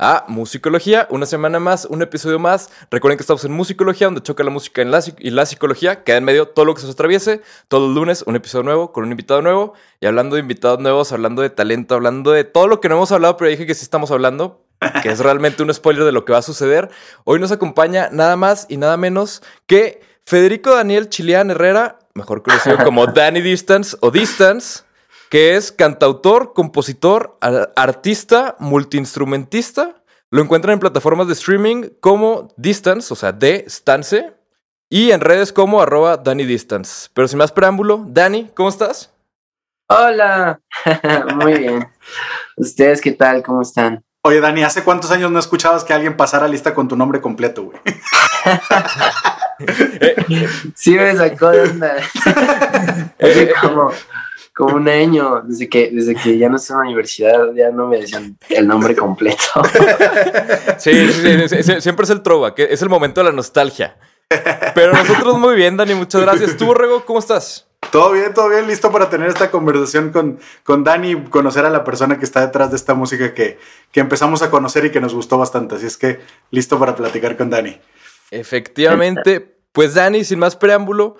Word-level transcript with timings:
A 0.00 0.24
Musicología, 0.28 1.06
una 1.10 1.26
semana 1.26 1.60
más, 1.60 1.84
un 1.84 2.00
episodio 2.00 2.38
más. 2.38 2.70
Recuerden 2.90 3.18
que 3.18 3.22
estamos 3.22 3.44
en 3.44 3.52
Musicología, 3.52 4.06
donde 4.06 4.22
choca 4.22 4.42
la 4.42 4.50
música 4.50 4.80
en 4.80 4.90
la, 4.90 5.04
y 5.18 5.30
la 5.30 5.44
psicología. 5.44 6.02
Queda 6.02 6.16
en 6.16 6.24
medio 6.24 6.48
todo 6.48 6.64
lo 6.64 6.74
que 6.74 6.80
se 6.80 6.86
os 6.86 6.94
atraviese. 6.94 7.42
Todos 7.68 7.88
los 7.88 7.94
lunes, 7.94 8.24
un 8.26 8.34
episodio 8.34 8.64
nuevo 8.64 8.92
con 8.92 9.04
un 9.04 9.10
invitado 9.10 9.42
nuevo. 9.42 9.74
Y 10.00 10.06
hablando 10.06 10.36
de 10.36 10.40
invitados 10.40 10.80
nuevos, 10.80 11.12
hablando 11.12 11.42
de 11.42 11.50
talento, 11.50 11.94
hablando 11.94 12.30
de 12.30 12.44
todo 12.44 12.66
lo 12.66 12.80
que 12.80 12.88
no 12.88 12.96
hemos 12.96 13.12
hablado, 13.12 13.36
pero 13.36 13.50
dije 13.50 13.66
que 13.66 13.74
sí 13.74 13.82
estamos 13.82 14.10
hablando, 14.10 14.64
que 15.02 15.10
es 15.10 15.18
realmente 15.18 15.62
un 15.62 15.72
spoiler 15.72 16.04
de 16.04 16.12
lo 16.12 16.24
que 16.24 16.32
va 16.32 16.38
a 16.38 16.42
suceder. 16.42 16.88
Hoy 17.24 17.38
nos 17.38 17.52
acompaña 17.52 18.08
nada 18.10 18.36
más 18.36 18.64
y 18.70 18.78
nada 18.78 18.96
menos 18.96 19.42
que 19.66 20.00
Federico 20.24 20.74
Daniel 20.74 21.10
Chileán 21.10 21.50
Herrera, 21.50 21.98
mejor 22.14 22.42
conocido 22.42 22.78
como 22.78 23.06
Danny 23.06 23.42
Distance 23.42 23.98
o 24.00 24.10
Distance 24.10 24.84
que 25.30 25.56
es 25.56 25.72
cantautor, 25.72 26.52
compositor, 26.52 27.38
artista, 27.76 28.56
multiinstrumentista. 28.58 30.02
Lo 30.28 30.42
encuentran 30.42 30.74
en 30.74 30.80
plataformas 30.80 31.28
de 31.28 31.34
streaming 31.34 31.84
como 32.00 32.52
Distance, 32.56 33.12
o 33.12 33.16
sea, 33.16 33.32
de 33.32 33.64
Stance, 33.68 34.34
y 34.90 35.12
en 35.12 35.20
redes 35.20 35.52
como 35.52 35.80
arroba 35.80 36.16
Danny 36.16 36.44
Distance. 36.44 37.08
Pero 37.14 37.28
sin 37.28 37.38
más 37.38 37.52
preámbulo, 37.52 38.04
Dani, 38.08 38.50
¿cómo 38.54 38.68
estás? 38.68 39.14
Hola, 39.88 40.60
muy 41.36 41.54
bien. 41.54 41.88
¿Ustedes 42.56 43.00
qué 43.00 43.12
tal? 43.12 43.44
¿Cómo 43.44 43.62
están? 43.62 44.04
Oye, 44.22 44.40
Dani, 44.40 44.64
¿hace 44.64 44.84
cuántos 44.84 45.10
años 45.12 45.30
no 45.30 45.38
escuchabas 45.38 45.84
que 45.84 45.94
alguien 45.94 46.16
pasara 46.16 46.48
lista 46.48 46.74
con 46.74 46.88
tu 46.88 46.96
nombre 46.96 47.20
completo, 47.20 47.64
güey? 47.64 47.78
sí 50.74 50.94
me 50.94 51.16
sacó 51.16 51.50
de 51.50 51.62
onda. 51.62 51.96
Hace 53.18 53.52
como, 53.60 53.92
como 54.60 54.76
un 54.76 54.88
año, 54.88 55.42
desde 55.42 55.68
que, 55.68 55.90
desde 55.90 56.14
que 56.14 56.36
ya 56.36 56.50
no 56.50 56.56
estoy 56.56 56.74
en 56.74 56.78
la 56.78 56.86
universidad, 56.86 57.54
ya 57.54 57.70
no 57.70 57.86
me 57.86 57.98
decían 57.98 58.36
el 58.50 58.66
nombre 58.66 58.94
completo. 58.94 59.42
Sí, 60.78 61.08
sí, 61.12 61.62
sí, 61.62 61.80
siempre 61.80 62.04
es 62.04 62.10
el 62.10 62.22
trova, 62.22 62.54
que 62.54 62.68
es 62.70 62.80
el 62.80 62.88
momento 62.88 63.20
de 63.20 63.24
la 63.26 63.32
nostalgia. 63.32 63.96
Pero 64.74 64.92
nosotros 64.92 65.38
muy 65.38 65.54
bien, 65.56 65.76
Dani, 65.76 65.94
muchas 65.94 66.22
gracias. 66.22 66.56
¿Tú, 66.56 66.72
Rego, 66.72 67.04
cómo 67.04 67.18
estás? 67.18 67.66
Todo 67.90 68.12
bien, 68.12 68.32
todo 68.32 68.48
bien, 68.48 68.66
listo 68.66 68.90
para 68.90 69.10
tener 69.10 69.28
esta 69.28 69.50
conversación 69.50 70.10
con, 70.10 70.38
con 70.62 70.84
Dani 70.84 71.10
y 71.10 71.16
conocer 71.24 71.64
a 71.64 71.70
la 71.70 71.84
persona 71.84 72.18
que 72.18 72.24
está 72.24 72.40
detrás 72.40 72.70
de 72.70 72.76
esta 72.76 72.94
música 72.94 73.34
que, 73.34 73.58
que 73.90 74.00
empezamos 74.00 74.42
a 74.42 74.50
conocer 74.50 74.84
y 74.84 74.90
que 74.90 75.00
nos 75.00 75.14
gustó 75.14 75.38
bastante. 75.38 75.74
Así 75.74 75.86
es 75.86 75.96
que 75.96 76.20
listo 76.50 76.78
para 76.78 76.94
platicar 76.94 77.36
con 77.36 77.50
Dani. 77.50 77.78
Efectivamente, 78.30 79.56
pues 79.72 79.94
Dani, 79.94 80.24
sin 80.24 80.38
más 80.38 80.56
preámbulo, 80.56 81.16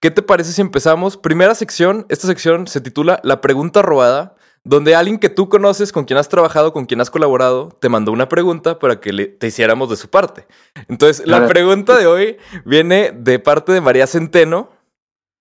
¿qué 0.00 0.10
te 0.10 0.22
parece 0.22 0.52
si 0.52 0.60
empezamos? 0.60 1.16
Primera 1.16 1.54
sección, 1.54 2.06
esta 2.08 2.26
sección 2.26 2.66
se 2.66 2.80
titula 2.80 3.20
La 3.22 3.40
pregunta 3.40 3.82
robada, 3.82 4.36
donde 4.64 4.94
alguien 4.94 5.18
que 5.18 5.28
tú 5.28 5.48
conoces, 5.48 5.92
con 5.92 6.04
quien 6.04 6.18
has 6.18 6.28
trabajado, 6.28 6.72
con 6.72 6.86
quien 6.86 7.00
has 7.00 7.10
colaborado, 7.10 7.68
te 7.80 7.88
mandó 7.88 8.12
una 8.12 8.28
pregunta 8.28 8.78
para 8.78 9.00
que 9.00 9.12
le, 9.12 9.26
te 9.26 9.46
hiciéramos 9.46 9.90
de 9.90 9.96
su 9.96 10.08
parte. 10.08 10.46
Entonces, 10.88 11.26
la 11.26 11.46
pregunta 11.46 11.98
de 11.98 12.06
hoy 12.06 12.38
viene 12.64 13.12
de 13.14 13.38
parte 13.38 13.72
de 13.72 13.80
María 13.80 14.06
Centeno 14.06 14.70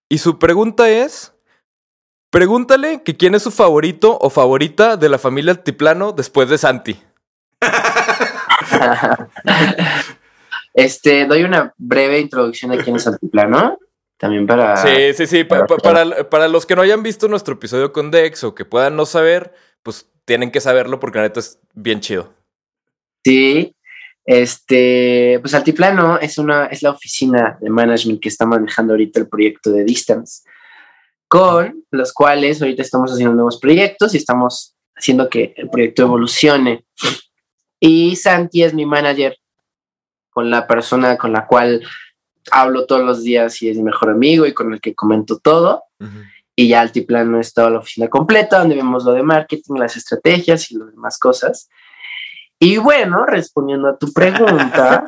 y 0.09 0.20
su 0.20 0.40
pregunta 0.40 0.90
es... 0.90 1.31
Pregúntale 2.30 3.04
que 3.04 3.16
quién 3.16 3.36
es 3.36 3.44
su 3.44 3.52
favorito 3.52 4.18
o 4.20 4.31
favorita 4.31 4.98
de 4.98 5.08
la 5.08 5.20
familia 5.20 5.52
Altiplano 5.52 6.14
después 6.14 6.50
de 6.50 6.58
Santi. 6.58 7.00
Este, 10.74 11.28
doy 11.28 11.44
una 11.44 11.72
breve 11.78 12.20
introducción 12.20 12.72
a 12.72 12.78
quién 12.78 12.96
es 12.96 13.06
Altiplano. 13.06 13.78
También 14.18 14.47
para. 14.47 14.78
Sí, 14.78 15.13
sí, 15.13 15.28
sí. 15.28 15.44
Para, 15.44 15.66
para, 16.29 16.47
los 16.47 16.66
que 16.66 16.75
no 16.75 16.81
hayan 16.81 17.03
visto 17.03 17.28
nuestro 17.28 17.56
episodio 17.56 17.91
con 17.91 18.12
Dex 18.12 18.44
o 18.44 18.56
que 18.56 18.66
puedan 18.66 18.96
no 18.96 19.06
saber, 19.06 19.53
pues 19.81 20.09
tienen 20.25 20.51
que 20.51 20.62
saberlo 20.62 21.00
porque 21.00 21.18
la 21.18 21.25
neta 21.25 21.40
es 21.40 21.59
bien 21.74 22.00
chido. 22.00 22.34
Sí. 23.23 23.75
Este, 24.25 25.38
pues 25.41 25.53
Altiplano 25.53 26.18
es 26.18 26.38
una, 26.38 26.68
es 26.68 26.81
la 26.81 26.91
oficina 26.91 27.57
de 27.59 27.69
management 27.69 28.22
que 28.22 28.29
está 28.29 28.46
manejando 28.46 28.94
ahorita 28.94 29.19
el 29.19 29.28
proyecto 29.28 29.69
de 29.72 29.84
Distance, 29.84 30.47
con 31.28 31.84
los 31.91 32.13
cuales 32.13 32.62
ahorita 32.62 32.81
estamos 32.81 33.12
haciendo 33.12 33.35
nuevos 33.35 33.59
proyectos 33.59 34.13
y 34.13 34.18
estamos 34.18 34.78
haciendo 34.96 35.29
que 35.29 35.53
el 35.57 35.69
proyecto 35.69 36.03
evolucione. 36.03 36.85
Y 37.79 38.16
Santi 38.16 38.63
es 38.63 38.73
mi 38.73 38.85
manager 38.85 39.38
con 40.29 40.50
la 40.50 40.68
persona 40.68 41.18
con 41.18 41.34
la 41.34 41.46
cual 41.46 41.85
hablo 42.52 42.86
todos 42.86 43.04
los 43.04 43.24
días 43.24 43.62
y 43.62 43.70
es 43.70 43.78
mi 43.78 43.84
mejor 43.84 44.09
amigo 44.09 44.46
y 44.46 44.54
con 44.54 44.74
el 44.74 44.81
que 44.81 44.96
comento 44.96 45.40
todo. 45.40 45.84
Y 46.56 46.68
ya 46.68 46.81
Altiplano 46.81 47.40
es 47.40 47.54
toda 47.54 47.70
la 47.70 47.80
oficina 47.80 48.09
completa, 48.09 48.59
donde 48.59 48.76
vemos 48.76 49.06
lo 49.06 49.14
de 49.14 49.24
marketing, 49.24 49.76
las 49.76 49.96
estrategias 49.98 50.70
y 50.72 50.78
las 50.78 50.92
demás 50.92 51.18
cosas. 51.18 51.70
Y 52.59 52.78
bueno, 52.78 53.26
respondiendo 53.26 53.90
a 53.90 53.98
tu 53.98 54.14
pregunta, 54.14 55.06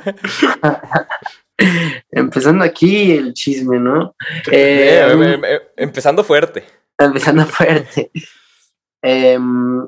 empezando 2.11 2.65
aquí 2.65 3.11
el 3.11 3.33
chisme, 3.33 3.79
¿no? 3.79 4.15
Eh, 4.51 5.07
em, 5.09 5.23
em, 5.23 5.41
empezando 5.77 6.23
fuerte. 6.23 6.65
Empezando 6.97 7.45
fuerte. 7.45 8.11
Em, 9.01 9.87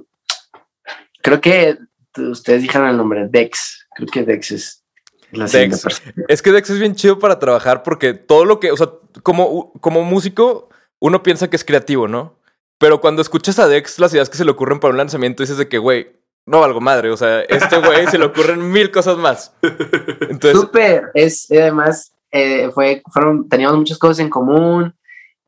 creo 1.22 1.42
que 1.42 1.78
ustedes 2.16 2.62
dijeron 2.62 2.88
el 2.88 2.98
nombre, 2.98 3.28
Dex. 3.30 3.88
Creo 3.96 4.08
que 4.08 4.24
Dex 4.24 4.52
es 4.52 4.84
Dex. 5.32 6.02
Es 6.28 6.42
que 6.42 6.52
Dex 6.52 6.70
es 6.70 6.80
bien 6.80 6.96
chido 6.96 7.20
para 7.20 7.40
trabajar 7.40 7.84
porque 7.84 8.14
todo 8.14 8.46
lo 8.46 8.60
que, 8.60 8.72
o 8.72 8.78
sea, 8.78 8.92
como, 9.24 9.74
como 9.74 10.04
músico, 10.04 10.70
uno 11.00 11.24
piensa 11.24 11.50
que 11.50 11.56
es 11.56 11.66
creativo, 11.66 12.08
¿no? 12.08 12.38
Pero 12.78 13.02
cuando 13.02 13.22
escuchas 13.22 13.60
a 13.60 13.68
Dex, 13.68 14.00
las 14.00 14.14
ideas 14.14 14.30
que 14.30 14.38
se 14.38 14.46
le 14.46 14.52
ocurren 14.52 14.80
para 14.80 14.92
un 14.92 14.98
lanzamiento, 14.98 15.44
dices 15.44 15.58
de 15.58 15.68
que, 15.68 15.80
güey, 15.80 16.18
no 16.46 16.62
valgo 16.62 16.80
madre. 16.80 17.12
O 17.12 17.18
sea, 17.18 17.42
este 17.42 17.78
güey 17.78 18.08
se 18.08 18.18
le 18.18 18.26
ocurren 18.26 18.72
mil 18.72 18.92
cosas 18.92 19.18
más. 19.18 19.54
Entonces, 19.62 20.60
Súper. 20.60 21.12
Es, 21.14 21.48
además, 21.52 22.14
eh, 22.32 22.70
fue, 22.74 23.02
fueron, 23.12 23.50
teníamos 23.50 23.78
muchas 23.78 23.98
cosas 23.98 24.20
en 24.20 24.30
común. 24.30 24.96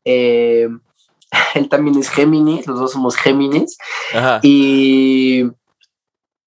Eh, 0.04 0.68
él 1.54 1.68
también 1.68 1.98
es 1.98 2.10
Géminis, 2.10 2.66
los 2.66 2.78
dos 2.78 2.92
somos 2.92 3.16
Géminis. 3.16 3.76
Y 4.42 5.44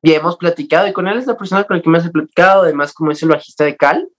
y 0.04 0.12
hemos 0.12 0.36
platicado, 0.36 0.86
y 0.88 0.94
con 0.94 1.08
él 1.08 1.18
es 1.18 1.26
la 1.26 1.38
persona 1.38 1.64
con 1.64 1.78
la 1.78 1.82
que 1.82 1.90
más 1.90 2.06
he 2.06 2.10
platicado, 2.10 2.64
además 2.64 2.94
como 2.94 3.12
es 3.12 3.24
el 3.24 3.30
bajista 3.30 3.64
de 3.64 3.78
Cal. 3.78 4.10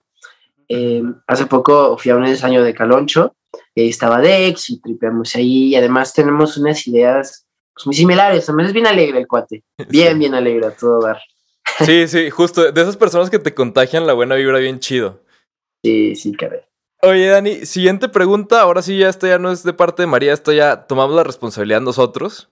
Eh, 0.67 1.03
hace 1.27 1.45
poco 1.45 1.95
fui 1.97 2.09
a 2.11 2.15
un 2.15 2.25
ensayo 2.25 2.63
de 2.63 2.73
Caloncho, 2.73 3.35
y 3.75 3.81
ahí 3.81 3.89
estaba 3.89 4.19
Dex 4.19 4.71
y 4.71 4.81
tripeamos 4.81 5.35
ahí, 5.35 5.67
y 5.67 5.75
además 5.75 6.11
tenemos 6.11 6.57
unas 6.57 6.85
ideas 6.87 7.45
pues, 7.75 7.85
muy 7.85 7.95
similares, 7.95 8.47
también 8.47 8.67
es 8.67 8.73
bien 8.73 8.87
alegre 8.87 9.19
el 9.19 9.27
cuate, 9.27 9.63
bien, 9.89 10.17
bien 10.17 10.33
alegre 10.33 10.65
a 10.65 10.71
todo 10.71 11.01
dar. 11.01 11.21
Sí, 11.85 12.07
sí, 12.07 12.31
justo, 12.31 12.71
de 12.71 12.81
esas 12.81 12.97
personas 12.97 13.29
que 13.29 13.37
te 13.37 13.53
contagian 13.53 14.07
la 14.07 14.13
buena 14.13 14.35
vibra 14.35 14.57
bien 14.57 14.79
chido. 14.79 15.21
Sí, 15.83 16.15
sí, 16.15 16.31
caray. 16.33 16.61
Oye, 17.03 17.27
Dani, 17.27 17.65
siguiente 17.67 18.09
pregunta. 18.09 18.61
Ahora 18.61 18.81
sí, 18.81 18.97
ya 18.97 19.09
esto 19.09 19.27
ya 19.27 19.37
no 19.37 19.51
es 19.51 19.61
de 19.61 19.73
parte 19.73 20.01
de 20.01 20.07
María, 20.07 20.33
esto 20.33 20.51
ya 20.51 20.87
tomamos 20.87 21.15
la 21.15 21.23
responsabilidad 21.23 21.81
nosotros. 21.81 22.49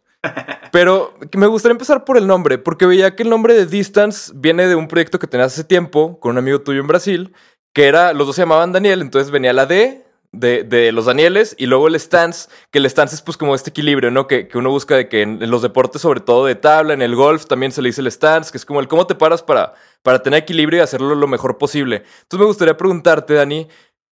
Pero 0.72 1.14
me 1.36 1.48
gustaría 1.48 1.74
empezar 1.74 2.06
por 2.06 2.18
el 2.18 2.26
nombre, 2.26 2.58
porque 2.58 2.86
veía 2.86 3.16
que 3.16 3.24
el 3.24 3.30
nombre 3.30 3.54
de 3.54 3.66
Distance 3.66 4.32
viene 4.36 4.68
de 4.68 4.76
un 4.76 4.88
proyecto 4.88 5.20
que 5.20 5.28
tenías 5.28 5.54
hace 5.54 5.64
tiempo 5.64 6.20
con 6.20 6.32
un 6.32 6.38
amigo 6.40 6.62
tuyo 6.62 6.82
en 6.82 6.88
Brasil, 6.88 7.34
que 7.74 7.88
era, 7.88 8.14
los 8.14 8.28
dos 8.28 8.36
se 8.36 8.42
llamaban 8.42 8.72
Daniel, 8.72 9.02
entonces 9.02 9.32
venía 9.32 9.54
la 9.54 9.66
D 9.66 10.04
de, 10.34 10.92
los 10.92 11.06
Danieles 11.06 11.56
y 11.60 11.68
luego 11.68 11.88
el 11.88 12.00
stance, 12.00 12.50
que 12.72 12.80
el 12.80 12.86
stance 12.90 13.16
es 13.16 13.22
pues 13.22 13.38
como 13.38 13.54
este 13.54 13.70
equilibrio, 13.70 14.10
¿no? 14.10 14.28
Que, 14.28 14.50
uno 14.56 14.70
busca 14.72 14.96
de 14.96 15.08
que 15.08 15.22
en, 15.22 15.50
los 15.50 15.62
deportes, 15.62 16.02
sobre 16.02 16.20
todo 16.20 16.46
de 16.46 16.56
tabla, 16.56 16.94
en 16.94 17.02
el 17.02 17.16
golf 17.16 17.46
también 17.46 17.72
se 17.72 17.81
le 17.81 17.90
dice 17.90 18.02
el 18.02 18.12
stance, 18.12 18.52
que 18.52 18.58
es 18.58 18.66
como 18.66 18.80
el 18.80 18.88
cómo 18.88 19.06
te 19.06 19.16
paras 19.16 19.44
para, 19.44 19.74
para 20.02 20.24
tener 20.24 20.42
equilibrio 20.42 20.80
y 20.80 20.81
hacerlo 20.81 21.14
lo 21.16 21.28
mejor 21.28 21.58
posible. 21.58 21.98
Entonces 21.98 22.40
me 22.40 22.46
gustaría 22.46 22.76
preguntarte, 22.76 23.36
Dani, 23.36 23.68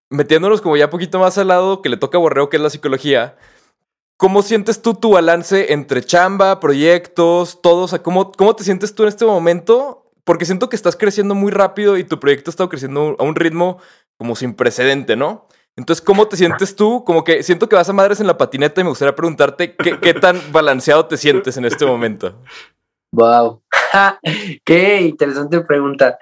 metiéndonos 0.09 0.61
como 0.61 0.77
ya 0.77 0.89
poquito 0.89 1.19
más 1.19 1.37
al 1.37 1.47
lado 1.47 1.81
que 1.81 1.89
le 1.89 1.97
toca 1.97 2.17
a 2.17 2.21
Borreo, 2.21 2.49
que 2.49 2.57
es 2.57 2.63
la 2.63 2.69
psicología, 2.69 3.35
¿Cómo 4.21 4.43
sientes 4.43 4.83
tú 4.83 4.93
tu 4.93 5.13
balance 5.13 5.73
entre 5.73 6.03
chamba, 6.03 6.59
proyectos, 6.59 7.59
todo? 7.59 7.85
O 7.85 7.87
sea, 7.87 8.03
¿cómo, 8.03 8.31
¿cómo 8.31 8.55
te 8.55 8.63
sientes 8.63 8.93
tú 8.93 9.01
en 9.01 9.09
este 9.09 9.25
momento? 9.25 10.11
Porque 10.23 10.45
siento 10.45 10.69
que 10.69 10.75
estás 10.75 10.95
creciendo 10.95 11.33
muy 11.33 11.51
rápido 11.51 11.97
y 11.97 12.03
tu 12.03 12.19
proyecto 12.19 12.51
ha 12.51 12.53
estado 12.53 12.69
creciendo 12.69 13.15
a 13.17 13.23
un 13.23 13.33
ritmo 13.33 13.79
como 14.17 14.35
sin 14.35 14.53
precedente, 14.53 15.15
¿no? 15.15 15.47
Entonces, 15.75 16.05
¿cómo 16.05 16.27
te 16.27 16.37
sientes 16.37 16.75
tú? 16.75 17.03
Como 17.03 17.23
que 17.23 17.41
siento 17.41 17.67
que 17.67 17.75
vas 17.75 17.89
a 17.89 17.93
madres 17.93 18.19
en 18.19 18.27
la 18.27 18.37
patineta 18.37 18.79
y 18.79 18.83
me 18.83 18.91
gustaría 18.91 19.15
preguntarte 19.15 19.75
qué, 19.75 20.13
tan 20.13 20.39
balanceado 20.51 21.07
te 21.07 21.17
sientes 21.17 21.57
en 21.57 21.65
este 21.65 21.87
momento. 21.87 22.43
Wow, 23.11 23.63
qué 24.63 25.01
interesante 25.01 25.61
pregunta. 25.61 26.19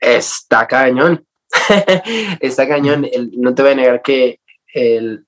está 0.00 0.66
cañón, 0.66 1.26
está 2.40 2.66
cañón. 2.66 3.06
no 3.32 3.54
te 3.54 3.60
voy 3.60 3.72
a 3.72 3.74
negar 3.74 4.00
que 4.00 4.40
el, 4.72 5.27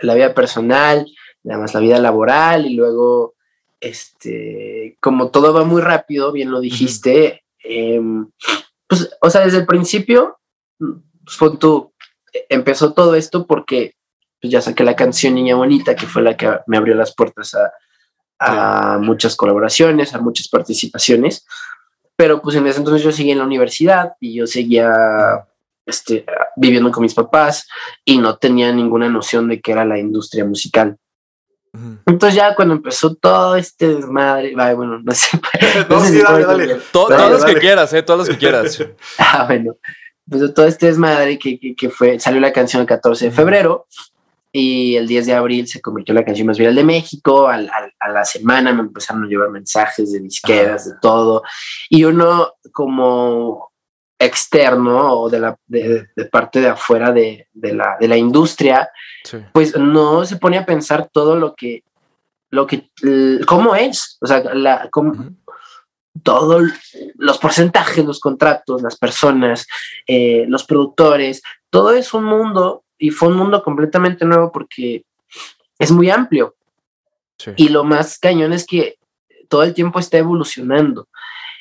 la 0.00 0.14
vida 0.14 0.34
personal, 0.34 1.06
además 1.44 1.74
la 1.74 1.80
vida 1.80 1.98
laboral 1.98 2.66
y 2.66 2.74
luego, 2.74 3.34
este, 3.80 4.96
como 5.00 5.30
todo 5.30 5.52
va 5.52 5.64
muy 5.64 5.80
rápido, 5.82 6.32
bien 6.32 6.50
lo 6.50 6.60
dijiste, 6.60 7.44
em, 7.62 8.30
pues, 8.86 9.10
o 9.20 9.30
sea, 9.30 9.44
desde 9.44 9.58
el 9.58 9.66
principio, 9.66 10.38
pues, 10.78 11.58
tú, 11.58 11.92
empezó 12.48 12.92
todo 12.92 13.14
esto 13.14 13.46
porque 13.46 13.94
pues, 14.40 14.52
ya 14.52 14.60
saqué 14.60 14.84
la 14.84 14.96
canción 14.96 15.34
Niña 15.34 15.56
Bonita, 15.56 15.96
que 15.96 16.06
fue 16.06 16.22
la 16.22 16.36
que 16.36 16.58
me 16.66 16.76
abrió 16.76 16.94
las 16.94 17.14
puertas 17.14 17.54
a, 17.54 17.72
a 18.38 18.98
muchas 18.98 19.36
colaboraciones, 19.36 20.14
a 20.14 20.20
muchas 20.20 20.48
participaciones, 20.48 21.44
pero 22.16 22.40
pues 22.40 22.56
en 22.56 22.66
ese 22.66 22.78
entonces 22.78 23.02
yo 23.02 23.12
seguía 23.12 23.32
en 23.32 23.38
la 23.38 23.44
universidad 23.44 24.12
y 24.20 24.34
yo 24.34 24.46
seguía 24.46 24.92
este, 25.88 26.24
viviendo 26.56 26.90
con 26.90 27.02
mis 27.02 27.14
papás 27.14 27.66
y 28.04 28.18
no 28.18 28.36
tenía 28.36 28.70
ninguna 28.72 29.08
noción 29.08 29.48
de 29.48 29.60
qué 29.60 29.72
era 29.72 29.84
la 29.84 29.98
industria 29.98 30.44
musical. 30.44 30.96
Entonces 32.06 32.34
ya 32.34 32.54
cuando 32.54 32.74
empezó 32.74 33.14
todo 33.14 33.56
este 33.56 33.94
desmadre, 33.94 34.54
bueno, 34.54 34.98
no 34.98 35.14
sé. 35.14 35.38
no, 35.88 36.04
sí, 36.04 36.18
dale, 36.18 36.44
dale. 36.44 36.76
todos 36.92 37.30
los 37.30 37.44
que 37.44 37.54
quieras, 37.56 37.92
eh, 37.92 38.02
todos 38.02 38.18
los 38.18 38.28
que 38.28 38.36
quieras. 38.38 38.82
ah, 39.18 39.44
bueno. 39.46 39.76
Pues 40.28 40.52
todo 40.52 40.66
este 40.66 40.86
desmadre 40.86 41.38
que, 41.38 41.58
que, 41.58 41.74
que, 41.74 41.88
fue, 41.88 42.20
salió 42.20 42.40
la 42.40 42.52
canción 42.52 42.82
el 42.82 42.88
14 42.88 43.26
de 43.26 43.30
febrero 43.30 43.86
y 44.52 44.96
el 44.96 45.06
10 45.06 45.26
de 45.26 45.34
abril 45.34 45.66
se 45.66 45.80
convirtió 45.80 46.12
en 46.12 46.16
la 46.16 46.24
canción 46.24 46.46
más 46.46 46.58
viral 46.58 46.74
de 46.74 46.84
México. 46.84 47.48
Al, 47.48 47.70
al, 47.72 47.94
a 47.98 48.08
la 48.10 48.24
semana 48.26 48.72
me 48.72 48.80
empezaron 48.80 49.24
a 49.24 49.26
llevar 49.26 49.48
mensajes 49.48 50.12
de 50.12 50.20
disqueras, 50.20 50.86
de 50.86 50.96
todo. 51.00 51.42
Y 51.88 52.04
uno 52.04 52.52
como 52.72 53.70
externo 54.18 55.20
o 55.20 55.30
de 55.30 55.38
la 55.38 55.56
de, 55.66 56.08
de 56.16 56.24
parte 56.24 56.60
de 56.60 56.68
afuera 56.68 57.12
de, 57.12 57.46
de, 57.52 57.72
la, 57.72 57.96
de 58.00 58.08
la 58.08 58.16
industria, 58.16 58.90
sí. 59.24 59.38
pues 59.52 59.76
no 59.76 60.24
se 60.24 60.36
pone 60.36 60.58
a 60.58 60.66
pensar 60.66 61.08
todo 61.12 61.36
lo 61.36 61.54
que, 61.54 61.84
lo 62.50 62.66
que, 62.66 62.90
cómo 63.46 63.76
es, 63.76 64.18
o 64.20 64.26
sea, 64.26 64.42
la, 64.54 64.88
cómo, 64.90 65.10
uh 65.12 65.14
-huh. 65.14 65.36
todos 66.22 66.62
los 67.16 67.38
porcentajes, 67.38 68.04
los 68.04 68.18
contratos, 68.18 68.82
las 68.82 68.96
personas, 68.96 69.66
eh, 70.06 70.46
los 70.48 70.64
productores, 70.64 71.42
todo 71.70 71.92
es 71.92 72.12
un 72.12 72.24
mundo 72.24 72.82
y 72.98 73.10
fue 73.10 73.28
un 73.28 73.36
mundo 73.36 73.62
completamente 73.62 74.24
nuevo 74.24 74.50
porque 74.50 75.04
es 75.78 75.92
muy 75.92 76.10
amplio. 76.10 76.56
Sí. 77.38 77.52
Y 77.56 77.68
lo 77.68 77.84
más 77.84 78.18
cañón 78.18 78.52
es 78.52 78.66
que 78.66 78.98
todo 79.48 79.62
el 79.62 79.74
tiempo 79.74 80.00
está 80.00 80.18
evolucionando. 80.18 81.06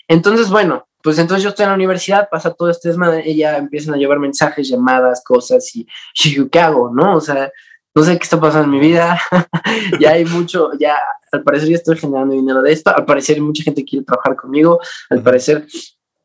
Entonces, 0.08 0.50
bueno, 0.50 0.88
pues 1.02 1.20
entonces 1.20 1.44
yo 1.44 1.50
estoy 1.50 1.64
en 1.64 1.70
la 1.70 1.76
universidad, 1.76 2.30
pasa 2.30 2.54
todo 2.54 2.70
este 2.70 2.90
desmadre, 2.90 3.24
ella 3.26 3.58
empiezan 3.58 3.94
a 3.94 3.98
llevar 3.98 4.20
mensajes, 4.20 4.68
llamadas, 4.70 5.24
cosas 5.24 5.76
y, 5.76 5.88
y 6.24 6.50
¿qué 6.50 6.60
hago? 6.60 6.92
¿No? 6.94 7.16
O 7.18 7.22
sea, 7.22 7.52
no 7.96 8.04
sé 8.04 8.18
qué 8.18 8.24
está 8.24 8.40
pasando 8.40 8.66
en 8.66 8.72
mi 8.72 8.80
vida, 8.80 9.20
ya 10.00 10.12
hay 10.12 10.26
mucho, 10.26 10.72
ya 10.80 10.98
al 11.32 11.44
parecer 11.44 11.70
ya 11.70 11.76
estoy 11.76 11.98
generando 11.98 12.34
dinero 12.34 12.62
de 12.62 12.72
esto, 12.72 12.96
al 12.96 13.06
parecer 13.06 13.42
mucha 13.42 13.64
gente 13.64 13.84
quiere 13.84 14.06
trabajar 14.06 14.36
conmigo, 14.36 14.80
al 15.10 15.18
uh 15.18 15.22
-huh. 15.22 15.24
parecer 15.24 15.68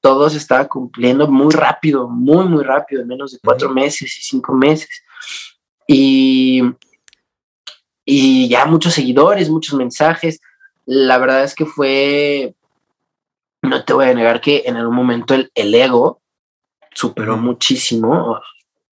todo 0.01 0.29
se 0.29 0.39
estaba 0.39 0.67
cumpliendo 0.69 1.29
muy 1.29 1.55
rápido, 1.55 2.09
muy, 2.09 2.45
muy 2.47 2.65
rápido, 2.65 3.03
en 3.03 3.09
menos 3.09 3.33
de 3.33 3.39
cuatro 3.43 3.69
uh 3.69 3.71
-huh. 3.71 3.75
meses 3.75 4.19
y 4.19 4.23
cinco 4.23 4.53
meses. 4.53 4.91
Y, 5.87 6.63
y 8.05 8.49
ya 8.49 8.67
muchos 8.67 8.95
seguidores, 8.95 9.49
muchos 9.49 9.75
mensajes. 9.79 10.41
La 10.85 11.19
verdad 11.19 11.45
es 11.45 11.55
que 11.55 11.67
fue, 11.67 12.55
no 13.63 13.85
te 13.85 13.93
voy 13.93 14.07
a 14.07 14.15
negar 14.15 14.41
que 14.41 14.65
en 14.67 14.77
algún 14.77 14.97
momento 14.97 15.35
el, 15.35 15.51
el 15.55 15.75
ego 15.75 16.21
superó 16.93 17.37
muchísimo, 17.37 18.41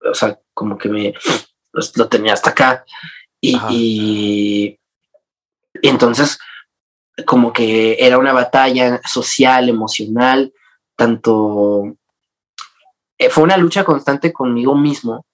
o 0.02 0.14
sea, 0.14 0.38
como 0.54 0.78
que 0.78 0.88
me 0.88 1.14
lo, 1.72 1.82
lo 1.96 2.08
tenía 2.08 2.32
hasta 2.32 2.50
acá. 2.50 2.84
Y, 3.40 3.58
y, 3.70 4.78
y 5.82 5.88
entonces, 5.88 6.38
como 7.26 7.52
que 7.52 7.96
era 7.98 8.18
una 8.18 8.32
batalla 8.32 9.00
social, 9.04 9.68
emocional, 9.68 10.52
tanto 10.96 11.96
eh, 13.18 13.30
fue 13.30 13.44
una 13.44 13.56
lucha 13.56 13.84
constante 13.84 14.32
conmigo 14.32 14.74
mismo. 14.74 15.26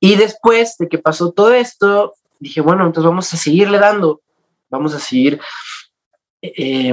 Y 0.00 0.16
después 0.16 0.76
de 0.78 0.88
que 0.88 0.98
pasó 0.98 1.32
todo 1.32 1.52
esto, 1.52 2.14
dije, 2.38 2.60
bueno, 2.60 2.86
entonces 2.86 3.08
vamos 3.08 3.32
a 3.32 3.36
seguirle 3.36 3.78
dando, 3.78 4.20
vamos 4.70 4.94
a 4.94 5.00
seguir 5.00 5.40
eh, 6.42 6.92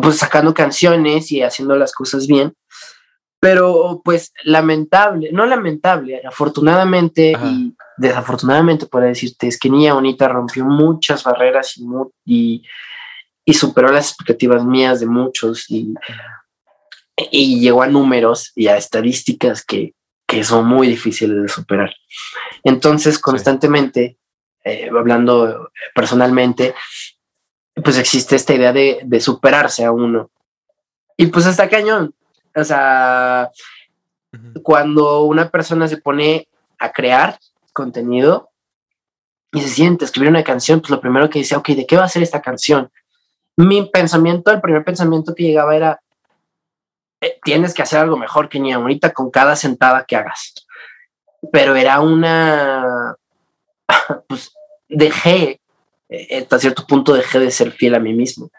pues 0.00 0.18
sacando 0.18 0.54
canciones 0.54 1.30
y 1.32 1.42
haciendo 1.42 1.76
las 1.76 1.92
cosas 1.92 2.26
bien. 2.26 2.54
Pero 3.40 4.02
pues 4.04 4.32
lamentable, 4.44 5.30
no 5.32 5.46
lamentable, 5.46 6.20
afortunadamente 6.26 7.34
Ajá. 7.34 7.46
y 7.46 7.74
desafortunadamente 7.96 8.86
puedo 8.86 9.06
decirte, 9.06 9.48
es 9.48 9.58
que 9.58 9.70
Niña 9.70 9.94
Bonita 9.94 10.28
rompió 10.28 10.64
muchas 10.64 11.24
barreras 11.24 11.76
y, 11.78 11.86
y, 12.26 12.62
y 13.44 13.54
superó 13.54 13.88
las 13.88 14.08
expectativas 14.08 14.64
mías 14.64 15.00
de 15.00 15.06
muchos 15.06 15.70
y, 15.70 15.94
y, 17.30 17.60
llegó 17.60 17.82
a 17.82 17.88
números 17.88 18.52
y 18.54 18.68
a 18.68 18.76
estadísticas 18.76 19.64
que, 19.64 19.94
que 20.26 20.44
son 20.44 20.66
muy 20.66 20.86
difíciles 20.86 21.42
de 21.42 21.48
superar. 21.48 21.92
Entonces, 22.62 23.18
constantemente, 23.18 24.18
eh, 24.64 24.90
hablando 24.90 25.70
personalmente, 25.94 26.74
pues 27.82 27.98
existe 27.98 28.36
esta 28.36 28.54
idea 28.54 28.72
de, 28.72 29.00
de, 29.04 29.20
superarse 29.20 29.84
a 29.84 29.92
uno. 29.92 30.30
Y 31.16 31.26
pues 31.26 31.46
hasta 31.46 31.68
cañón. 31.68 32.14
O 32.54 32.64
sea, 32.64 33.50
uh 34.32 34.36
-huh. 34.36 34.62
cuando 34.62 35.22
una 35.22 35.48
persona 35.48 35.86
se 35.88 35.98
pone 35.98 36.48
a 36.78 36.92
crear 36.92 37.38
contenido 37.72 38.50
y 39.52 39.60
se 39.60 39.68
siente 39.68 40.04
a 40.04 40.06
escribir 40.06 40.30
una 40.30 40.44
canción, 40.44 40.80
pues 40.80 40.90
lo 40.90 41.00
primero 41.00 41.28
que 41.28 41.40
dice, 41.40 41.56
ok, 41.56 41.68
¿de 41.70 41.86
qué 41.86 41.96
va 41.96 42.04
a 42.04 42.08
ser 42.08 42.22
esta 42.22 42.40
canción? 42.40 42.90
Mi 43.56 43.86
pensamiento, 43.86 44.50
el 44.50 44.60
primer 44.60 44.84
pensamiento 44.84 45.34
que 45.34 45.44
llegaba 45.44 45.76
era, 45.76 46.00
eh, 47.20 47.38
tienes 47.42 47.74
que 47.74 47.82
hacer 47.82 47.98
algo 48.00 48.16
mejor 48.16 48.48
que 48.48 48.60
ni 48.60 48.72
ahorita 48.72 49.12
con 49.12 49.30
cada 49.30 49.56
sentada 49.56 50.04
que 50.04 50.16
hagas. 50.16 50.66
Pero 51.52 51.74
era 51.74 52.00
una, 52.00 53.16
pues 54.28 54.52
dejé, 54.88 55.60
hasta 56.38 56.58
cierto 56.58 56.86
punto 56.86 57.14
dejé 57.14 57.38
de 57.38 57.50
ser 57.50 57.72
fiel 57.72 57.94
a 57.94 58.00
mí 58.00 58.12
mismo, 58.12 58.50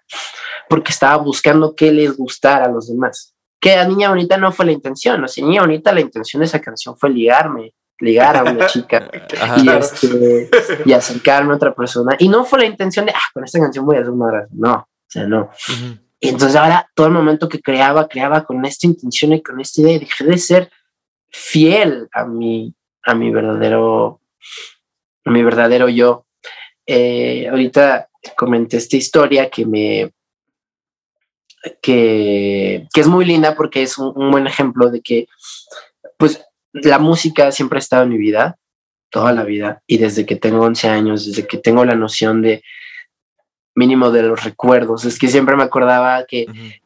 porque 0.70 0.92
estaba 0.92 1.18
buscando 1.18 1.76
qué 1.76 1.92
les 1.92 2.16
gustara 2.16 2.66
a 2.66 2.70
los 2.72 2.88
demás. 2.88 3.36
Que 3.60 3.76
a 3.76 3.88
Niña 3.88 4.10
Bonita 4.10 4.38
no 4.38 4.52
fue 4.52 4.66
la 4.66 4.72
intención, 4.72 5.24
o 5.24 5.28
sea, 5.28 5.46
Niña 5.46 5.62
Bonita 5.62 5.92
la 5.92 6.02
intención 6.02 6.40
de 6.40 6.46
esa 6.46 6.60
canción 6.60 6.98
fue 6.98 7.10
ligarme, 7.10 7.74
ligar 8.00 8.38
a 8.38 8.44
una 8.44 8.66
chica 8.68 9.10
y, 9.58 9.70
este, 9.70 10.50
y 10.86 10.94
acercarme 10.94 11.54
a 11.54 11.56
otra 11.58 11.76
persona. 11.76 12.16
Y 12.20 12.28
no 12.28 12.44
fue 12.46 12.60
la 12.60 12.66
intención 12.66 13.06
de, 13.06 13.12
ah, 13.12 13.30
con 13.34 13.44
esta 13.44 13.60
canción 13.60 13.86
voy 13.86 13.98
a 13.98 14.00
hacer 14.00 14.12
una 14.12 14.48
No, 14.52 14.74
o 14.74 14.88
sea, 15.08 15.28
no. 15.28 15.42
Uh 15.42 15.72
-huh. 15.72 16.00
Y 16.24 16.30
entonces 16.30 16.56
ahora 16.56 16.88
todo 16.94 17.08
el 17.08 17.14
momento 17.14 17.50
que 17.50 17.60
creaba, 17.60 18.08
creaba 18.08 18.44
con 18.46 18.64
esta 18.64 18.86
intención 18.86 19.34
y 19.34 19.42
con 19.42 19.60
esta 19.60 19.82
idea, 19.82 20.00
dejé 20.00 20.24
de 20.24 20.38
ser 20.38 20.72
fiel 21.30 22.08
a 22.14 22.26
mi, 22.26 22.76
a 23.04 23.16
mi 23.16 23.32
verdadero, 23.32 24.22
a 25.26 25.32
mi 25.32 25.44
verdadero 25.44 25.90
yo. 25.90 26.26
Eh, 26.86 27.48
ahorita 27.50 28.10
comenté 28.36 28.78
esta 28.78 28.98
historia 28.98 29.50
que 29.50 29.66
me, 29.66 30.12
que, 31.82 32.88
que 32.94 33.02
es 33.02 33.08
muy 33.08 33.26
linda 33.26 33.56
porque 33.56 33.84
es 33.84 33.98
un, 33.98 34.14
un 34.16 34.32
buen 34.32 34.48
ejemplo 34.48 34.90
de 34.90 35.02
que, 35.02 35.28
pues, 36.18 36.44
la 36.74 37.00
música 37.00 37.52
siempre 37.52 37.78
ha 37.78 37.80
estado 37.80 38.04
en 38.04 38.10
mi 38.10 38.18
vida, 38.18 38.58
toda 39.10 39.34
la 39.34 39.44
vida, 39.44 39.82
y 39.88 39.98
desde 39.98 40.26
que 40.26 40.36
tengo 40.36 40.62
11 40.62 40.88
años, 40.88 41.26
desde 41.26 41.46
que 41.46 41.58
tengo 41.58 41.84
la 41.84 41.96
noción 41.96 42.42
de 42.42 42.64
mínimo 43.76 44.12
de 44.12 44.24
los 44.24 44.44
recuerdos, 44.44 45.06
es 45.06 45.20
que 45.20 45.28
siempre 45.28 45.56
me 45.56 45.64
acordaba 45.64 46.26
que, 46.26 46.46
uh 46.48 46.52
-huh. 46.52 46.82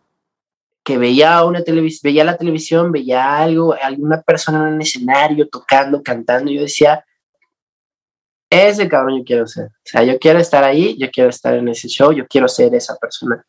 que 0.84 0.98
veía 0.98 1.44
una 1.46 1.64
televisión, 1.64 2.02
veía 2.04 2.24
la 2.24 2.38
televisión, 2.38 2.92
veía 2.92 3.38
algo, 3.38 3.76
alguna 3.82 4.22
persona 4.22 4.68
en 4.68 4.76
un 4.76 4.82
escenario 4.82 5.48
tocando, 5.48 6.02
cantando, 6.02 6.52
y 6.52 6.56
yo 6.56 6.62
decía, 6.62 7.06
ese 8.56 8.88
cabrón 8.88 9.20
yo 9.20 9.24
quiero 9.24 9.48
ser, 9.48 9.66
o 9.66 9.84
sea, 9.84 10.04
yo 10.04 10.18
quiero 10.20 10.40
estar 10.40 10.64
ahí, 10.64 10.98
yo 10.98 11.10
quiero 11.12 11.30
estar 11.30 11.56
en 11.56 11.68
ese 11.68 11.88
show, 11.88 12.12
yo 12.12 12.28
quiero 12.28 12.48
ser 12.48 12.74
esa 12.76 12.96
persona. 12.98 13.46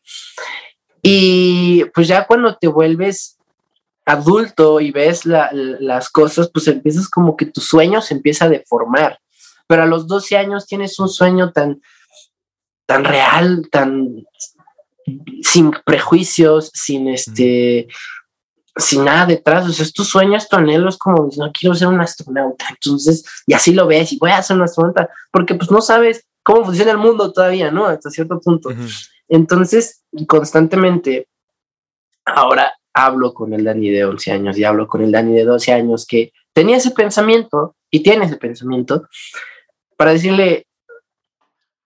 Y 1.01 1.85
pues 1.93 2.07
ya 2.07 2.25
cuando 2.25 2.55
te 2.55 2.67
vuelves 2.67 3.37
adulto 4.05 4.79
y 4.79 4.91
ves 4.91 5.25
la, 5.25 5.49
las 5.51 6.09
cosas, 6.09 6.49
pues 6.53 6.67
empiezas 6.67 7.09
como 7.09 7.35
que 7.35 7.45
tu 7.45 7.61
sueño 7.61 8.01
se 8.01 8.13
empieza 8.13 8.45
a 8.45 8.49
deformar. 8.49 9.19
Pero 9.67 9.83
a 9.83 9.85
los 9.85 10.07
12 10.07 10.37
años 10.37 10.65
tienes 10.65 10.97
un 10.99 11.09
sueño 11.09 11.51
tan, 11.51 11.81
tan 12.85 13.03
real, 13.03 13.67
tan 13.69 14.23
sin 15.41 15.71
prejuicios, 15.85 16.71
sin 16.73 17.07
este. 17.09 17.87
Sin 18.77 19.05
nada 19.05 19.25
detrás. 19.25 19.67
O 19.67 19.73
sea, 19.73 19.85
es 19.85 19.93
tu 19.93 20.03
sueño, 20.03 20.37
es 20.37 20.47
tu 20.47 20.55
anhelo, 20.55 20.89
es 20.89 20.97
como, 20.97 21.29
no 21.37 21.51
quiero 21.51 21.75
ser 21.75 21.87
un 21.87 21.99
astronauta. 22.01 22.65
Entonces, 22.69 23.23
y 23.45 23.53
así 23.53 23.73
lo 23.73 23.87
ves, 23.87 24.13
y 24.13 24.17
voy 24.17 24.31
a 24.31 24.43
ser 24.43 24.57
un 24.57 24.63
astronauta, 24.63 25.09
porque 25.31 25.55
pues 25.55 25.71
no 25.71 25.81
sabes 25.81 26.25
cómo 26.43 26.65
funciona 26.65 26.91
el 26.91 26.97
mundo 26.97 27.31
todavía, 27.33 27.71
¿no? 27.71 27.85
Hasta 27.85 28.09
cierto 28.09 28.39
punto. 28.39 28.69
Uh 28.69 28.73
-huh. 28.73 29.09
Entonces, 29.27 30.03
constantemente, 30.27 31.27
ahora 32.25 32.73
hablo 32.93 33.33
con 33.33 33.53
el 33.53 33.63
Dani 33.63 33.89
de 33.89 34.05
11 34.05 34.31
años 34.31 34.57
y 34.57 34.63
hablo 34.63 34.87
con 34.87 35.01
el 35.01 35.11
Dani 35.11 35.33
de 35.33 35.43
12 35.43 35.73
años 35.73 36.05
que 36.05 36.31
tenía 36.53 36.77
ese 36.77 36.91
pensamiento 36.91 37.75
y 37.91 38.01
tiene 38.01 38.25
ese 38.25 38.37
pensamiento 38.37 39.07
para 39.97 40.13
decirle, 40.13 40.65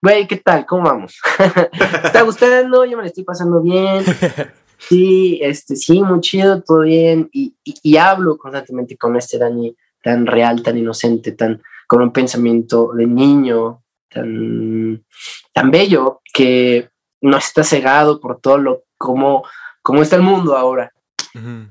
güey, 0.00 0.26
¿qué 0.26 0.36
tal? 0.36 0.64
¿Cómo 0.66 0.84
vamos? 0.84 1.18
¿Te 1.38 2.06
está 2.06 2.22
gustando? 2.22 2.84
Yo 2.84 2.96
me 2.96 3.02
la 3.02 3.08
estoy 3.08 3.24
pasando 3.24 3.60
bien. 3.60 4.04
Sí, 4.88 5.38
este, 5.42 5.76
sí, 5.76 6.02
muy 6.02 6.20
chido, 6.20 6.62
todo 6.62 6.80
bien. 6.80 7.28
Y, 7.32 7.54
y, 7.64 7.74
y 7.82 7.96
hablo 7.96 8.36
constantemente 8.36 8.96
con 8.96 9.16
este 9.16 9.38
Dani 9.38 9.76
tan 10.02 10.26
real, 10.26 10.62
tan 10.62 10.76
inocente, 10.76 11.32
tan 11.32 11.62
con 11.86 12.02
un 12.02 12.12
pensamiento 12.12 12.92
de 12.94 13.06
niño, 13.06 13.82
tan, 14.08 15.04
tan 15.52 15.70
bello, 15.70 16.20
que 16.32 16.90
no 17.20 17.36
está 17.36 17.62
cegado 17.62 18.18
por 18.18 18.40
todo 18.40 18.58
lo 18.58 18.84
como, 18.98 19.44
como 19.82 20.02
está 20.02 20.16
el 20.16 20.22
mundo 20.22 20.56
ahora. 20.56 20.92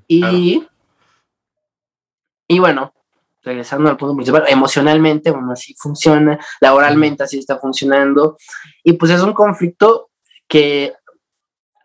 Y, 0.07 0.63
y 2.47 2.59
bueno, 2.59 2.93
regresando 3.43 3.89
al 3.89 3.97
punto 3.97 4.15
principal, 4.15 4.45
emocionalmente, 4.47 5.31
bueno, 5.31 5.51
así 5.51 5.75
funciona, 5.77 6.39
laboralmente 6.59 7.23
así 7.23 7.39
está 7.39 7.57
funcionando, 7.57 8.37
y 8.83 8.93
pues 8.93 9.11
es 9.11 9.21
un 9.21 9.33
conflicto 9.33 10.09
que 10.47 10.93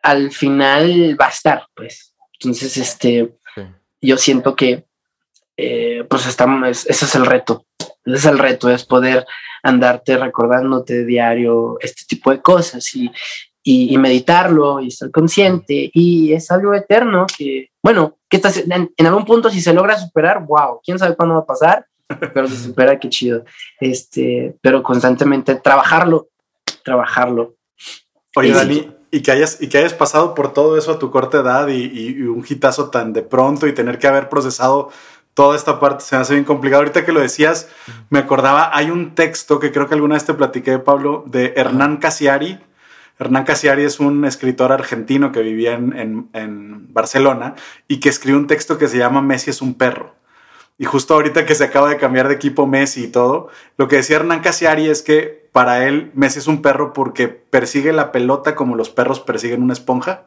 al 0.07 0.31
final 0.33 1.17
va 1.21 1.27
a 1.27 1.31
estar, 1.31 1.67
pues. 1.75 2.15
Entonces, 2.41 2.77
este, 2.77 3.35
Sí. 3.55 3.63
yo 4.03 4.17
siento 4.19 4.55
que, 4.55 4.85
eh, 5.57 6.05
pues 6.09 6.27
estamos, 6.27 6.69
es- 6.69 6.87
ese 6.87 7.05
es 7.07 7.15
el 7.15 7.25
reto, 7.27 7.65
ese 8.05 8.17
es 8.17 8.25
el 8.27 8.39
reto, 8.39 8.69
es 8.71 8.85
poder 8.85 9.27
andarte 9.63 10.17
recordándote 10.19 11.05
diario 11.05 11.79
este 11.81 12.03
tipo 12.07 12.31
de 12.31 12.41
cosas 12.43 12.95
y, 12.95 13.11
y, 13.65 13.93
y 13.95 13.99
meditarlo 13.99 14.81
y 14.81 14.89
estar 14.89 15.11
consciente 15.11 15.91
y 15.93 16.33
es 16.35 16.51
algo 16.51 16.73
eterno 16.75 17.27
que, 17.37 17.71
bueno, 17.83 18.19
que 18.29 18.37
estás 18.37 18.59
en, 18.59 18.93
en 18.97 19.07
algún 19.07 19.25
punto 19.25 19.51
si 19.51 19.61
se 19.61 19.73
logra 19.73 19.99
superar, 19.99 20.45
wow, 20.45 20.81
quién 20.85 20.99
sabe 20.99 21.17
cuándo 21.17 21.35
va 21.37 21.41
a 21.41 21.47
pasar, 21.47 21.87
pero 22.35 22.47
se 22.47 22.57
supera, 22.69 22.99
qué 23.01 23.09
chido. 23.09 23.45
Este, 23.81 24.55
pero 24.61 24.83
constantemente 24.83 25.57
trabajarlo, 25.57 26.29
trabajarlo. 26.85 27.57
Oye. 28.37 28.53
Dani, 28.53 28.93
y 29.11 29.21
que 29.23 29.31
hayas, 29.33 29.59
y 29.61 29.69
que 29.69 29.79
hayas 29.79 29.95
pasado 29.95 30.35
por 30.35 30.53
todo 30.53 30.77
eso 30.77 30.93
a 30.93 30.99
tu 30.99 31.11
corta 31.11 31.39
edad 31.41 31.69
y, 31.69 31.83
y- 31.85 32.17
y 32.19 32.23
un 32.23 32.45
hitazo 32.49 32.91
tan 32.91 33.13
de 33.13 33.23
pronto 33.23 33.67
y 33.67 33.73
tener 33.73 33.99
que 33.99 34.07
haber 34.09 34.29
procesado 34.29 34.91
toda 35.35 35.55
esta 35.55 35.79
parte 35.81 36.03
se 36.05 36.17
me 36.17 36.23
hace 36.23 36.33
bien 36.35 36.45
complicado. 36.45 36.81
Ahorita 36.83 37.05
que 37.05 37.13
lo 37.13 37.21
decías, 37.21 37.69
me 38.11 38.19
acordaba, 38.19 38.71
hay 38.77 38.91
un 38.91 39.15
texto 39.15 39.61
que 39.61 39.71
creo 39.71 39.87
que 39.87 39.95
alguna 39.95 40.15
vez 40.15 40.25
te 40.25 40.33
platiqué, 40.35 40.79
Pablo, 40.79 41.25
de 41.27 41.53
Hernán 41.57 41.99
Casiari. 41.99 42.59
Hernán 43.19 43.45
Casiari 43.45 43.83
es 43.85 44.01
un 44.01 44.25
escritor 44.25 44.73
argentino 44.73 45.33
que 45.33 45.41
vivía 45.43 45.75
en, 45.75 45.97
en- 45.97 46.29
en 46.33 46.93
Barcelona 46.93 47.55
y 47.89 48.01
que 48.01 48.09
escribió 48.09 48.39
un 48.39 48.47
texto 48.47 48.77
que 48.79 48.89
se 48.89 48.99
llama 48.99 49.21
Messi 49.23 49.51
es 49.51 49.61
un 49.63 49.75
perro. 49.75 50.15
Y 50.79 50.85
justo 50.85 51.15
ahorita 51.15 51.47
que 51.47 51.55
se 51.55 51.65
acaba 51.65 51.89
de 51.89 51.97
cambiar 51.97 52.29
de 52.29 52.35
equipo 52.35 52.67
Messi 52.67 53.05
y 53.05 53.09
todo, 53.09 53.49
lo 53.79 53.89
que 53.89 53.97
decía 53.97 54.17
Hernán 54.17 54.41
Casiari 54.41 54.89
es 54.89 55.03
que 55.03 55.46
para 55.57 55.89
él 55.89 56.11
Messi 56.13 56.41
es 56.41 56.49
un 56.49 56.61
perro 56.61 56.93
porque 56.93 57.29
persigue 57.29 57.95
la 57.95 58.13
pelota 58.13 58.55
como 58.55 58.77
los 58.77 58.91
perros 58.91 59.21
persiguen 59.21 59.63
una 59.63 59.73
esponja, 59.73 60.27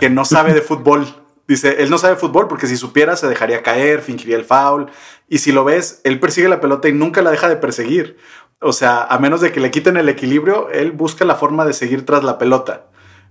que 0.00 0.10
no 0.10 0.24
sabe 0.24 0.52
de 0.52 0.62
fútbol. 0.62 1.06
Dice, 1.46 1.80
él 1.80 1.90
no 1.90 1.98
sabe 1.98 2.16
fútbol 2.16 2.48
porque 2.48 2.66
si 2.66 2.76
supiera 2.76 3.14
se 3.14 3.28
dejaría 3.28 3.62
caer, 3.62 4.02
fingiría 4.02 4.34
el 4.34 4.44
foul. 4.44 4.90
Y 5.28 5.38
si 5.38 5.52
lo 5.52 5.62
ves, 5.62 6.00
él 6.02 6.18
persigue 6.18 6.48
la 6.48 6.60
pelota 6.60 6.88
y 6.88 6.92
nunca 6.92 7.22
la 7.22 7.30
deja 7.30 7.48
de 7.48 7.54
perseguir. 7.54 8.16
O 8.60 8.72
sea, 8.72 9.04
a 9.04 9.16
menos 9.20 9.40
de 9.40 9.52
que 9.52 9.60
le 9.60 9.70
quiten 9.70 9.96
el 9.96 10.08
equilibrio, 10.08 10.70
él 10.70 10.90
busca 10.90 11.24
la 11.24 11.36
forma 11.36 11.64
de 11.64 11.72
seguir 11.72 12.04
tras 12.04 12.24
la 12.24 12.36
pelota, 12.36 12.86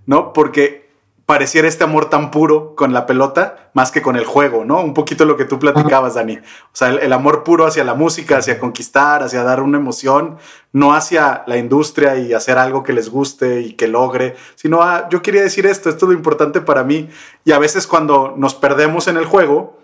¿no? 0.06 0.32
Porque 0.32 0.85
pareciera 1.26 1.66
este 1.66 1.82
amor 1.82 2.08
tan 2.08 2.30
puro 2.30 2.76
con 2.76 2.92
la 2.92 3.04
pelota 3.04 3.70
más 3.74 3.90
que 3.90 4.00
con 4.00 4.14
el 4.14 4.24
juego, 4.24 4.64
¿no? 4.64 4.80
Un 4.80 4.94
poquito 4.94 5.24
lo 5.24 5.36
que 5.36 5.44
tú 5.44 5.58
platicabas, 5.58 6.14
Dani. 6.14 6.36
O 6.36 6.70
sea, 6.72 6.90
el, 6.90 7.12
amor 7.12 7.42
puro 7.42 7.66
hacia 7.66 7.82
la 7.82 7.94
música, 7.94 8.38
hacia 8.38 8.60
conquistar, 8.60 9.24
hacia 9.24 9.42
dar 9.42 9.60
una 9.60 9.76
emoción, 9.76 10.38
no 10.72 10.94
hacia 10.94 11.42
la 11.48 11.56
industria 11.56 12.16
y 12.16 12.32
hacer 12.32 12.58
algo 12.58 12.84
que 12.84 12.92
les 12.92 13.10
guste 13.10 13.60
y 13.60 13.72
que 13.72 13.88
logre, 13.88 14.36
sino 14.54 14.82
a, 14.82 15.08
yo 15.08 15.20
quería 15.20 15.42
decir 15.42 15.66
esto, 15.66 15.90
esto 15.90 16.06
es 16.06 16.10
lo 16.10 16.16
importante 16.16 16.60
para 16.60 16.84
mí. 16.84 17.10
Y 17.44 17.50
a 17.50 17.58
veces 17.58 17.88
cuando 17.88 18.34
nos 18.36 18.54
perdemos 18.54 19.08
en 19.08 19.16
el 19.16 19.24
juego 19.24 19.80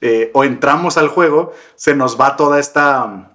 eh, 0.00 0.30
o 0.32 0.44
entramos 0.44 0.96
al 0.96 1.08
juego, 1.08 1.52
se 1.74 1.96
nos 1.96 2.20
va 2.20 2.36
toda 2.36 2.60
esta 2.60 3.32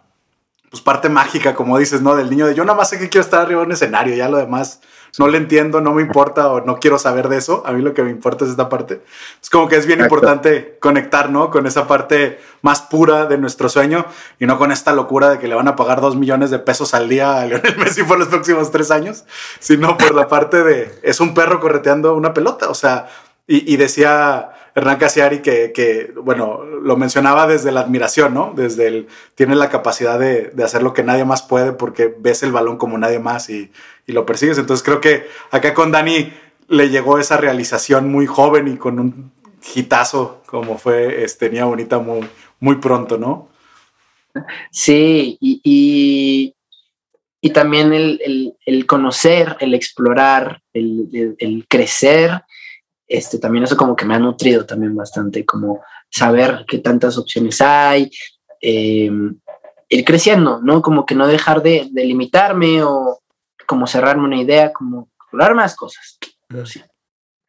pues 0.69 0.81
parte 0.81 1.09
mágica, 1.09 1.55
como 1.55 1.77
dices, 1.77 2.01
¿no? 2.01 2.15
Del 2.15 2.29
niño 2.29 2.45
de 2.45 2.55
yo 2.55 2.63
nada 2.63 2.77
más 2.77 2.89
sé 2.89 2.99
que 2.99 3.09
quiero 3.09 3.25
estar 3.25 3.41
arriba 3.41 3.61
de 3.61 3.65
un 3.65 3.73
escenario, 3.73 4.15
ya 4.15 4.29
lo 4.29 4.37
demás 4.37 4.79
no 5.17 5.27
le 5.27 5.37
entiendo, 5.37 5.81
no 5.81 5.93
me 5.93 6.01
importa 6.01 6.49
o 6.49 6.61
no 6.61 6.77
quiero 6.79 6.99
saber 6.99 7.29
de 7.29 7.37
eso. 7.37 7.63
A 7.65 7.71
mí 7.71 7.81
lo 7.81 7.93
que 7.93 8.03
me 8.03 8.11
importa 8.11 8.45
es 8.45 8.51
esta 8.51 8.69
parte. 8.69 9.01
Es 9.41 9.49
como 9.49 9.67
que 9.67 9.75
es 9.77 9.85
bien 9.85 9.99
Exacto. 9.99 10.15
importante 10.15 10.77
conectar, 10.79 11.29
¿no? 11.29 11.49
Con 11.49 11.65
esa 11.65 11.87
parte 11.87 12.39
más 12.61 12.81
pura 12.81 13.25
de 13.25 13.37
nuestro 13.37 13.69
sueño 13.69 14.05
y 14.39 14.45
no 14.45 14.57
con 14.57 14.71
esta 14.71 14.93
locura 14.93 15.29
de 15.29 15.39
que 15.39 15.47
le 15.47 15.55
van 15.55 15.67
a 15.67 15.75
pagar 15.75 16.01
dos 16.01 16.15
millones 16.15 16.51
de 16.51 16.59
pesos 16.59 16.93
al 16.93 17.09
día 17.09 17.41
a 17.41 17.45
Lionel 17.45 17.77
Messi 17.79 18.03
por 18.03 18.19
los 18.19 18.27
próximos 18.27 18.71
tres 18.71 18.91
años, 18.91 19.25
sino 19.59 19.97
por 19.97 20.13
la 20.13 20.27
parte 20.27 20.63
de 20.63 20.99
es 21.03 21.19
un 21.19 21.33
perro 21.33 21.59
correteando 21.59 22.13
una 22.15 22.33
pelota. 22.33 22.69
O 22.69 22.75
sea, 22.75 23.07
y, 23.47 23.73
y 23.73 23.77
decía 23.77 24.51
Hernán 24.79 24.97
Casiari 24.97 25.39
que, 25.39 26.13
bueno, 26.15 26.63
lo 26.63 26.97
mencionaba 26.97 27.47
desde 27.47 27.71
la 27.71 27.81
admiración, 27.81 28.33
¿no? 28.33 28.53
Desde 28.55 28.87
el, 28.87 29.07
tiene 29.35 29.55
la 29.55 29.69
capacidad 29.69 30.17
de, 30.17 30.51
hacer 30.63 30.81
lo 30.83 30.93
que 30.93 31.03
nadie 31.03 31.25
más 31.25 31.41
puede 31.41 31.73
porque 31.73 32.13
ves 32.17 32.43
el 32.43 32.51
balón 32.51 32.77
como 32.77 32.97
nadie 32.97 33.19
más 33.19 33.49
y, 33.49 33.71
lo 34.07 34.25
persigues. 34.25 34.57
Entonces 34.57 34.83
creo 34.83 35.01
que 35.01 35.27
acá 35.51 35.73
con 35.75 35.91
Dani 35.91 36.33
le 36.67 36.89
llegó 36.89 37.19
esa 37.19 37.37
realización 37.37 38.11
muy 38.11 38.25
joven 38.25 38.67
y 38.67 38.77
con 38.77 38.99
un 38.99 39.31
hitazo 39.75 40.41
como 40.45 40.77
fue 40.77 41.23
este, 41.23 41.49
Bonita 41.63 41.99
muy, 41.99 42.27
muy 42.59 42.77
pronto, 42.77 43.17
¿no? 43.17 43.49
Sí, 44.71 45.37
y, 45.41 45.61
y, 45.63 46.55
y 47.41 47.49
también 47.51 47.93
el, 47.93 48.19
el, 48.23 48.55
el 48.65 48.85
conocer, 48.85 49.57
el 49.59 49.73
explorar, 49.73 50.61
el- 50.73 51.35
el 51.39 51.67
crecer, 51.67 52.43
este, 53.09 53.39
también 53.39 53.63
eso 53.65 53.75
como 53.75 53.95
que 53.95 54.05
me 54.05 54.15
ha 54.15 54.19
nutrido 54.19 54.65
también 54.65 54.95
bastante, 54.95 55.43
como 55.45 55.81
saber 56.09 56.63
qué 56.67 56.77
tantas 56.77 57.17
opciones 57.17 57.59
hay, 57.59 58.09
eh, 58.61 59.11
ir 59.89 60.05
creciendo, 60.05 60.59
¿no? 60.63 60.81
Como 60.81 61.05
que 61.05 61.15
no 61.15 61.27
dejar 61.27 61.61
de, 61.63 61.89
de 61.91 62.05
limitarme 62.05 62.83
o 62.83 63.19
como 63.67 63.87
cerrarme 63.87 64.23
una 64.25 64.39
idea, 64.41 64.71
como 64.71 65.09
explorar 65.21 65.55
más 65.55 65.75
cosas. 65.75 66.17
Pero 66.47 66.65
sí. 66.65 66.81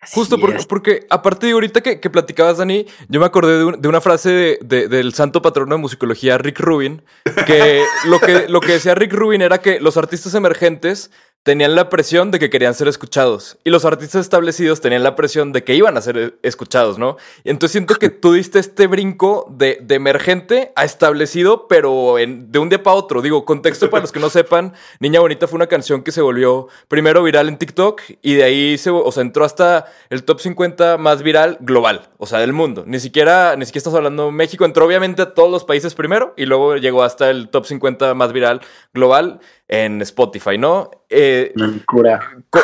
Así 0.03 0.15
Justo 0.15 0.39
porque, 0.41 0.65
porque 0.67 1.07
aparte 1.11 1.45
de 1.47 1.53
ahorita 1.53 1.83
que, 1.83 2.01
que 2.01 2.09
platicabas, 2.09 2.57
Dani, 2.57 2.87
yo 3.11 3.21
me 3.21 3.27
acordé 3.27 3.59
de, 3.59 3.65
un- 3.65 3.83
de 3.83 3.87
una 3.89 4.01
frase 4.01 4.31
de- 4.31 4.59
de- 4.63 4.89
del 4.89 5.13
santo 5.13 5.43
patrono 5.43 5.75
de 5.75 5.81
musicología, 5.83 6.39
Rick 6.39 6.59
Rubin, 6.61 7.03
que 7.47 7.85
lo, 8.07 8.19
que 8.19 8.49
lo 8.49 8.61
que 8.63 8.73
decía 8.73 8.95
Rick 8.95 9.13
Rubin 9.13 9.43
era 9.43 9.59
que 9.59 9.79
los 9.79 9.99
artistas 9.99 10.33
emergentes 10.35 11.11
tenían 11.43 11.75
la 11.75 11.89
presión 11.89 12.31
de 12.31 12.39
que 12.39 12.51
querían 12.51 12.75
ser 12.75 12.87
escuchados 12.87 13.57
y 13.65 13.71
los 13.71 13.87
artistas 13.87 14.21
establecidos 14.21 14.81
tenían 14.83 15.03
la 15.03 15.17
presión 15.17 15.53
de 15.53 15.65
que 15.65 15.75
iban 15.75 15.97
a 15.97 16.03
ser 16.03 16.39
escuchados, 16.43 16.99
¿no? 16.99 17.17
Y 17.45 17.51
entonces 17.51 17.73
siento 17.73 17.95
que 17.95 18.11
tú 18.11 18.35
diste 18.35 18.59
este 18.59 18.87
brinco 18.87 19.47
de, 19.51 19.85
emergente 19.89 20.73
a 20.77 20.85
establecido, 20.85 21.67
pero 21.67 22.17
de 22.17 22.59
un 22.59 22.69
día 22.69 22.83
para 22.83 22.97
otro. 22.97 23.23
Digo, 23.23 23.45
contexto 23.45 23.89
para 23.89 24.03
los 24.03 24.13
que 24.13 24.21
no 24.21 24.29
sepan, 24.29 24.75
Niña 24.99 25.21
Bonita 25.21 25.49
fue 25.49 25.57
una 25.57 25.67
canción 25.67 26.03
que 26.03 26.13
se 26.13 26.21
volvió 26.21 26.69
primero 26.89 27.23
viral 27.23 27.49
en 27.49 27.57
TikTok 27.57 28.03
y 28.21 28.35
de 28.35 28.45
ahí 28.45 28.79
se, 28.79 28.91
o 28.91 29.11
sea, 29.11 29.23
entró 29.23 29.45
hasta 29.45 29.87
el 30.11 30.25
top 30.25 30.41
50 30.41 30.99
más 30.99 31.23
viral 31.23 31.57
global, 31.61 32.11
o 32.19 32.27
sea, 32.27 32.41
del 32.41 32.53
mundo. 32.53 32.85
Ni 32.87 33.01
siquiera, 33.01 33.57
ni 33.57 33.65
siquiera 33.65 33.81
estás 33.81 33.95
hablando 33.95 34.31
México, 34.31 34.67
entró 34.67 34.85
obviamente 34.85 35.23
a 35.23 35.33
todos 35.33 35.51
los 35.51 35.65
países 35.65 35.95
primero 35.95 36.35
y 36.37 36.45
luego 36.45 36.77
llegó 36.77 37.03
hasta 37.03 37.31
el 37.31 37.49
top 37.49 37.65
50 37.65 38.15
más 38.15 38.33
viral 38.33 38.61
global 38.93 39.41
en 39.73 40.03
Spotify, 40.03 40.59
¿no? 40.59 40.91
Eh, 41.09 41.53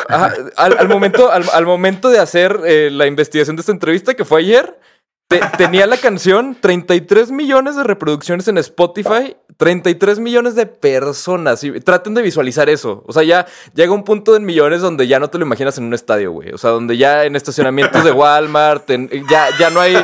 ajá, 0.09 0.33
al, 0.57 0.77
al 0.77 0.87
momento, 0.89 1.31
al, 1.31 1.45
al 1.53 1.65
momento 1.65 2.09
de 2.09 2.19
hacer 2.19 2.59
eh, 2.65 2.89
la 2.91 3.07
investigación 3.07 3.55
de 3.55 3.61
esta 3.61 3.71
entrevista, 3.71 4.13
que 4.13 4.25
fue 4.25 4.41
ayer, 4.41 4.77
te- 5.29 5.39
tenía 5.57 5.87
la 5.87 5.95
canción 5.97 6.57
33 6.59 7.31
millones 7.31 7.77
de 7.77 7.83
reproducciones 7.85 8.47
en 8.49 8.57
Spotify, 8.57 9.37
33 9.55 10.19
millones 10.19 10.55
de 10.55 10.65
personas. 10.65 11.63
Y 11.63 11.79
traten 11.79 12.13
de 12.13 12.21
visualizar 12.21 12.69
eso. 12.69 13.03
O 13.07 13.13
sea, 13.13 13.23
ya 13.23 13.45
llega 13.73 13.93
un 13.93 14.03
punto 14.03 14.35
en 14.35 14.43
millones 14.45 14.81
donde 14.81 15.07
ya 15.07 15.19
no 15.19 15.29
te 15.29 15.37
lo 15.37 15.45
imaginas 15.45 15.77
en 15.77 15.85
un 15.85 15.93
estadio, 15.93 16.31
güey. 16.33 16.51
O 16.51 16.57
sea, 16.57 16.71
donde 16.71 16.97
ya 16.97 17.23
en 17.23 17.35
estacionamientos 17.37 18.03
de 18.03 18.11
Walmart, 18.11 18.89
en- 18.89 19.09
ya, 19.29 19.47
ya, 19.57 19.69
no 19.69 19.79
hay, 19.79 19.95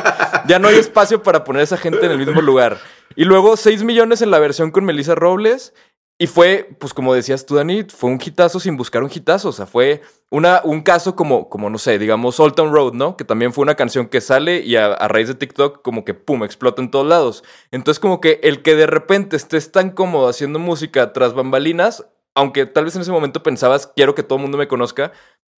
ya 0.46 0.58
no 0.58 0.68
hay 0.68 0.76
espacio 0.76 1.22
para 1.22 1.44
poner 1.44 1.60
a 1.60 1.64
esa 1.64 1.76
gente 1.76 2.06
en 2.06 2.12
el 2.12 2.18
mismo 2.18 2.40
lugar. 2.40 2.78
Y 3.14 3.24
luego 3.24 3.56
6 3.58 3.82
millones 3.84 4.22
en 4.22 4.30
la 4.30 4.38
versión 4.38 4.70
con 4.70 4.84
Melissa 4.86 5.14
Robles. 5.14 5.72
Y 6.16 6.28
fue, 6.28 6.70
pues 6.78 6.94
como 6.94 7.12
decías 7.12 7.44
tú, 7.44 7.56
Dani, 7.56 7.84
fue 7.84 8.08
un 8.08 8.20
hitazo 8.24 8.60
sin 8.60 8.76
buscar 8.76 9.02
un 9.02 9.10
hitazo. 9.12 9.48
O 9.48 9.52
sea, 9.52 9.66
fue 9.66 10.00
una, 10.30 10.60
un 10.62 10.82
caso 10.82 11.16
como, 11.16 11.48
como, 11.48 11.68
no 11.70 11.78
sé, 11.78 11.98
digamos, 11.98 12.38
Old 12.38 12.54
Town 12.54 12.72
Road, 12.72 12.92
¿no? 12.92 13.16
Que 13.16 13.24
también 13.24 13.52
fue 13.52 13.62
una 13.62 13.74
canción 13.74 14.06
que 14.06 14.20
sale 14.20 14.60
y 14.60 14.76
a, 14.76 14.92
a 14.92 15.08
raíz 15.08 15.26
de 15.26 15.34
TikTok 15.34 15.82
como 15.82 16.04
que, 16.04 16.14
pum, 16.14 16.44
explota 16.44 16.80
en 16.80 16.92
todos 16.92 17.06
lados. 17.06 17.42
Entonces 17.72 17.98
como 17.98 18.20
que 18.20 18.38
el 18.44 18.62
que 18.62 18.76
de 18.76 18.86
repente 18.86 19.34
estés 19.36 19.72
tan 19.72 19.90
cómodo 19.90 20.28
haciendo 20.28 20.60
música 20.60 21.12
tras 21.12 21.34
bambalinas, 21.34 22.06
aunque 22.34 22.66
tal 22.66 22.84
vez 22.84 22.94
en 22.96 23.02
ese 23.02 23.12
momento 23.12 23.42
pensabas, 23.42 23.88
quiero 23.88 24.14
que 24.14 24.22
todo 24.22 24.36
el 24.36 24.42
mundo 24.42 24.58
me 24.58 24.68
conozca, 24.68 25.12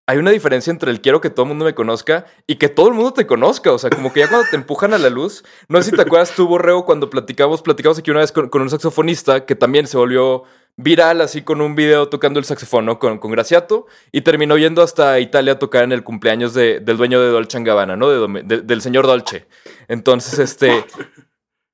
hay 0.06 0.18
una 0.18 0.30
diferencia 0.30 0.70
entre 0.70 0.90
el 0.90 1.00
quiero 1.00 1.20
que 1.20 1.30
todo 1.30 1.44
el 1.44 1.48
mundo 1.48 1.64
me 1.64 1.74
conozca 1.74 2.26
y 2.46 2.56
que 2.56 2.68
todo 2.68 2.88
el 2.88 2.94
mundo 2.94 3.12
te 3.14 3.26
conozca. 3.26 3.72
O 3.72 3.78
sea, 3.78 3.90
como 3.90 4.12
que 4.12 4.20
ya 4.20 4.28
cuando 4.28 4.46
te 4.50 4.56
empujan 4.56 4.92
a 4.94 4.98
la 4.98 5.08
luz. 5.10 5.44
No 5.68 5.80
sé 5.82 5.90
si 5.90 5.96
te 5.96 6.02
acuerdas 6.02 6.32
tú, 6.34 6.46
Borrego, 6.46 6.84
cuando 6.84 7.08
platicamos, 7.10 7.62
platicamos 7.62 7.98
aquí 7.98 8.10
una 8.10 8.20
vez 8.20 8.30
con, 8.32 8.48
con 8.50 8.60
un 8.62 8.68
saxofonista 8.70 9.46
que 9.46 9.54
también 9.54 9.86
se 9.86 9.96
volvió 9.96 10.44
viral 10.76 11.20
así 11.20 11.42
con 11.42 11.60
un 11.60 11.74
video 11.76 12.08
tocando 12.08 12.38
el 12.40 12.44
saxofón, 12.44 12.84
¿no? 12.84 12.98
Con, 12.98 13.18
con 13.18 13.30
Graciato 13.30 13.86
y 14.12 14.22
terminó 14.22 14.58
yendo 14.58 14.82
hasta 14.82 15.20
Italia 15.20 15.52
a 15.52 15.58
tocar 15.58 15.84
en 15.84 15.92
el 15.92 16.02
cumpleaños 16.02 16.52
de- 16.52 16.80
del 16.80 16.96
dueño 16.96 17.20
de 17.22 17.28
Dolce 17.28 17.62
Gabbana, 17.62 17.96
¿no? 17.96 18.10
De 18.10 18.18
Dome- 18.18 18.42
de- 18.42 18.60
del 18.62 18.82
señor 18.82 19.06
Dolce. 19.06 19.46
Entonces, 19.88 20.38
este, 20.40 20.84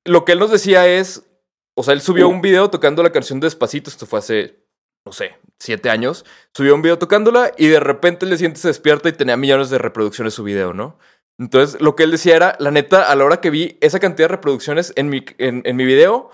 lo 0.05 0.23
que 0.23 0.33
él 0.33 0.39
nos 0.39 0.51
decía 0.51 0.87
es, 0.87 1.27
o 1.73 1.83
sea, 1.83 1.93
él 1.95 2.01
subió 2.01 2.27
un 2.29 2.41
video 2.41 2.69
tocando 2.69 3.01
la 3.01 3.11
canción 3.11 3.39
Despacito, 3.39 3.89
esto 3.89 4.05
fue 4.05 4.19
hace, 4.19 4.60
no 5.05 5.11
sé, 5.11 5.37
siete 5.59 5.89
años, 5.89 6.25
subió 6.53 6.75
un 6.75 6.81
video 6.81 6.99
tocándola 6.99 7.51
y 7.57 7.67
de 7.67 7.79
repente 7.79 8.25
el 8.25 8.37
siguiente 8.37 8.59
se 8.59 8.67
despierta 8.67 9.09
y 9.09 9.13
tenía 9.13 9.37
millones 9.37 9.69
de 9.69 9.77
reproducciones 9.77 10.33
su 10.33 10.43
video, 10.43 10.73
¿no? 10.73 10.97
Entonces, 11.39 11.81
lo 11.81 11.95
que 11.95 12.03
él 12.03 12.11
decía 12.11 12.35
era, 12.35 12.55
la 12.59 12.69
neta, 12.69 13.11
a 13.11 13.15
la 13.15 13.25
hora 13.25 13.41
que 13.41 13.49
vi 13.49 13.77
esa 13.81 13.99
cantidad 13.99 14.29
de 14.29 14.35
reproducciones 14.35 14.93
en 14.95 15.09
mi, 15.09 15.25
en, 15.39 15.75
mi 15.75 15.85
video, 15.85 16.29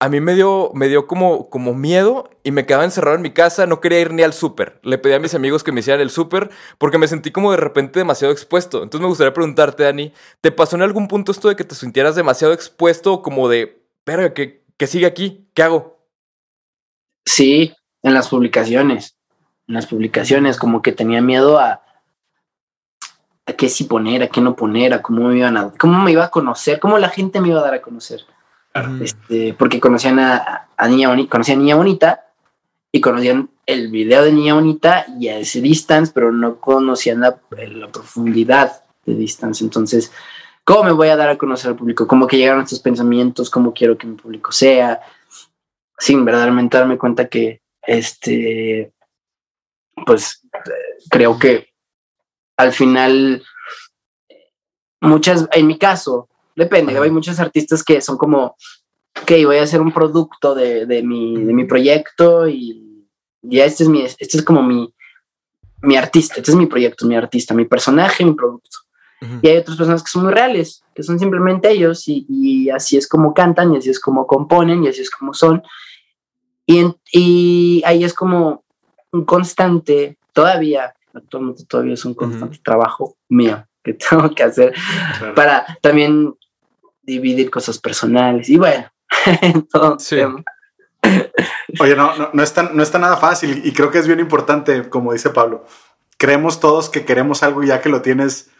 a 0.00 0.08
mí 0.08 0.20
me 0.20 0.34
dio, 0.34 0.70
me 0.74 0.88
dio 0.88 1.06
como, 1.06 1.50
como 1.50 1.74
miedo 1.74 2.30
y 2.42 2.52
me 2.52 2.64
quedaba 2.64 2.84
encerrado 2.84 3.16
en 3.16 3.22
mi 3.22 3.32
casa, 3.32 3.66
no 3.66 3.80
quería 3.80 4.00
ir 4.00 4.12
ni 4.12 4.22
al 4.22 4.32
súper. 4.32 4.80
Le 4.82 4.96
pedí 4.98 5.12
a 5.12 5.20
mis 5.20 5.34
amigos 5.34 5.62
que 5.62 5.72
me 5.72 5.80
hicieran 5.80 6.00
el 6.00 6.10
súper 6.10 6.50
porque 6.78 6.96
me 6.98 7.08
sentí 7.08 7.32
como 7.32 7.50
de 7.50 7.58
repente 7.58 8.00
demasiado 8.00 8.32
expuesto. 8.32 8.82
Entonces 8.82 9.02
me 9.02 9.08
gustaría 9.08 9.34
preguntarte, 9.34 9.82
Dani, 9.82 10.12
¿te 10.40 10.52
pasó 10.52 10.76
en 10.76 10.82
algún 10.82 11.08
punto 11.08 11.32
esto 11.32 11.48
de 11.48 11.56
que 11.56 11.64
te 11.64 11.74
sintieras 11.74 12.14
demasiado 12.16 12.54
expuesto 12.54 13.20
como 13.20 13.48
de, 13.48 13.82
verga, 14.06 14.32
¿qué, 14.32 14.64
qué 14.78 14.86
sigue 14.86 15.06
aquí? 15.06 15.48
¿Qué 15.54 15.62
hago? 15.62 15.98
Sí, 17.26 17.74
en 18.06 18.14
las 18.14 18.28
publicaciones. 18.28 19.16
En 19.66 19.74
las 19.74 19.86
publicaciones, 19.86 20.58
como 20.58 20.80
que 20.80 20.92
tenía 20.92 21.20
miedo 21.20 21.58
a, 21.58 21.82
a 23.46 23.52
qué 23.52 23.68
sí 23.68 23.82
poner, 23.84 24.22
a 24.22 24.28
qué 24.28 24.40
no 24.40 24.54
poner, 24.54 24.94
a 24.94 25.02
cómo 25.02 25.26
me 25.26 25.38
iban 25.38 25.56
a, 25.56 25.72
cómo 25.72 25.98
me 25.98 26.12
iba 26.12 26.24
a 26.24 26.30
conocer, 26.30 26.78
cómo 26.78 26.98
la 26.98 27.08
gente 27.08 27.40
me 27.40 27.48
iba 27.48 27.58
a 27.58 27.64
dar 27.64 27.74
a 27.74 27.82
conocer. 27.82 28.20
Este, 29.00 29.54
porque 29.54 29.80
conocían 29.80 30.20
a, 30.20 30.68
a 30.76 30.88
Niña 30.88 31.08
Bonita, 31.08 31.30
conocían 31.30 31.58
a 31.58 31.62
Niña 31.62 31.76
Bonita 31.76 32.26
y 32.92 33.00
conocían 33.00 33.50
el 33.64 33.90
video 33.90 34.22
de 34.22 34.32
Niña 34.32 34.54
Bonita 34.54 35.06
y 35.18 35.26
a 35.26 35.38
ese 35.38 35.60
Distance, 35.60 36.12
pero 36.14 36.30
no 36.30 36.60
conocían 36.60 37.20
la, 37.20 37.40
la 37.50 37.88
profundidad 37.88 38.84
de 39.04 39.16
Distance. 39.16 39.64
Entonces, 39.64 40.12
¿cómo 40.62 40.84
me 40.84 40.92
voy 40.92 41.08
a 41.08 41.16
dar 41.16 41.30
a 41.30 41.38
conocer 41.38 41.70
al 41.70 41.76
público? 41.76 42.06
¿Cómo 42.06 42.28
que 42.28 42.36
llegaron 42.36 42.62
estos 42.62 42.78
pensamientos? 42.78 43.50
¿Cómo 43.50 43.74
quiero 43.74 43.98
que 43.98 44.06
mi 44.06 44.14
público 44.14 44.52
sea? 44.52 45.00
Sin 45.98 46.24
verdaderamente 46.24 46.76
darme 46.76 46.98
cuenta 46.98 47.26
que, 47.26 47.62
este, 47.86 48.92
pues, 50.04 50.42
creo 51.10 51.38
que 51.38 51.68
al 52.56 52.72
final, 52.72 53.42
muchas, 55.00 55.48
en 55.52 55.66
mi 55.66 55.78
caso, 55.78 56.28
depende, 56.54 56.98
hay 56.98 57.10
muchos 57.10 57.38
artistas 57.38 57.84
que 57.84 58.00
son 58.00 58.16
como, 58.16 58.56
ok, 59.22 59.30
voy 59.44 59.58
a 59.58 59.62
hacer 59.62 59.80
un 59.80 59.92
producto 59.92 60.54
de, 60.54 60.86
de 60.86 61.02
mi, 61.02 61.44
de 61.44 61.52
mi 61.52 61.64
proyecto 61.64 62.48
y 62.48 63.06
ya 63.42 63.64
este 63.64 63.84
es 63.84 63.88
mi, 63.88 64.02
este 64.02 64.38
es 64.38 64.42
como 64.42 64.62
mi, 64.62 64.92
mi 65.82 65.96
artista, 65.96 66.36
este 66.36 66.50
es 66.50 66.56
mi 66.56 66.66
proyecto, 66.66 67.06
mi 67.06 67.16
artista, 67.16 67.54
mi 67.54 67.64
personaje, 67.64 68.24
mi 68.24 68.34
producto. 68.34 68.78
Y 69.40 69.48
hay 69.48 69.56
otras 69.56 69.78
personas 69.78 70.02
que 70.02 70.10
son 70.10 70.24
muy 70.24 70.32
reales, 70.32 70.84
que 70.94 71.02
son 71.02 71.18
simplemente 71.18 71.70
ellos 71.70 72.06
y, 72.06 72.26
y 72.28 72.68
así 72.68 72.98
es 72.98 73.08
como 73.08 73.32
cantan 73.32 73.72
y 73.72 73.78
así 73.78 73.88
es 73.88 73.98
como 73.98 74.26
componen 74.26 74.84
y 74.84 74.88
así 74.88 75.00
es 75.00 75.10
como 75.10 75.32
son. 75.32 75.62
Y, 76.66 76.78
en- 76.80 76.96
y 77.12 77.82
ahí 77.86 78.04
es 78.04 78.12
como 78.12 78.64
un 79.12 79.24
constante, 79.24 80.18
todavía, 80.32 80.94
actualmente 81.14 81.64
todavía 81.64 81.94
es 81.94 82.04
un 82.04 82.14
constante 82.14 82.58
trabajo 82.62 83.16
mío 83.28 83.64
que 83.82 83.94
tengo 84.10 84.34
que 84.34 84.42
hacer 84.42 84.74
Claro. 85.18 85.34
para 85.34 85.78
también 85.80 86.34
dividir 87.02 87.50
cosas 87.50 87.78
personales 87.78 88.48
y 88.48 88.56
bueno, 88.58 88.86
Sí. 89.98 90.16
tema. 90.16 90.42
Oye, 91.78 91.94
no, 91.94 92.16
no, 92.16 92.30
no, 92.32 92.42
está, 92.42 92.64
no 92.64 92.82
está 92.82 92.98
nada 92.98 93.16
fácil 93.16 93.62
y 93.64 93.72
creo 93.72 93.90
que 93.90 93.98
es 93.98 94.06
bien 94.08 94.18
importante, 94.20 94.88
como 94.88 95.12
dice 95.12 95.30
Pablo. 95.30 95.64
Creemos 96.18 96.58
todos 96.60 96.88
que 96.88 97.04
queremos 97.04 97.42
algo 97.42 97.62
ya 97.62 97.80
que 97.80 97.88
lo 97.90 98.02
tienes, 98.02 98.50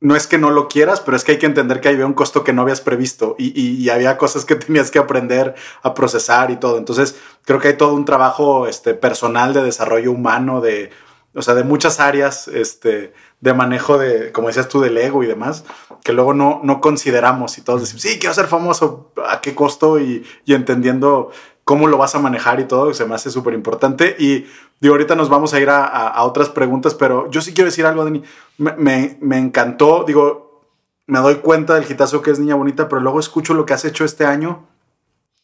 no 0.00 0.14
es 0.14 0.26
que 0.28 0.38
no 0.38 0.50
lo 0.50 0.68
quieras, 0.68 1.00
pero 1.00 1.16
es 1.16 1.24
que 1.24 1.32
hay 1.32 1.38
que 1.38 1.46
entender 1.46 1.80
que 1.80 1.88
había 1.88 2.06
un 2.06 2.12
costo 2.14 2.44
que 2.44 2.52
no 2.52 2.62
habías 2.62 2.80
previsto 2.80 3.34
y, 3.38 3.58
y- 3.60 3.88
había 3.90 4.16
cosas 4.16 4.44
que 4.44 4.54
tenías 4.56 4.90
que 4.90 4.98
aprender 4.98 5.54
a 5.82 5.94
procesar 5.94 6.50
y 6.50 6.56
todo. 6.56 6.78
Entonces, 6.78 7.16
creo 7.44 7.58
que 7.58 7.68
hay 7.68 7.76
todo 7.76 7.94
un 7.94 8.04
trabajo 8.04 8.66
este, 8.68 8.94
personal 8.94 9.52
de 9.54 9.62
desarrollo 9.62 10.12
humano, 10.12 10.60
de, 10.60 10.90
o 11.34 11.42
sea, 11.42 11.54
de 11.54 11.64
muchas 11.64 11.98
áreas 11.98 12.46
este, 12.48 13.12
de 13.40 13.54
manejo 13.54 13.98
de, 13.98 14.30
como 14.32 14.48
decías 14.48 14.68
tú, 14.68 14.80
del 14.80 14.96
ego 14.98 15.24
y 15.24 15.26
demás, 15.26 15.64
que 16.04 16.12
luego 16.12 16.32
no, 16.32 16.60
no 16.62 16.80
consideramos 16.80 17.58
y 17.58 17.62
todos 17.62 17.80
decimos, 17.80 18.02
sí, 18.02 18.18
quiero 18.20 18.34
ser 18.34 18.46
famoso, 18.46 19.12
¿a 19.28 19.40
qué 19.40 19.54
costo? 19.56 19.98
Y, 19.98 20.24
y 20.44 20.54
entendiendo 20.54 21.30
cómo 21.64 21.86
lo 21.86 21.98
vas 21.98 22.14
a 22.14 22.18
manejar 22.18 22.60
y 22.60 22.64
todo, 22.64 22.94
se 22.94 23.04
me 23.04 23.14
hace 23.14 23.30
súper 23.30 23.52
importante. 23.52 24.16
Y 24.18 24.46
digo, 24.80 24.94
ahorita 24.94 25.14
nos 25.14 25.28
vamos 25.28 25.54
a 25.54 25.60
ir 25.60 25.70
a, 25.70 25.84
a- 25.84 26.08
a 26.08 26.24
otras 26.24 26.48
preguntas, 26.48 26.94
pero 26.94 27.30
yo 27.30 27.40
sí 27.40 27.52
quiero 27.54 27.66
decir 27.70 27.86
algo, 27.86 28.04
Dani. 28.04 28.22
Me, 28.58 28.72
me- 28.76 29.18
me 29.20 29.38
encantó, 29.38 30.04
digo, 30.06 30.64
me 31.06 31.18
doy 31.20 31.36
cuenta 31.36 31.74
del 31.74 31.90
hitazo 31.90 32.22
que 32.22 32.30
es 32.30 32.38
Niña 32.38 32.54
Bonita, 32.54 32.88
pero 32.88 33.00
luego 33.00 33.18
escucho 33.20 33.54
lo 33.54 33.64
que 33.66 33.72
has 33.74 33.84
hecho 33.84 34.04
este 34.04 34.24
año 34.26 34.66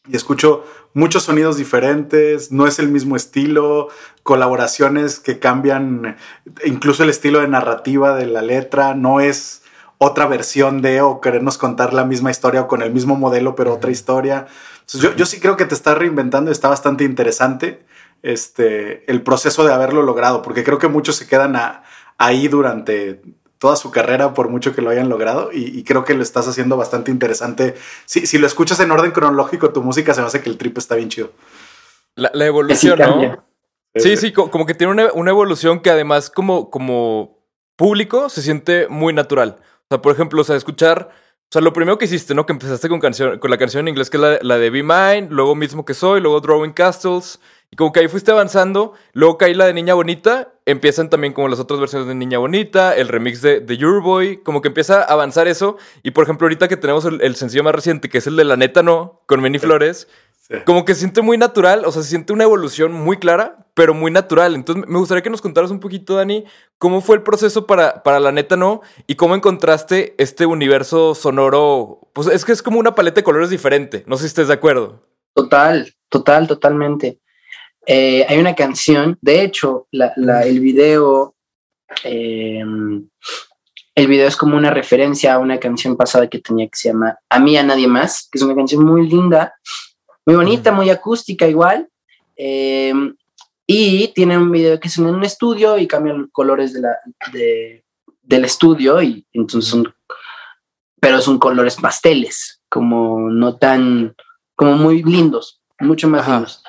y 0.07 0.15
escucho 0.15 0.63
muchos 0.93 1.23
sonidos 1.23 1.57
diferentes, 1.57 2.51
no 2.51 2.67
es 2.67 2.77
el 2.77 2.89
mismo 2.89 3.15
estilo, 3.15 3.87
colaboraciones 4.21 5.19
que 5.19 5.39
cambian, 5.39 6.17
incluso 6.63 7.01
el 7.03 7.09
estilo 7.09 7.39
de 7.39 7.47
narrativa 7.47 8.15
de 8.15 8.27
la 8.27 8.43
letra, 8.43 8.93
no 8.93 9.19
es 9.19 9.63
otra 9.97 10.27
versión 10.27 10.81
de 10.83 11.01
o 11.01 11.21
querernos 11.21 11.57
contar 11.57 11.93
la 11.93 12.05
misma 12.05 12.29
historia 12.29 12.61
o 12.61 12.67
con 12.67 12.83
el 12.83 12.93
mismo 12.93 13.15
modelo 13.15 13.55
pero 13.55 13.73
otra 13.73 13.89
historia. 13.91 14.45
Entonces, 14.81 15.01
yo, 15.01 15.15
yo 15.15 15.25
sí 15.25 15.39
creo 15.39 15.57
que 15.57 15.65
te 15.65 15.73
estás 15.73 15.97
reinventando, 15.97 16.51
está 16.51 16.67
bastante 16.67 17.03
interesante 17.03 17.83
este, 18.31 19.09
el 19.11 19.21
proceso 19.21 19.65
de 19.65 19.73
haberlo 19.73 20.01
logrado, 20.01 20.41
porque 20.41 20.63
creo 20.63 20.77
que 20.79 20.87
muchos 20.87 21.15
se 21.15 21.27
quedan 21.27 21.55
a- 21.55 21.83
ahí 22.17 22.47
durante 22.47 23.21
toda 23.57 23.75
su 23.75 23.89
carrera 23.91 24.33
por 24.33 24.49
mucho 24.49 24.75
que 24.75 24.81
lo 24.81 24.89
hayan 24.89 25.09
logrado 25.09 25.49
y, 25.51 25.63
y 25.79 25.83
creo 25.83 26.03
que 26.03 26.13
lo 26.13 26.21
estás 26.23 26.47
haciendo 26.47 26.75
bastante 26.77 27.11
interesante. 27.11 27.75
Si, 28.05 28.27
si 28.27 28.37
lo 28.37 28.47
escuchas 28.47 28.79
en 28.79 28.91
orden 28.91 29.11
cronológico, 29.11 29.71
tu 29.71 29.81
música 29.81 30.13
se 30.13 30.21
me 30.21 30.27
hace 30.27 30.41
que 30.41 30.49
el 30.49 30.57
trip 30.57 30.77
está 30.77 30.95
bien 30.95 31.09
chido. 31.09 31.31
La, 32.15 32.31
la 32.33 32.45
evolución, 32.45 32.97
cambia. 32.97 33.29
¿no? 33.35 33.45
Sí, 33.95 34.17
sí, 34.17 34.33
co- 34.33 34.51
como 34.51 34.65
que 34.65 34.73
tiene 34.73 34.91
una, 34.91 35.11
una 35.13 35.31
evolución 35.31 35.79
que 35.79 35.89
además 35.89 36.29
como, 36.29 36.69
como 36.69 37.39
público 37.77 38.29
se 38.29 38.41
siente 38.41 38.87
muy 38.89 39.13
natural. 39.13 39.57
O 39.59 39.87
sea, 39.89 40.01
por 40.01 40.13
ejemplo, 40.13 40.41
o 40.41 40.43
sea, 40.43 40.55
escuchar, 40.55 41.09
o 41.11 41.47
sea, 41.49 41.61
lo 41.61 41.71
primero 41.73 41.97
que 41.97 42.05
hiciste, 42.05 42.35
¿no? 42.35 42.45
Que 42.45 42.53
empezaste 42.53 42.89
con, 42.89 42.99
canción, 42.99 43.39
con 43.39 43.49
la 43.51 43.57
canción 43.57 43.81
en 43.81 43.89
inglés 43.89 44.09
que 44.09 44.17
es 44.17 44.21
la, 44.21 44.39
la 44.41 44.57
de 44.57 44.69
Be 44.69 44.83
Mine, 44.83 45.27
luego 45.29 45.55
mismo 45.55 45.85
que 45.85 45.93
soy, 45.93 46.19
luego 46.21 46.41
Drawing 46.41 46.73
Castles, 46.73 47.39
y 47.75 47.77
como 47.77 47.91
que 47.91 47.99
ahí 47.99 48.07
fuiste 48.07 48.31
avanzando, 48.31 48.93
luego 49.11 49.37
caí 49.37 49.53
la 49.53 49.65
de 49.65 49.73
Niña 49.73 49.95
Bonita, 49.95 50.53
empiezan 50.65 51.09
también 51.09 51.33
como 51.33 51.49
las 51.49 51.59
otras 51.59 51.77
versiones 51.81 52.07
de 52.07 52.15
Niña 52.15 52.37
Bonita, 52.37 52.95
el 52.95 53.09
remix 53.09 53.41
de, 53.41 53.59
de 53.59 53.73
Euroboy, 53.73 54.37
como 54.37 54.61
que 54.61 54.69
empieza 54.69 55.01
a 55.01 55.03
avanzar 55.11 55.49
eso, 55.49 55.75
y 56.01 56.11
por 56.11 56.23
ejemplo 56.23 56.45
ahorita 56.45 56.69
que 56.69 56.77
tenemos 56.77 57.03
el, 57.03 57.21
el 57.21 57.35
sencillo 57.35 57.65
más 57.65 57.75
reciente, 57.75 58.07
que 58.07 58.19
es 58.19 58.27
el 58.27 58.37
de 58.37 58.45
La 58.45 58.55
Neta 58.55 58.81
No, 58.81 59.21
con 59.25 59.41
Many 59.41 59.59
Flores, 59.59 60.07
Sí. 60.47 60.53
como 60.63 60.85
que 60.85 60.93
se 60.93 60.99
siente 60.99 61.23
muy 61.23 61.39
natural, 61.39 61.85
o 61.85 61.91
sea, 61.91 62.03
se 62.03 62.09
siente 62.09 62.31
una 62.31 62.43
evolución 62.43 62.93
muy 62.93 63.17
clara, 63.17 63.65
pero 63.73 63.95
muy 63.95 64.11
natural. 64.11 64.53
Entonces, 64.53 64.85
me 64.87 64.99
gustaría 64.99 65.23
que 65.23 65.31
nos 65.31 65.41
contaras 65.41 65.71
un 65.71 65.79
poquito, 65.79 66.13
Dani, 66.17 66.45
cómo 66.77 67.01
fue 67.01 67.15
el 67.15 67.23
proceso 67.23 67.65
para, 67.65 68.03
para 68.03 68.19
la 68.19 68.31
neta, 68.31 68.55
¿no? 68.55 68.81
Y 69.07 69.15
cómo 69.15 69.33
encontraste 69.33 70.13
este 70.19 70.45
universo 70.45 71.15
sonoro. 71.15 72.09
Pues 72.13 72.27
es 72.27 72.45
que 72.45 72.51
es 72.51 72.61
como 72.61 72.79
una 72.79 72.93
paleta 72.93 73.21
de 73.21 73.23
colores 73.23 73.49
diferente. 73.49 74.03
No 74.05 74.17
sé 74.17 74.21
si 74.21 74.27
estés 74.27 74.47
de 74.47 74.53
acuerdo. 74.53 75.01
Total, 75.33 75.91
total, 76.09 76.47
totalmente. 76.47 77.19
Eh, 77.85 78.25
hay 78.27 78.37
una 78.39 78.55
canción, 78.55 79.17
de 79.21 79.43
hecho, 79.43 79.87
la, 79.91 80.13
la- 80.15 80.43
el 80.43 80.59
video, 80.59 81.35
eh, 82.03 82.63
el 83.95 84.07
video 84.07 84.27
es 84.27 84.35
como 84.35 84.57
una 84.57 84.71
referencia 84.71 85.33
a 85.35 85.39
una 85.39 85.59
canción 85.59 85.95
pasada 85.95 86.27
que 86.27 86.39
tenía 86.39 86.65
que 86.67 86.75
se 86.77 86.89
llama 86.89 87.17
A 87.29 87.39
mí, 87.39 87.55
a 87.57 87.63
nadie 87.63 87.87
más, 87.87 88.27
que 88.31 88.37
es 88.37 88.41
una 88.43 88.55
canción 88.55 88.83
muy 88.83 89.07
linda, 89.07 89.53
muy 90.25 90.35
bonita, 90.35 90.71
muy 90.71 90.89
acústica 90.89 91.47
igual. 91.47 91.87
eh, 92.37 92.93
y 93.67 94.09
tiene 94.09 94.37
un 94.37 94.51
video 94.51 94.79
que 94.79 94.89
es 94.89 94.97
en 94.99 95.05
un 95.07 95.23
estudio 95.23 95.77
y 95.79 95.87
cambian 95.87 96.19
los 96.23 96.29
colores 96.31 96.71
de 96.73 96.81
la, 96.81 96.95
de- 97.33 97.83
del 98.21 98.45
estudio 98.45 99.01
y 99.01 99.25
entonces 99.33 99.69
son, 99.71 99.91
pero 100.99 101.19
son 101.21 101.39
colores 101.39 101.75
pasteles, 101.77 102.61
como 102.69 103.29
no 103.31 103.55
tan, 103.57 104.15
como 104.55 104.73
muy 104.75 105.01
lindos, 105.01 105.61
mucho 105.79 106.07
más 106.09 106.21
Ajá. 106.23 106.33
lindos. 106.35 106.63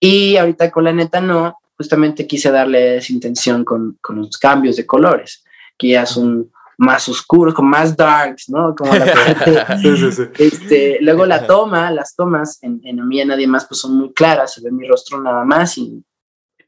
Y 0.00 0.36
ahorita 0.36 0.70
con 0.70 0.84
la 0.84 0.92
neta 0.92 1.20
no, 1.20 1.58
justamente 1.76 2.26
quise 2.26 2.50
darle 2.50 2.98
esa 2.98 3.12
intención 3.12 3.64
con, 3.64 3.98
con 4.00 4.16
los 4.16 4.36
cambios 4.38 4.76
de 4.76 4.86
colores, 4.86 5.44
que 5.78 5.88
ya 5.88 6.06
son 6.06 6.50
más 6.78 7.08
oscuros, 7.08 7.54
con 7.54 7.66
más 7.66 7.96
darks, 7.96 8.50
¿no? 8.50 8.74
Como 8.74 8.94
la 8.94 9.06
parte- 9.14 9.78
Sí, 9.80 9.96
sí, 9.96 10.12
sí. 10.12 10.22
este, 10.38 10.98
luego 11.00 11.24
la 11.24 11.46
toma, 11.46 11.90
las 11.90 12.14
tomas 12.14 12.62
en, 12.62 12.80
en 12.84 13.00
A 13.00 13.04
mí 13.04 13.16
y 13.16 13.20
a 13.22 13.24
nadie 13.24 13.46
más, 13.46 13.64
pues 13.66 13.80
son 13.80 13.96
muy 13.96 14.12
claras, 14.12 14.52
se 14.54 14.60
ve 14.60 14.70
mi 14.70 14.86
rostro 14.86 15.20
nada 15.22 15.44
más 15.44 15.78
y 15.78 16.02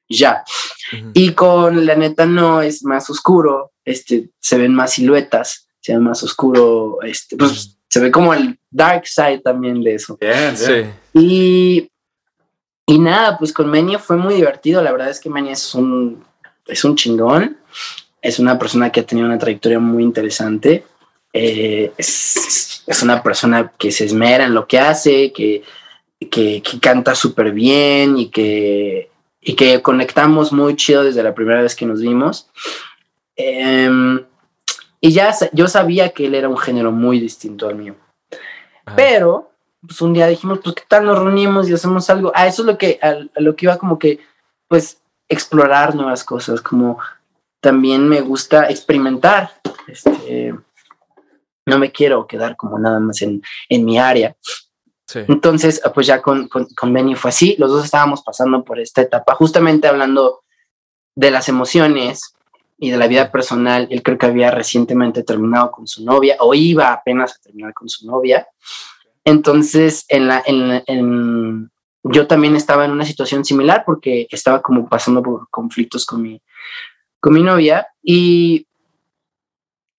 ya. 0.09 0.43
Y 1.13 1.33
con 1.33 1.85
la 1.85 1.95
neta 1.95 2.25
no 2.25 2.63
es 2.63 2.83
más 2.85 3.11
oscuro, 3.11 3.73
este, 3.85 4.31
se 4.41 4.57
ven 4.57 4.75
más 4.75 4.95
siluetas, 4.95 5.69
se 5.81 5.93
ve 5.93 5.99
más 5.99 6.23
oscuro, 6.23 6.99
este, 7.03 7.37
pues 7.37 7.77
se 7.91 8.01
ve 8.01 8.11
como 8.11 8.33
el 8.33 8.59
dark 8.71 9.07
side 9.07 9.41
también 9.41 9.83
de 9.83 9.95
eso. 9.97 10.17
Bien. 10.19 10.57
Sí. 10.57 10.85
Y 11.13 11.91
y 12.89 12.99
nada, 12.99 13.37
pues 13.37 13.53
con 13.53 13.71
Menia 13.71 13.99
fue 13.99 14.17
muy 14.17 14.33
divertido. 14.33 14.81
La 14.81 14.91
verdad 14.91 15.11
es 15.11 15.21
que 15.21 15.29
Menia 15.29 15.53
es 15.53 15.75
un, 15.75 16.25
es 16.67 16.85
un 16.85 16.97
chingón. 16.97 17.59
Es 18.23 18.39
una 18.39 18.59
persona 18.59 18.91
que 18.91 19.01
ha 19.01 19.07
tenido 19.07 19.27
una 19.27 19.39
trayectoria 19.39 19.79
muy 19.79 20.03
interesante. 20.03 20.87
Eh, 21.35 21.93
es, 21.99 22.83
es, 22.87 23.03
una 23.03 23.23
persona 23.23 23.71
que 23.77 23.93
se 23.93 24.07
esmera 24.07 24.47
en 24.47 24.55
lo 24.55 24.67
que 24.67 24.79
hace, 24.79 25.35
que, 25.35 25.63
que, 26.31 26.63
que 26.63 26.81
canta 26.81 27.15
súper 27.15 27.53
bien 27.53 28.17
y 28.17 28.31
que, 28.31 29.11
y 29.43 29.53
que 29.53 29.83
conectamos 29.83 30.51
muy 30.51 30.75
chido 30.75 31.05
desde 31.05 31.23
la 31.23 31.35
primera 31.35 31.61
vez 31.61 31.77
que 31.77 31.85
nos 31.85 32.01
vimos. 32.01 32.49
Eh, 33.37 34.19
y 35.03 35.13
ya 35.13 35.35
yo 35.53 35.69
sabía 35.69 36.09
que 36.09 36.25
él 36.25 36.35
era 36.35 36.49
un 36.49 36.57
género 36.57 36.91
muy 36.91 37.21
distinto 37.21 37.69
al 37.69 37.75
mío. 37.75 37.97
Ajá. 38.87 38.97
Pero 38.97 39.51
pues 39.81 40.01
un 40.01 40.13
día 40.13 40.27
dijimos, 40.27 40.61
pues 40.63 40.75
qué 40.77 40.83
tal 40.89 41.07
nos 41.07 41.19
reunimos 41.19 41.69
y 41.69 41.75
hacemos 41.75 42.09
algo. 42.11 42.33
Ah, 42.35 42.47
eso 42.47 42.63
es 42.63 42.67
lo 42.67 42.79
que, 42.79 42.99
a, 43.03 43.11
a 43.11 43.41
lo 43.41 43.55
que 43.55 43.67
iba 43.67 43.79
como 43.79 43.99
que, 43.99 44.21
pues, 44.67 45.01
explorar 45.29 45.95
nuevas 45.95 46.25
cosas, 46.25 46.61
como 46.61 46.99
también 47.61 48.09
me 48.09 48.21
gusta 48.21 48.69
experimentar. 48.71 49.53
Este, 49.87 50.55
no 51.67 51.79
me 51.79 51.93
quiero 51.93 52.27
quedar 52.27 52.57
como 52.57 52.79
nada 52.79 52.99
más 52.99 53.21
en, 53.23 53.43
en 53.69 53.85
mi 53.85 53.99
área. 53.99 54.37
Sí. 55.07 55.21
Entonces, 55.29 55.81
pues 55.95 56.07
ya 56.07 56.21
con, 56.21 56.49
con, 56.49 56.67
con 56.67 56.93
Benny 56.93 57.15
fue 57.15 57.31
así, 57.31 57.57
los 57.59 57.71
dos 57.71 57.85
estábamos 57.85 58.23
pasando 58.23 58.63
por 58.63 58.79
esta 58.79 59.01
etapa, 59.01 59.35
justamente 59.35 59.89
hablando 59.89 60.43
de 61.15 61.31
las 61.31 61.49
emociones 61.49 62.35
y 62.79 62.91
de 62.91 62.97
la 62.97 63.07
vida 63.07 63.33
personal. 63.33 63.89
Él 63.91 64.03
creo 64.03 64.19
que 64.19 64.27
había 64.27 64.51
recientemente 64.51 65.23
terminado 65.23 65.71
con 65.71 65.87
su 65.87 66.05
novia 66.05 66.37
o 66.41 66.55
iba 66.55 66.93
apenas 66.93 67.35
a 67.35 67.39
terminar 67.41 67.73
con 67.75 67.89
su 67.89 68.07
novia. 68.07 68.47
Entonces, 69.29 70.07
en 70.09 70.27
la, 70.27 70.43
en, 70.47 70.83
en, 70.87 71.71
yo 72.03 72.27
también 72.27 72.57
estaba 72.57 72.87
en 72.87 72.93
una 72.93 73.05
situación 73.05 73.45
similar 73.45 73.83
porque 73.85 74.27
estaba 74.31 74.63
como 74.63 74.89
pasando 74.89 75.23
por 75.23 75.51
conflictos 75.51 76.07
con 76.07 76.23
mi, 76.23 76.41
con 77.21 77.35
mi 77.35 77.43
novia 77.43 77.87
y, 78.03 78.67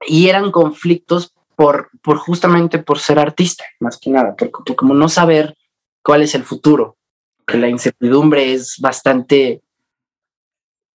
y 0.07 0.29
eran 0.29 0.49
conflictos 0.49 1.31
por, 1.55 1.91
por 2.01 2.17
justamente 2.17 2.79
por 2.79 2.97
ser 2.97 3.19
artista, 3.19 3.65
más 3.79 3.99
que 3.99 4.09
nada, 4.09 4.35
por, 4.35 4.49
por 4.49 4.75
como 4.75 4.95
no 4.95 5.07
saber 5.07 5.55
cuál 6.01 6.23
es 6.23 6.33
el 6.33 6.43
futuro, 6.43 6.97
que 7.45 7.59
la 7.59 7.69
incertidumbre 7.69 8.53
es 8.53 8.77
bastante 8.79 9.61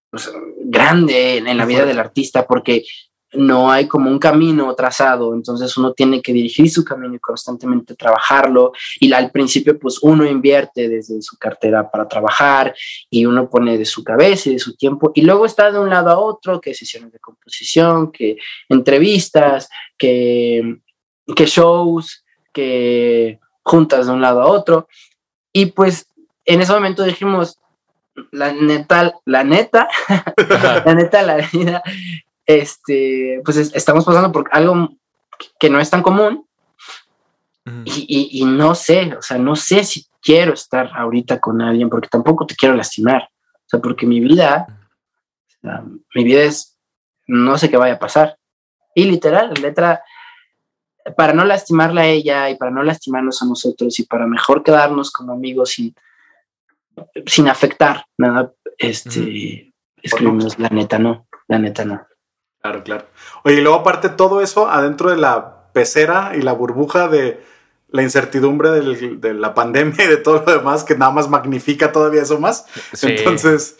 pues, 0.09 0.29
grande 0.57 1.37
en, 1.37 1.47
en 1.47 1.57
la 1.57 1.65
vida 1.65 1.85
del 1.85 1.99
artista 1.99 2.45
porque 2.45 2.83
no 3.37 3.71
hay 3.71 3.87
como 3.87 4.09
un 4.09 4.19
camino 4.19 4.73
trazado, 4.75 5.33
entonces 5.33 5.75
uno 5.77 5.93
tiene 5.93 6.21
que 6.21 6.33
dirigir 6.33 6.69
su 6.69 6.83
camino 6.83 7.15
y 7.15 7.19
constantemente 7.19 7.95
trabajarlo. 7.95 8.73
Y 8.99 9.11
al 9.13 9.31
principio, 9.31 9.77
pues 9.79 9.99
uno 10.01 10.25
invierte 10.25 10.89
desde 10.89 11.21
su 11.21 11.37
cartera 11.37 11.89
para 11.89 12.07
trabajar 12.07 12.75
y 13.09 13.25
uno 13.25 13.49
pone 13.49 13.77
de 13.77 13.85
su 13.85 14.03
cabeza 14.03 14.49
y 14.49 14.53
de 14.53 14.59
su 14.59 14.75
tiempo. 14.75 15.11
Y 15.15 15.21
luego 15.21 15.45
está 15.45 15.71
de 15.71 15.79
un 15.79 15.89
lado 15.89 16.09
a 16.09 16.19
otro, 16.19 16.59
que 16.59 16.73
sesiones 16.73 17.11
de 17.11 17.19
composición, 17.19 18.11
que 18.11 18.37
entrevistas, 18.69 19.69
que, 19.97 20.79
que 21.35 21.45
shows, 21.45 22.23
que 22.53 23.39
juntas 23.63 24.07
de 24.07 24.13
un 24.13 24.21
lado 24.21 24.41
a 24.41 24.47
otro. 24.47 24.87
Y 25.53 25.67
pues 25.67 26.07
en 26.45 26.61
ese 26.61 26.73
momento 26.73 27.03
dijimos, 27.03 27.59
la 28.31 28.53
neta, 28.53 29.13
la 29.25 29.43
neta, 29.43 29.89
la 30.85 30.93
neta, 30.93 31.21
la 31.23 31.37
vida 31.51 31.83
este, 32.45 33.41
pues 33.43 33.57
es, 33.57 33.75
estamos 33.75 34.05
pasando 34.05 34.31
por 34.31 34.49
algo 34.51 34.89
que 35.59 35.69
no 35.69 35.79
es 35.79 35.89
tan 35.89 36.01
común 36.01 36.47
uh 37.65 37.69
-huh. 37.69 37.83
y, 37.85 38.05
y, 38.07 38.41
y, 38.41 38.45
no 38.45 38.75
sé, 38.75 39.15
o 39.15 39.21
sea, 39.21 39.37
no 39.37 39.55
sé 39.55 39.83
si 39.83 40.05
quiero 40.21 40.53
estar 40.53 40.91
ahorita 40.95 41.39
con 41.39 41.61
alguien 41.61 41.89
porque 41.89 42.07
tampoco 42.07 42.45
te 42.45 42.55
quiero 42.55 42.75
lastimar, 42.75 43.23
o 43.23 43.67
sea, 43.67 43.79
porque 43.79 44.05
mi 44.05 44.19
vida, 44.19 44.67
mi 46.13 46.23
vida 46.23 46.43
es, 46.43 46.77
no 47.27 47.57
sé 47.57 47.69
qué 47.69 47.77
vaya 47.77 47.95
a 47.95 47.99
pasar. 47.99 48.37
Y 48.93 49.05
literal, 49.05 49.53
letra, 49.61 50.03
para 51.17 51.33
no 51.33 51.43
lastimarla 51.43 52.01
a 52.01 52.07
ella 52.07 52.49
y 52.49 52.55
para 52.55 52.71
no 52.71 52.81
lastimarnos 52.81 53.41
a 53.41 53.45
nosotros 53.45 53.99
y 53.99 54.03
para 54.03 54.25
mejor 54.25 54.63
quedarnos 54.63 55.11
como 55.11 55.33
amigos 55.33 55.71
sin, 55.71 55.93
sin 57.25 57.47
afectar 57.47 58.05
nada, 58.17 58.53
este, 58.77 59.19
uh 59.19 59.23
-huh. 59.23 59.73
escribimos, 60.01 60.57
la 60.59 60.69
neta 60.69 60.97
no, 60.97 61.27
la 61.47 61.59
neta 61.59 61.85
no. 61.85 62.07
Claro, 62.65 62.83
claro. 62.83 63.05
Oye, 63.43 63.57
y 63.57 63.61
luego 63.61 63.77
aparte 63.77 64.09
todo 64.09 64.41
eso 64.41 64.67
adentro 64.67 65.11
de 65.11 65.17
la 65.17 65.67
pecera 65.71 66.31
y 66.35 66.41
la 66.41 66.51
burbuja 66.53 67.07
de 67.07 67.43
la 67.91 68.01
incertidumbre 68.01 68.71
del, 68.71 69.21
de 69.21 69.35
la 69.35 69.53
pandemia 69.53 70.03
y 70.03 70.07
de 70.07 70.17
todo 70.17 70.43
lo 70.43 70.51
demás 70.51 70.83
que 70.83 70.97
nada 70.97 71.11
más 71.11 71.29
magnifica 71.29 71.91
todavía 71.91 72.23
eso 72.23 72.39
más. 72.39 72.65
Sí. 72.93 73.05
Entonces, 73.09 73.77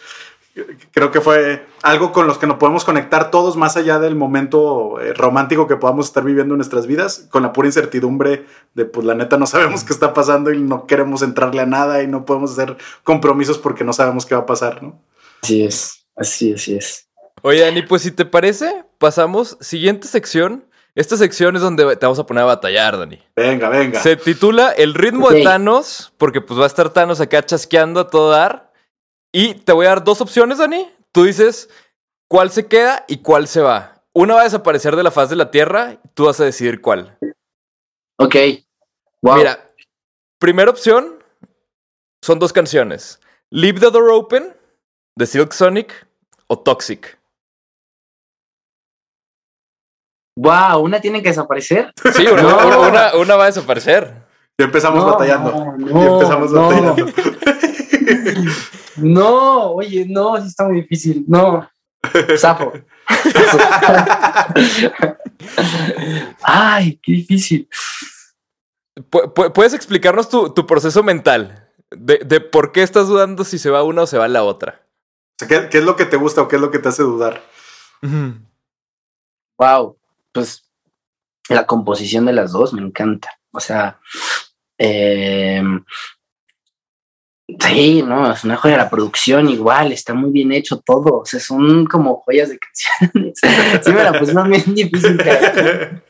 creo 0.92 1.10
que 1.10 1.20
fue 1.20 1.66
algo 1.82 2.12
con 2.12 2.28
los 2.28 2.38
que 2.38 2.46
nos 2.46 2.58
podemos 2.58 2.86
conectar 2.86 3.32
todos 3.32 3.58
más 3.58 3.76
allá 3.76 3.98
del 3.98 4.16
momento 4.16 5.02
eh, 5.02 5.14
romántico 5.14 5.68
que 5.68 5.78
podamos 5.78 6.06
estar 6.06 6.24
viviendo 6.24 6.54
en 6.54 6.60
nuestras 6.60 6.86
vidas, 6.86 7.28
con 7.32 7.42
la 7.42 7.54
pura 7.54 7.68
incertidumbre 7.68 8.46
de, 8.76 8.86
pues 8.86 9.04
la 9.04 9.16
neta 9.16 9.38
no 9.38 9.48
sabemos 9.48 9.84
qué 9.84 9.94
está 9.94 10.14
pasando 10.14 10.52
y 10.52 10.62
no 10.62 10.86
queremos 10.86 11.24
entrarle 11.24 11.64
a 11.64 11.66
nada 11.66 12.04
y 12.04 12.08
no 12.08 12.24
podemos 12.24 12.52
hacer 12.52 12.78
compromisos 13.04 13.58
porque 13.58 13.84
no 13.84 13.94
sabemos 13.94 14.28
qué 14.28 14.36
va 14.36 14.42
a 14.42 14.46
pasar, 14.46 14.84
¿no? 14.84 15.02
Así 15.42 15.64
es, 15.64 16.06
así, 16.16 16.54
así 16.54 16.76
es. 16.76 17.06
Oye, 17.46 17.62
Dani, 17.62 17.84
pues 17.84 18.02
si 18.02 18.10
te 18.10 18.26
parece, 18.26 18.86
pasamos 18.98 19.56
siguiente 19.62 20.08
sección. 20.08 20.66
Esta 20.96 21.16
sección 21.16 21.56
es 21.56 21.62
donde 21.62 21.96
te 21.96 22.04
vamos 22.04 22.18
a 22.18 22.26
poner 22.26 22.42
a 22.42 22.48
batallar, 22.48 22.98
Dani. 22.98 23.22
Venga, 23.36 23.70
venga. 23.70 24.00
Se 24.00 24.16
titula 24.16 24.72
El 24.72 24.96
ritmo 24.96 25.28
okay. 25.28 25.38
de 25.38 25.44
Thanos, 25.44 26.12
porque 26.18 26.42
pues 26.42 26.60
va 26.60 26.64
a 26.64 26.68
estar 26.68 26.90
Thanos 26.92 27.22
acá 27.22 27.46
chasqueando 27.46 28.00
a 28.00 28.08
todo 28.08 28.32
dar. 28.32 28.74
Y 29.32 29.54
te 29.54 29.74
voy 29.74 29.86
a 29.86 29.90
dar 29.90 30.04
dos 30.04 30.22
opciones, 30.22 30.58
Dani. 30.58 30.90
Tú 31.12 31.26
dices 31.26 31.70
cuál 32.28 32.50
se 32.50 32.66
queda 32.66 33.06
y 33.08 33.18
cuál 33.18 33.48
se 33.48 33.62
va. 33.62 34.02
Una 34.12 34.34
va 34.34 34.42
a 34.42 34.46
desaparecer 34.46 34.96
de 34.96 35.04
la 35.04 35.12
faz 35.12 35.30
de 35.30 35.36
la 35.36 35.52
Tierra, 35.52 36.02
tú 36.16 36.26
vas 36.26 36.40
a 36.40 36.46
decidir 36.46 36.82
cuál. 36.82 37.16
Ok. 38.18 38.38
Wow. 39.22 39.36
Mira, 39.36 39.70
primera 40.40 40.72
opción 40.72 41.24
son 42.24 42.40
dos 42.40 42.52
canciones. 42.52 43.20
Leave 43.52 43.80
the 43.80 43.92
Door 43.92 44.10
Open, 44.10 44.56
de 45.16 45.28
Silk 45.28 45.52
Sonic, 45.52 46.08
o 46.48 46.58
Toxic. 46.58 47.20
Wow, 50.38 50.80
¿una 50.82 51.00
tiene 51.00 51.24
que 51.24 51.30
desaparecer? 51.30 51.94
Sí, 52.14 52.28
una, 52.28 52.42
no. 52.42 52.82
una, 52.82 53.16
una 53.16 53.36
va 53.38 53.44
a 53.44 53.48
desaparecer. 53.48 54.26
Ya 54.58 54.66
empezamos 54.66 55.04
no, 55.04 55.12
batallando. 55.12 55.76
No, 55.78 56.04
ya 56.04 56.12
empezamos 56.12 56.52
no. 56.52 56.62
batallando. 56.62 57.06
no, 58.98 59.72
oye, 59.72 60.06
no, 60.08 60.36
sí 60.42 60.48
está 60.48 60.66
muy 60.66 60.82
difícil. 60.82 61.24
No. 61.28 61.70
Zafo. 62.38 62.74
Ay, 66.44 67.00
qué 67.02 67.12
difícil. 67.14 67.70
Pu 69.10 69.34
¿Puedes 69.54 69.74
explicarnos 69.74 70.28
tu, 70.30 70.54
tu 70.54 70.66
proceso 70.66 71.02
mental? 71.02 71.70
De, 71.92 72.20
de, 72.26 72.42
por 72.42 72.74
qué 72.74 72.84
estás 72.84 73.08
dudando 73.08 73.46
si 73.46 73.58
se 73.58 73.70
va 73.70 73.84
una 73.84 74.04
o 74.04 74.08
se 74.08 74.18
va 74.18 74.28
la 74.28 74.44
otra. 74.44 74.82
¿qué, 75.38 75.70
¿qué, 75.70 75.78
es 75.78 75.84
lo 75.84 75.96
que 75.96 76.06
te 76.06 76.18
gusta 76.18 76.42
o 76.42 76.48
qué 76.48 76.58
es 76.58 76.62
lo 76.62 76.72
que 76.72 76.80
te 76.80 76.90
hace 76.90 77.04
dudar? 77.04 77.42
Uh 78.02 78.08
-huh. 78.08 78.42
Wow 79.58 79.98
pues 80.36 80.70
la 81.50 81.66
composición 81.66 82.26
de 82.26 82.34
las 82.34 82.52
dos 82.52 82.74
me 82.74 82.82
encanta. 82.82 83.30
O 83.52 83.60
sea, 83.60 84.00
eh, 84.78 85.64
sí, 87.60 88.04
no, 88.04 88.34
es 88.34 88.44
una 88.44 88.58
joya. 88.58 88.78
La 88.78 88.90
producción 88.90 89.50
igual, 89.50 89.94
está 89.94 90.14
muy 90.14 90.32
bien 90.32 90.52
hecho 90.52 90.82
todo. 90.82 91.20
O 91.20 91.26
sea, 91.26 91.40
son 91.40 91.86
como 91.86 92.22
joyas 92.26 92.50
de 92.50 92.60
canciones. 92.60 93.40
sí, 93.84 93.92
me 93.94 94.04
la 94.04 94.20
pusieron 94.20 94.50
bien 94.50 94.64
difícil. 94.76 95.18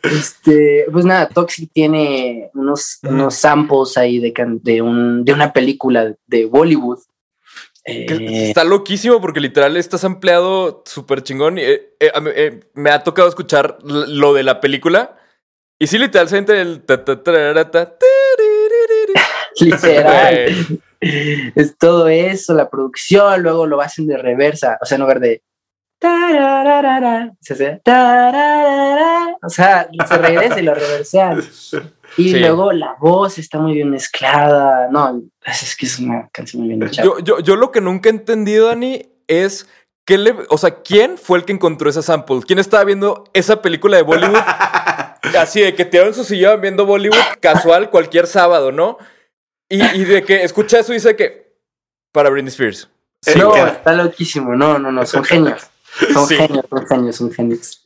Este, 0.02 0.86
pues 0.92 1.06
nada, 1.06 1.30
Toxic 1.30 1.72
tiene 1.72 2.50
unos, 2.56 2.98
unos 3.04 3.36
samples 3.36 3.98
ahí 3.98 4.20
de, 4.20 4.34
de, 4.64 4.82
un, 4.82 5.24
de 5.24 5.34
una 5.34 5.54
película 5.54 6.16
de 6.26 6.46
Bollywood. 6.46 7.00
Eh, 7.88 8.48
está 8.50 8.64
loquísimo 8.64 9.22
porque 9.22 9.40
literal 9.40 9.78
estás 9.78 10.04
ampliado 10.04 10.82
súper 10.86 11.22
chingón. 11.22 11.60
Eh, 11.60 11.94
eh, 12.00 12.12
eh, 12.36 12.60
me 12.74 12.90
ha 12.90 13.04
tocado 13.04 13.28
escuchar 13.28 13.78
lo 13.84 14.34
de 14.34 14.42
la 14.44 14.60
película. 14.60 15.18
Y 15.80 15.86
sí, 15.88 16.00
literal, 16.00 16.28
se 16.28 16.38
entra 16.38 16.60
el. 16.60 16.84
Literal. 19.58 20.82
es 21.00 21.78
todo 21.78 22.08
eso, 22.10 22.54
la 22.54 22.70
producción, 22.70 23.42
luego 23.42 23.66
lo 23.66 23.80
hacen 23.80 24.08
de 24.08 24.18
reversa. 24.18 24.78
O 24.82 24.86
sea, 24.86 24.96
en 24.96 25.02
lugar 25.02 25.20
de. 25.20 25.44
O 29.42 29.50
sea, 29.50 29.88
se 30.08 30.18
regresa 30.18 30.60
y 30.60 30.64
lo 30.64 30.74
reversean. 30.74 31.42
Y 32.18 32.32
sí. 32.32 32.40
luego 32.40 32.72
la 32.72 32.96
voz 33.00 33.38
está 33.38 33.60
muy 33.60 33.74
bien 33.74 33.90
mezclada. 33.90 34.88
No, 34.90 35.22
es 35.46 35.76
que 35.76 35.86
es 35.86 36.00
una 36.00 36.30
canción 36.32 36.62
muy 36.64 36.70
bien 36.76 36.84
hecha. 36.88 37.04
Yo, 37.04 37.20
yo, 37.20 37.40
yo 37.40 37.56
lo 37.56 37.72
que 37.72 37.82
nunca 37.82 38.10
he 38.10 38.14
entendido, 38.14 38.68
Dani, 38.68 39.06
es 39.28 39.68
que 40.06 40.18
le, 40.18 40.36
o 40.50 40.58
sea, 40.58 40.82
¿quién 40.84 41.18
fue 41.18 41.40
el 41.40 41.46
que 41.46 41.54
encontró 41.54 41.90
esa 41.90 42.02
sample? 42.02 42.42
¿Quién 42.46 42.60
estaba 42.60 42.84
viendo 42.84 43.26
esa 43.34 43.62
película 43.62 43.98
de 43.98 44.04
Bollywood? 44.04 44.38
Así 45.40 45.62
de 45.62 45.74
que 45.74 45.84
tiraron 45.86 46.14
su 46.14 46.24
sillón 46.24 46.62
viendo 46.62 46.86
Bollywood 46.86 47.18
casual 47.40 47.90
cualquier 47.90 48.28
sábado, 48.28 48.72
¿no? 48.72 48.98
Y, 49.68 49.84
y, 49.84 50.06
de 50.06 50.24
que 50.24 50.44
escucha 50.44 50.80
eso 50.80 50.92
y 50.94 50.98
dice 50.98 51.16
que 51.16 51.56
para 52.12 52.30
Britney 52.30 52.50
Spears. 52.50 52.88
Sí, 53.22 53.40
no, 53.40 53.52
queda. 53.52 53.70
está 53.70 53.94
loquísimo. 53.94 54.56
No, 54.56 54.78
no, 54.78 54.92
no, 54.92 55.06
son 55.06 55.24
genios. 55.26 55.68
Son 56.14 56.28
Sí. 56.28 56.36
genios, 56.36 56.66
son 56.70 56.86
genios, 56.88 57.16
son 57.16 57.32
genios. 57.32 57.84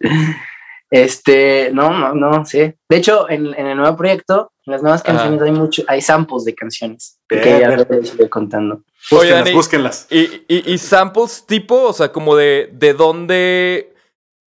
Este, 0.91 1.69
no, 1.71 1.91
no, 1.91 2.13
no, 2.15 2.45
sí. 2.45 2.60
De 2.89 2.97
hecho, 2.97 3.30
en, 3.30 3.54
en 3.54 3.67
el 3.67 3.78
nuevo 3.78 3.95
proyecto, 3.95 4.52
en 4.65 4.73
las 4.73 4.82
nuevas 4.82 5.04
canciones 5.04 5.41
hay 5.41 5.52
mucho, 5.52 5.84
hay 5.88 6.02
samples 6.02 6.45
de 6.45 6.56
canciones. 6.56 7.19
Bien, 7.30 7.43
que 7.43 7.60
ya 7.60 7.69
les 7.78 8.13
iré 8.15 8.28
contando. 8.30 8.82
Oye, 9.12 9.17
Búsquenlas, 9.32 9.43
Dani, 9.45 9.56
búsquenlas. 9.56 10.08
Y, 10.10 10.43
y- 10.47 10.73
y 10.73 10.78
samples 10.80 11.45
tipo, 11.45 11.84
o 11.84 11.93
sea, 11.93 12.12
como 12.12 12.36
de, 12.36 12.69
de 12.73 12.93
dónde. 12.93 13.93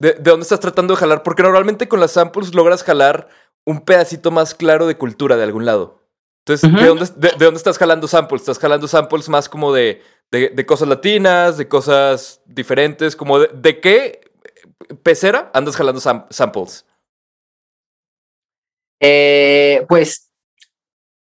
De, 0.00 0.14
de 0.14 0.30
dónde 0.30 0.42
estás 0.42 0.58
tratando 0.60 0.94
de 0.94 1.00
jalar. 1.00 1.22
Porque 1.22 1.44
normalmente 1.44 1.86
con 1.86 2.00
las 2.00 2.10
samples 2.12 2.54
logras 2.54 2.82
jalar 2.82 3.28
un 3.64 3.84
pedacito 3.84 4.32
más 4.32 4.54
claro 4.54 4.86
de 4.88 4.96
cultura 4.96 5.36
de 5.36 5.44
algún 5.44 5.64
lado. 5.64 6.00
Entonces. 6.44 6.72
¿de, 6.74 6.86
dónde, 6.86 7.06
de, 7.16 7.28
de 7.38 7.44
dónde 7.44 7.58
estás 7.58 7.78
jalando 7.78 8.08
samples? 8.08 8.42
¿Estás 8.42 8.58
jalando 8.58 8.88
samples 8.88 9.28
más 9.28 9.48
como 9.48 9.72
de, 9.72 10.02
de, 10.32 10.48
de 10.48 10.66
cosas 10.66 10.88
latinas, 10.88 11.56
de 11.56 11.68
cosas 11.68 12.40
diferentes? 12.46 13.14
Como 13.14 13.38
de, 13.38 13.48
¿de 13.54 13.78
qué 13.78 14.20
pecera 15.02 15.50
andas 15.54 15.76
jalando 15.76 16.00
sam- 16.00 16.26
samples? 16.30 16.84
Eh, 19.00 19.84
pues 19.88 20.30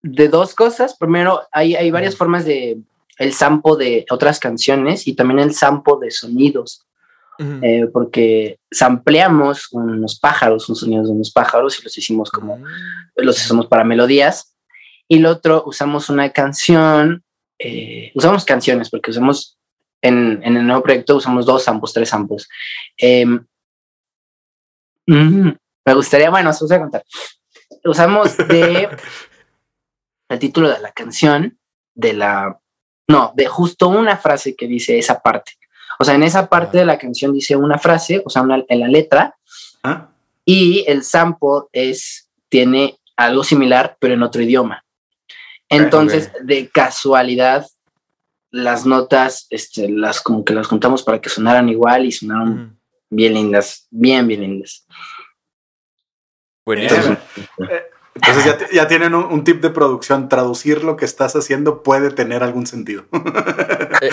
de 0.04 0.28
dos 0.28 0.54
cosas. 0.56 0.95
Primero, 0.97 1.41
hay, 1.52 1.76
hay 1.76 1.91
varias 1.91 2.15
formas 2.15 2.45
de 2.45 2.80
el 3.17 3.34
sample 3.34 3.76
de 3.78 4.06
otras 4.10 4.39
canciones 4.39 5.08
y 5.08 5.13
también 5.13 5.39
el 5.39 5.54
sample 5.54 5.93
de 6.02 6.12
sonidos, 6.12 6.86
eh, 7.63 7.88
porque 7.91 8.60
sampleamos 8.71 9.67
unos 9.71 10.19
pájaros, 10.19 10.69
unos 10.69 10.80
sonidos 10.80 11.08
de 11.08 11.13
unos 11.13 11.32
pájaros 11.32 11.80
y 11.80 11.84
los 11.84 11.97
hicimos 11.97 12.30
como, 12.32 12.60
los 13.15 13.43
usamos 13.43 13.67
para 13.67 13.84
melodías. 13.84 14.56
Y 15.08 15.19
lo 15.19 15.32
otro, 15.32 15.63
usamos 15.65 16.10
una 16.10 16.30
canción, 16.32 17.24
eh, 17.60 18.12
usamos 18.15 18.45
canciones 18.45 18.89
porque 18.89 19.12
usamos 19.12 19.58
en, 20.02 20.41
en 20.43 20.58
el 20.58 20.65
nuevo 20.65 20.82
proyecto, 20.84 21.15
usamos 21.17 21.45
dos 21.45 21.63
samples, 21.63 21.93
tres 21.93 22.10
samples. 22.10 22.47
Em, 22.97 23.45
mm, 25.07 25.49
me 25.85 25.93
gustaría, 25.93 26.29
bueno, 26.29 26.51
se 26.53 26.63
los 26.63 26.69
voy 26.69 26.77
a 26.77 26.81
contar. 26.81 27.03
Usamos 27.83 28.37
de 28.37 28.89
el 30.29 30.39
título 30.39 30.69
de 30.69 30.79
la 30.79 30.91
canción, 30.91 31.57
de 31.93 32.13
la, 32.13 32.59
no, 33.07 33.33
de 33.35 33.45
justo 33.47 33.89
una 33.89 34.17
frase 34.17 34.55
que 34.55 34.67
dice 34.67 34.97
esa 34.97 35.21
parte. 35.21 35.53
O 35.99 36.03
sea, 36.03 36.15
en 36.15 36.23
esa 36.23 36.47
parte 36.49 36.77
de 36.79 36.85
la 36.85 36.97
canción 36.97 37.33
dice 37.33 37.55
una 37.55 37.77
frase, 37.77 38.21
o 38.25 38.29
sea, 38.29 38.41
una- 38.41 38.63
en 38.67 38.79
la 38.79 38.87
letra, 38.87 39.35
¿Ah? 39.83 40.09
y 40.45 40.83
el 40.87 41.03
sample 41.03 41.63
es, 41.73 42.29
tiene 42.49 42.97
algo 43.17 43.43
similar, 43.43 43.97
pero 43.99 44.13
en 44.13 44.23
otro 44.23 44.41
idioma. 44.41 44.83
Entonces, 45.69 46.31
de 46.43 46.69
casualidad, 46.69 47.65
las 48.49 48.85
notas, 48.85 49.47
este, 49.49 49.89
las 49.89 50.19
como 50.21 50.43
que 50.43 50.53
las 50.53 50.67
juntamos 50.67 51.03
para 51.03 51.21
que 51.21 51.29
sonaran 51.29 51.69
igual 51.69 52.05
y 52.05 52.11
sonaron. 52.11 52.79
Bien 53.12 53.36
lindas, 53.36 53.88
bien, 53.91 54.28
bien 54.28 54.41
lindas. 54.41 54.88
Buenísimo. 56.65 57.17
Eh, 57.69 57.84
Entonces 58.15 58.45
ya, 58.45 58.58
t- 58.58 58.67
ya 58.71 58.88
tienen 58.88 59.15
un, 59.15 59.24
un 59.26 59.43
tip 59.43 59.62
de 59.62 59.69
producción. 59.69 60.30
Traducir 60.30 60.84
lo 60.84 60.95
que 60.97 61.06
estás 61.06 61.36
haciendo 61.36 61.82
puede 61.84 62.12
tener 62.12 62.43
algún 62.43 62.65
sentido. 62.67 63.06
Eh, 64.02 64.10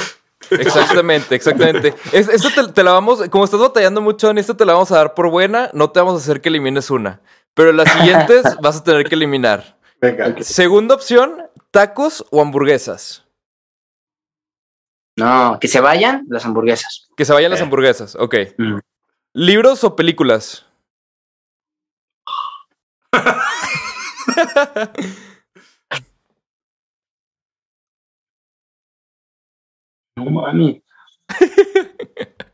exactamente, 0.51 1.35
exactamente. 1.35 1.95
Es- 2.13 2.29
Esto 2.29 2.49
te, 2.55 2.73
te 2.73 2.83
la 2.83 2.93
vamos, 2.93 3.29
como 3.29 3.45
estás 3.45 3.61
batallando 3.61 4.01
mucho 4.01 4.31
en 4.31 4.39
esto, 4.39 4.57
te 4.57 4.65
la 4.65 4.73
vamos 4.75 4.91
a 4.93 4.97
dar 4.97 5.15
por 5.15 5.31
buena. 5.31 5.71
No 5.73 5.91
te 5.91 6.01
vamos 6.01 6.15
a 6.15 6.23
hacer 6.25 6.41
que 6.41 6.49
elimines 6.49 6.91
una. 6.91 7.21
Pero 7.55 7.73
las 7.73 7.91
siguientes 7.93 8.45
vas 8.63 8.77
a 8.79 8.85
tener 8.85 9.05
que 9.09 9.15
eliminar. 9.15 9.77
Venga. 10.01 10.35
Segunda 10.43 10.95
opción, 10.95 11.43
tacos 11.71 12.25
o 12.31 12.41
hamburguesas. 12.41 13.25
No, 15.19 15.59
que 15.61 15.67
se 15.69 15.81
vayan 15.81 16.25
las 16.29 16.45
hamburguesas. 16.45 17.09
Que 17.17 17.25
se 17.25 17.33
vayan 17.33 17.51
las 17.51 17.61
Eh. 17.61 17.65
hamburguesas, 17.65 18.15
ok. 18.15 18.35
Mm. 18.57 18.79
¿Libros 19.35 19.83
o 19.85 19.97
películas? 19.97 20.65
No 30.17 30.25
mami. 30.31 30.83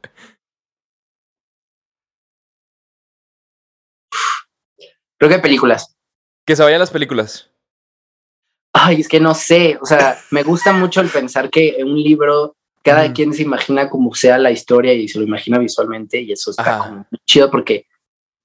Creo 5.19 5.31
que 5.31 5.39
películas. 5.39 5.97
Que 6.47 6.57
se 6.57 6.63
vayan 6.63 6.81
las 6.81 6.91
películas. 6.91 7.51
Ay, 8.77 9.01
es 9.01 9.09
que 9.09 9.21
no 9.21 9.35
sé. 9.35 9.79
O 9.81 9.87
sea, 9.87 10.19
me 10.31 10.43
gusta 10.43 10.73
mucho 10.73 11.01
el 11.01 11.09
pensar 11.09 11.49
que 11.49 11.77
en 11.79 11.89
un 11.89 12.03
libro 12.03 12.57
cada 12.83 13.13
quien 13.15 13.33
se 13.33 13.43
imagina 13.43 13.89
como 13.89 14.15
sea 14.15 14.37
la 14.37 14.51
historia 14.51 14.93
y 14.93 15.09
se 15.09 15.19
lo 15.19 15.25
imagina 15.25 15.59
visualmente 15.59 16.21
y 16.21 16.33
eso 16.33 16.51
está 16.51 16.63
Ajá. 16.63 16.89
como 16.91 17.07
chido 17.25 17.51
porque 17.51 17.87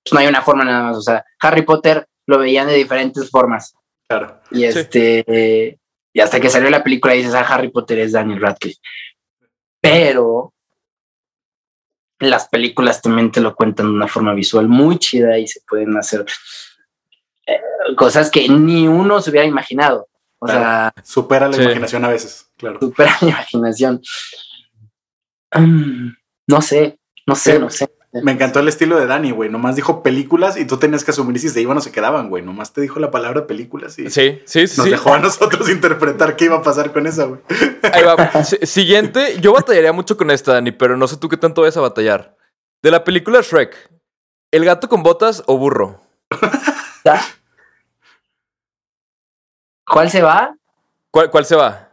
pues, 0.04 0.14
no 0.14 0.20
hay 0.20 0.28
una 0.28 0.44
forma 0.44 0.64
nada 0.64 0.84
más. 0.84 0.98
O 0.98 1.02
sea, 1.02 1.26
Harry 1.42 1.64
Potter 1.64 2.08
lo 2.28 2.38
veían 2.38 2.68
de 2.68 2.76
diferentes 2.76 3.30
formas 3.30 3.74
Claro. 4.08 4.40
y 4.52 4.64
este 4.64 5.24
eh, 5.28 5.78
y 6.14 6.20
hasta 6.22 6.40
que 6.40 6.50
salió 6.50 6.70
la 6.70 6.84
película 6.84 7.14
dices, 7.14 7.34
ah, 7.34 7.46
Harry 7.48 7.70
Potter 7.70 8.00
es 8.00 8.12
Daniel 8.14 8.40
Radcliffe. 8.42 8.80
Pero 9.82 10.54
las 12.20 12.48
películas 12.50 13.02
también 13.02 13.32
te 13.32 13.42
lo 13.42 13.56
cuentan 13.56 13.88
de 13.88 13.94
una 13.94 14.08
forma 14.08 14.34
visual 14.34 14.68
muy 14.68 14.98
chida 15.00 15.38
y 15.40 15.48
se 15.48 15.62
pueden 15.68 15.96
hacer 15.98 16.26
eh, 17.48 17.60
cosas 17.96 18.30
que 18.30 18.48
ni 18.48 18.88
uno 18.88 19.22
se 19.22 19.32
hubiera 19.32 19.48
imaginado. 19.48 20.08
O 20.40 20.48
sea, 20.48 20.94
Supera 21.04 21.48
la 21.48 21.54
Sí. 21.56 21.62
imaginación 21.64 22.06
a 22.06 22.10
veces. 22.10 22.48
Claro. 22.58 22.80
supera 22.80 23.16
mi 23.22 23.30
imaginación. 23.30 24.02
Mm, 25.54 26.10
no 26.48 26.62
sé, 26.62 27.00
no 27.26 27.36
sé, 27.36 27.54
Sí. 27.54 27.60
no 27.60 27.70
sé. 27.70 27.90
Me 28.24 28.32
encantó 28.32 28.60
el 28.60 28.68
estilo 28.68 29.00
de 29.00 29.06
Dani, 29.06 29.30
güey. 29.30 29.52
Nomás 29.52 29.76
dijo 29.76 30.02
películas 30.02 30.58
y 30.58 30.66
tú 30.66 30.78
tenías 30.78 31.04
que 31.04 31.12
asumir 31.12 31.38
si 31.40 31.48
se 31.50 31.62
iban 31.62 31.78
o 31.78 31.82
se 31.82 31.92
quedaban, 31.92 32.30
güey. 32.30 32.42
Nomás 32.44 32.74
te 32.74 32.82
dijo 32.82 33.00
la 33.00 33.12
palabra 33.12 33.46
películas 33.46 34.00
y 34.00 34.10
Sí, 34.10 34.42
sí, 34.46 34.68
sí. 34.68 34.78
nos 34.78 34.86
sí. 34.86 34.90
dejó 34.90 35.14
a 35.14 35.20
nosotros 35.20 35.70
interpretar 35.70 36.36
qué 36.36 36.46
iba 36.46 36.56
a 36.58 36.64
pasar 36.64 36.92
con 36.92 37.06
esa, 37.06 37.26
güey. 37.26 37.40
Ahí 37.94 38.04
va. 38.04 38.44
Si- 38.44 38.58
Siguiente, 38.66 39.40
yo 39.42 39.54
batallaría 39.54 39.94
mucho 39.94 40.18
con 40.18 40.32
esta, 40.32 40.54
Dani, 40.54 40.72
pero 40.72 40.98
no 40.98 41.08
sé 41.08 41.18
tú 41.18 41.30
qué 41.30 41.38
tanto 41.38 41.62
vayas 41.62 41.78
a 41.78 41.82
batallar. 41.82 42.36
De 42.82 42.90
la 42.90 43.04
película 43.04 43.42
Shrek, 43.42 43.76
¿el 44.52 44.66
gato 44.66 44.90
con 44.90 45.04
botas 45.04 45.44
o 45.46 45.58
burro? 45.60 46.02
¿Cuál 49.92 50.10
se 50.10 50.22
va? 50.22 50.56
¿Cuál, 51.12 51.30
cuál 51.32 51.46
se 51.46 51.56
va? 51.56 51.92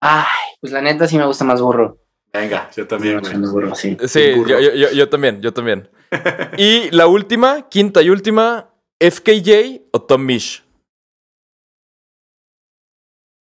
Ay, 0.00 0.24
pues 0.60 0.72
la 0.72 0.82
neta 0.82 1.06
sí 1.06 1.16
me 1.18 1.26
gusta 1.26 1.44
más 1.44 1.60
burro. 1.60 1.98
Venga, 2.32 2.70
yo 2.76 2.86
también, 2.86 3.20
güey. 3.20 3.36
Más 3.38 3.50
burro, 3.52 3.74
sí. 3.74 3.96
Sí, 4.06 4.32
burro. 4.34 4.48
yo, 4.50 4.60
yo- 4.60 4.72
yo- 4.74 4.90
yo 4.92 5.08
también, 5.08 5.40
yo 5.40 5.52
también. 5.52 5.88
Y 6.58 6.90
la 6.90 7.06
última, 7.06 7.68
quinta 7.68 8.02
y 8.02 8.10
última, 8.10 8.68
FKJ 9.00 9.82
o 9.92 10.02
Tom 10.02 10.24
Mish. 10.24 10.62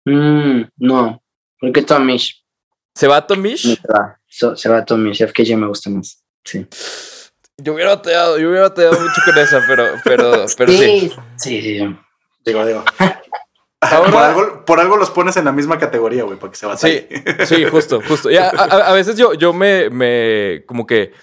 Mm, 0.05 0.63
no, 0.77 1.21
porque 1.59 1.83
Tomish 1.83 2.43
¿Se 2.95 3.07
va 3.07 3.25
Tom 3.27 3.39
Mish? 3.39 3.61
se 3.79 3.87
va. 3.87 4.19
So- 4.27 4.55
se 4.55 4.67
va 4.67 4.83
Tomish, 4.83 5.21
es 5.21 5.31
que 5.31 5.45
ya 5.45 5.55
me 5.55 5.67
gusta 5.67 5.89
más. 5.91 6.23
Sí. 6.43 6.65
Yo 7.63 7.73
hubiera 7.73 7.95
batallado, 7.95 8.37
yo 8.39 8.49
hubiera 8.49 8.69
batallado 8.69 8.99
mucho 8.99 9.21
con 9.25 9.37
esa, 9.37 9.61
pero, 9.67 9.85
pero, 10.03 10.45
pero 10.57 10.71
sí. 10.71 10.77
sí, 10.77 11.11
sí, 11.37 11.61
sí. 11.79 11.97
Digo, 12.45 12.65
digo. 12.65 12.83
Ahora- 13.81 14.11
por, 14.11 14.21
algo, 14.23 14.65
por 14.65 14.79
algo 14.79 14.97
los 14.97 15.09
pones 15.09 15.37
en 15.37 15.45
la 15.45 15.51
misma 15.51 15.77
categoría, 15.79 16.23
güey, 16.23 16.37
para 16.37 16.51
que 16.51 16.57
se 16.57 16.65
Sí, 16.77 17.07
batalle. 17.07 17.45
sí, 17.45 17.65
justo, 17.65 18.01
justo. 18.07 18.29
Y 18.29 18.37
a, 18.37 18.49
a- 18.49 18.89
a 18.89 18.93
veces 18.93 19.17
yo, 19.17 19.33
yo 19.33 19.53
me, 19.53 19.89
me, 19.89 20.63
como 20.67 20.85
que, 20.85 21.13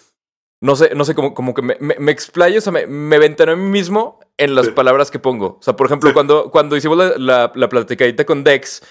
no 0.60 0.74
sé, 0.74 0.90
no 0.94 1.04
sé, 1.04 1.14
como, 1.14 1.34
como 1.34 1.54
que 1.54 1.62
me, 1.62 1.76
me, 1.78 1.94
me 1.98 2.10
explayo, 2.12 2.58
o 2.58 2.60
sea, 2.60 2.72
me, 2.72 2.86
me 2.86 3.18
ventano 3.18 3.52
a 3.52 3.56
mí 3.56 3.62
mismo 3.70 4.18
en 4.36 4.54
las 4.56 4.66
Sí. 4.66 4.72
palabras 4.72 5.10
que 5.10 5.20
pongo. 5.20 5.58
O 5.60 5.62
sea, 5.62 5.76
por 5.76 5.86
ejemplo, 5.86 6.10
Sí. 6.10 6.14
cuando, 6.14 6.50
cuando 6.50 6.76
hicimos 6.76 6.98
la, 6.98 7.12
la, 7.16 7.52
la 7.54 7.68
platicadita 7.68 8.24
con 8.24 8.42
Dex, 8.42 8.82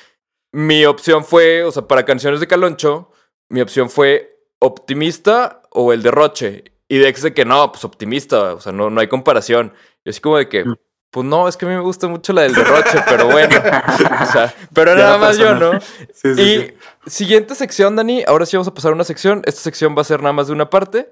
mi 0.54 0.86
opción 0.86 1.26
fue, 1.26 1.64
o 1.64 1.72
sea, 1.72 1.88
para 1.88 2.06
canciones 2.06 2.40
de 2.40 2.48
Caloncho, 2.48 3.12
mi 3.50 3.60
opción 3.62 3.90
fue 3.90 4.40
optimista 4.60 5.62
o 5.72 5.92
el 5.92 6.04
derroche. 6.04 6.64
Y 6.90 6.98
Dex 6.98 7.22
de 7.22 7.34
que 7.34 7.44
no, 7.46 7.72
pues 7.72 7.84
optimista, 7.84 8.54
o 8.56 8.60
sea, 8.62 8.72
no, 8.72 8.90
no 8.90 9.02
hay 9.02 9.08
comparación. 9.08 9.74
Y 10.06 10.10
así 10.10 10.22
como 10.22 10.38
de 10.38 10.48
que, 10.48 10.64
Mm. 10.64 10.76
pues 11.12 11.26
no, 11.26 11.48
es 11.48 11.58
que 11.58 11.66
a 11.66 11.70
mí 11.70 11.76
me 11.76 11.82
gusta 11.82 12.08
mucho 12.08 12.32
la 12.34 12.44
del 12.44 12.54
derroche, 12.54 13.00
pero 13.10 13.28
bueno. 13.28 13.56
O 13.58 14.32
sea, 14.32 14.54
pero 14.74 14.92
Ya 14.96 15.04
nada 15.04 15.18
más 15.18 15.38
yo. 15.38 15.54
¿no? 15.56 15.80
Sí, 16.14 16.36
sí, 16.36 16.42
Y 16.42 16.60
sí. 16.62 16.74
siguiente 17.08 17.56
sección, 17.56 17.96
Dani. 17.96 18.24
Ahora 18.28 18.46
sí 18.46 18.56
vamos 18.56 18.68
a 18.70 18.74
pasar 18.74 18.92
a 18.92 18.96
una 18.96 19.04
sección. 19.04 19.42
Esta 19.46 19.62
sección 19.62 19.96
va 19.98 20.02
a 20.02 20.06
ser 20.06 20.22
nada 20.22 20.34
más 20.34 20.48
de 20.48 20.54
una 20.54 20.70
parte. 20.70 21.12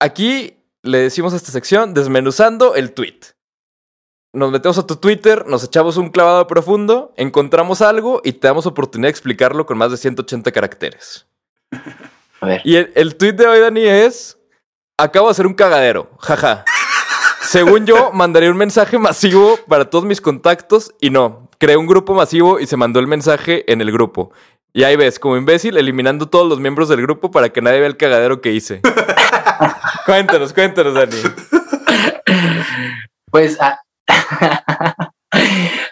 Aquí 0.00 0.56
le 0.82 0.98
decimos 0.98 1.32
a 1.32 1.36
esta 1.36 1.52
sección 1.52 1.94
desmenuzando 1.94 2.74
el 2.74 2.92
tweet. 2.92 3.20
Nos 4.32 4.50
metemos 4.52 4.78
a 4.78 4.86
tu 4.86 4.96
Twitter, 4.96 5.44
nos 5.46 5.64
echamos 5.64 5.96
un 5.96 6.08
clavado 6.10 6.46
profundo, 6.46 7.12
encontramos 7.16 7.82
algo 7.82 8.20
y 8.24 8.32
te 8.32 8.46
damos 8.46 8.64
oportunidad 8.64 9.08
de 9.08 9.10
explicarlo 9.10 9.66
con 9.66 9.76
más 9.76 9.90
de 9.90 9.96
180 9.96 10.52
caracteres. 10.52 11.26
A 12.40 12.46
ver. 12.46 12.62
Y 12.64 12.76
el, 12.76 12.92
el 12.94 13.16
tweet 13.16 13.32
de 13.34 13.46
hoy, 13.46 13.60
Dani, 13.60 13.82
es: 13.82 14.38
Acabo 15.00 15.28
de 15.28 15.30
hacer 15.32 15.46
un 15.46 15.54
cagadero. 15.54 16.10
Jaja. 16.18 16.64
según 17.40 17.86
yo, 17.86 18.10
mandaría 18.12 18.50
un 18.50 18.56
mensaje 18.56 18.98
masivo 18.98 19.58
para 19.66 19.88
todos 19.88 20.04
mis 20.04 20.20
contactos 20.20 20.92
y 21.00 21.08
no. 21.10 21.48
Creé 21.58 21.76
un 21.76 21.86
grupo 21.86 22.14
masivo 22.14 22.60
y 22.60 22.66
se 22.66 22.76
mandó 22.76 23.00
el 23.00 23.06
mensaje 23.06 23.70
en 23.72 23.80
el 23.80 23.92
grupo. 23.92 24.30
Y 24.72 24.84
ahí 24.84 24.96
ves, 24.96 25.18
como 25.18 25.36
imbécil, 25.36 25.76
eliminando 25.78 26.28
todos 26.28 26.46
los 26.48 26.60
miembros 26.60 26.88
del 26.88 27.02
grupo 27.02 27.30
para 27.30 27.48
que 27.48 27.60
nadie 27.62 27.80
vea 27.80 27.88
el 27.88 27.96
cagadero 27.96 28.40
que 28.40 28.52
hice. 28.52 28.82
cuéntanos, 30.06 30.52
cuéntanos, 30.52 30.94
Dani. 30.94 31.16
Pues 33.30 33.58
a- 33.60 33.80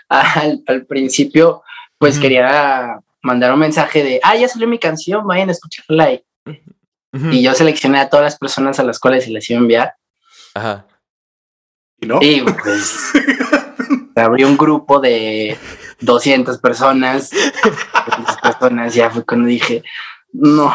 al, 0.08 0.62
al 0.66 0.86
principio, 0.86 1.62
pues 1.98 2.18
quería 2.18 3.00
mandar 3.22 3.52
un 3.52 3.60
mensaje 3.60 4.02
de, 4.02 4.20
ah, 4.22 4.36
ya 4.36 4.48
salió 4.48 4.68
mi 4.68 4.78
canción, 4.78 5.26
vayan 5.26 5.48
a 5.48 5.52
escucharla. 5.52 6.10
Y, 7.12 7.42
yo 7.42 7.54
seleccioné 7.54 8.00
a 8.00 8.08
todas 8.10 8.24
las 8.24 8.38
personas 8.38 8.78
a 8.78 8.84
las 8.84 8.98
cuales 9.00 9.24
se 9.24 9.30
les 9.30 9.48
iba 9.50 9.58
a 9.58 9.62
enviar. 9.62 9.94
Ajá. 10.54 10.86
¿Y 12.00 12.06
no? 12.06 12.18
Y 12.20 12.42
pues 12.42 13.12
abrí 14.16 14.44
un 14.44 14.56
grupo 14.56 15.00
de 15.00 15.56
200 16.00 16.58
personas. 16.58 17.30
200 17.30 18.36
personas, 18.42 18.94
ya 18.94 19.10
fue 19.10 19.24
cuando 19.24 19.48
dije, 19.48 19.82
no. 20.32 20.72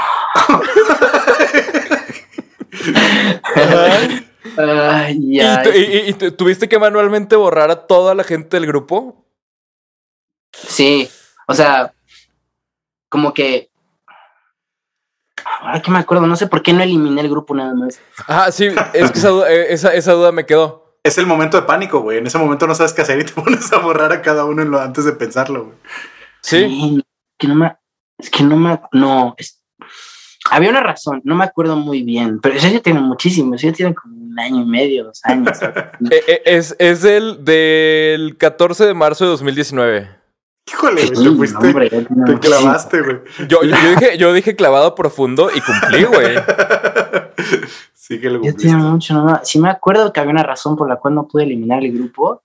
Ay, 4.57 5.17
¿Y, 5.21 5.37
ya. 5.37 5.63
y- 5.73 5.79
y- 5.79 6.09
y 6.09 6.13
tu- 6.13 6.31
tuviste 6.31 6.67
que 6.69 6.77
manualmente 6.79 7.35
borrar 7.35 7.71
a 7.71 7.87
toda 7.87 8.13
la 8.15 8.23
gente 8.23 8.57
del 8.57 8.67
grupo? 8.67 9.25
Sí, 10.51 11.09
o 11.47 11.53
sea, 11.53 11.93
como 13.09 13.33
que. 13.33 13.69
Ahora 15.61 15.81
que 15.81 15.91
me 15.91 15.99
acuerdo, 15.99 16.25
no 16.27 16.35
sé 16.35 16.47
por 16.47 16.61
qué 16.61 16.73
no 16.73 16.81
eliminé 16.83 17.21
el 17.21 17.29
grupo 17.29 17.55
nada 17.55 17.73
más. 17.73 17.99
Ah, 18.27 18.51
sí, 18.51 18.67
es 18.93 19.11
que 19.11 19.19
esa 19.19 19.29
duda, 19.29 19.51
eh, 19.51 19.73
esa, 19.73 19.93
esa 19.93 20.13
duda 20.13 20.31
me 20.31 20.45
quedó. 20.45 20.97
Es 21.03 21.17
el 21.17 21.25
momento 21.25 21.57
de 21.57 21.63
pánico, 21.63 21.99
güey. 22.01 22.17
En 22.19 22.27
ese 22.27 22.37
momento 22.37 22.65
no 22.67 22.75
sabes 22.75 22.93
qué 22.93 23.01
hacer 23.01 23.19
y 23.19 23.25
te 23.25 23.33
pones 23.41 23.71
a 23.73 23.77
borrar 23.79 24.11
a 24.13 24.21
cada 24.21 24.45
uno 24.45 24.61
en 24.61 24.71
lo, 24.71 24.79
antes 24.79 25.05
de 25.05 25.13
pensarlo, 25.13 25.65
güey. 25.65 25.77
Sí. 26.41 27.03
que 27.37 27.47
no 27.47 27.55
me. 27.55 27.75
Es 28.17 28.29
que 28.29 28.43
no 28.43 28.57
me. 28.57 28.79
No. 28.91 29.35
es- 29.37 29.59
había 30.51 30.69
una 30.71 30.81
razón, 30.81 31.21
no 31.23 31.35
me 31.35 31.45
acuerdo 31.45 31.77
muy 31.77 32.03
bien, 32.03 32.39
pero 32.41 32.55
eso 32.55 32.67
ya 32.67 32.81
tiene 32.81 32.99
muchísimo, 32.99 33.55
eso 33.55 33.67
ya 33.67 33.73
tiene 33.73 33.95
como 33.95 34.13
un 34.17 34.37
año 34.37 34.61
y 34.61 34.65
medio, 34.65 35.05
dos 35.05 35.21
años. 35.23 35.57
Eh, 36.11 36.21
eh, 36.27 36.41
es, 36.45 36.75
es 36.79 37.01
del, 37.01 37.45
del 37.45 38.35
14 38.37 38.85
de 38.85 38.93
marzo 38.93 39.23
de 39.23 39.31
2019. 39.31 40.09
Híjole, 40.71 41.01
Sí, 41.07 41.23
te 41.23 41.29
fuiste, 41.31 41.57
hombre, 41.67 41.89
te 41.89 42.39
clavaste, 42.39 43.01
güey. 43.01 43.17
Yo, 43.47 43.63
yo, 43.63 43.75
dije, 43.75 44.17
yo 44.17 44.33
dije 44.33 44.55
clavado 44.55 44.95
profundo 44.95 45.49
y 45.53 45.59
cumplí, 45.61 46.03
güey. 46.05 46.35
sí 47.93 48.19
que 48.19 48.29
lo 48.29 48.39
cumpliste. 48.39 48.61
tiene 48.69 48.77
mucho, 48.77 49.13
no 49.13 49.25
me- 49.25 49.39
Sí 49.43 49.59
me 49.59 49.69
acuerdo 49.69 50.11
que 50.13 50.19
había 50.19 50.31
una 50.31 50.43
razón 50.43 50.75
por 50.75 50.87
la 50.87 50.95
cual 50.97 51.15
no 51.15 51.27
pude 51.27 51.43
eliminar 51.43 51.83
el 51.83 51.91
grupo, 51.91 52.43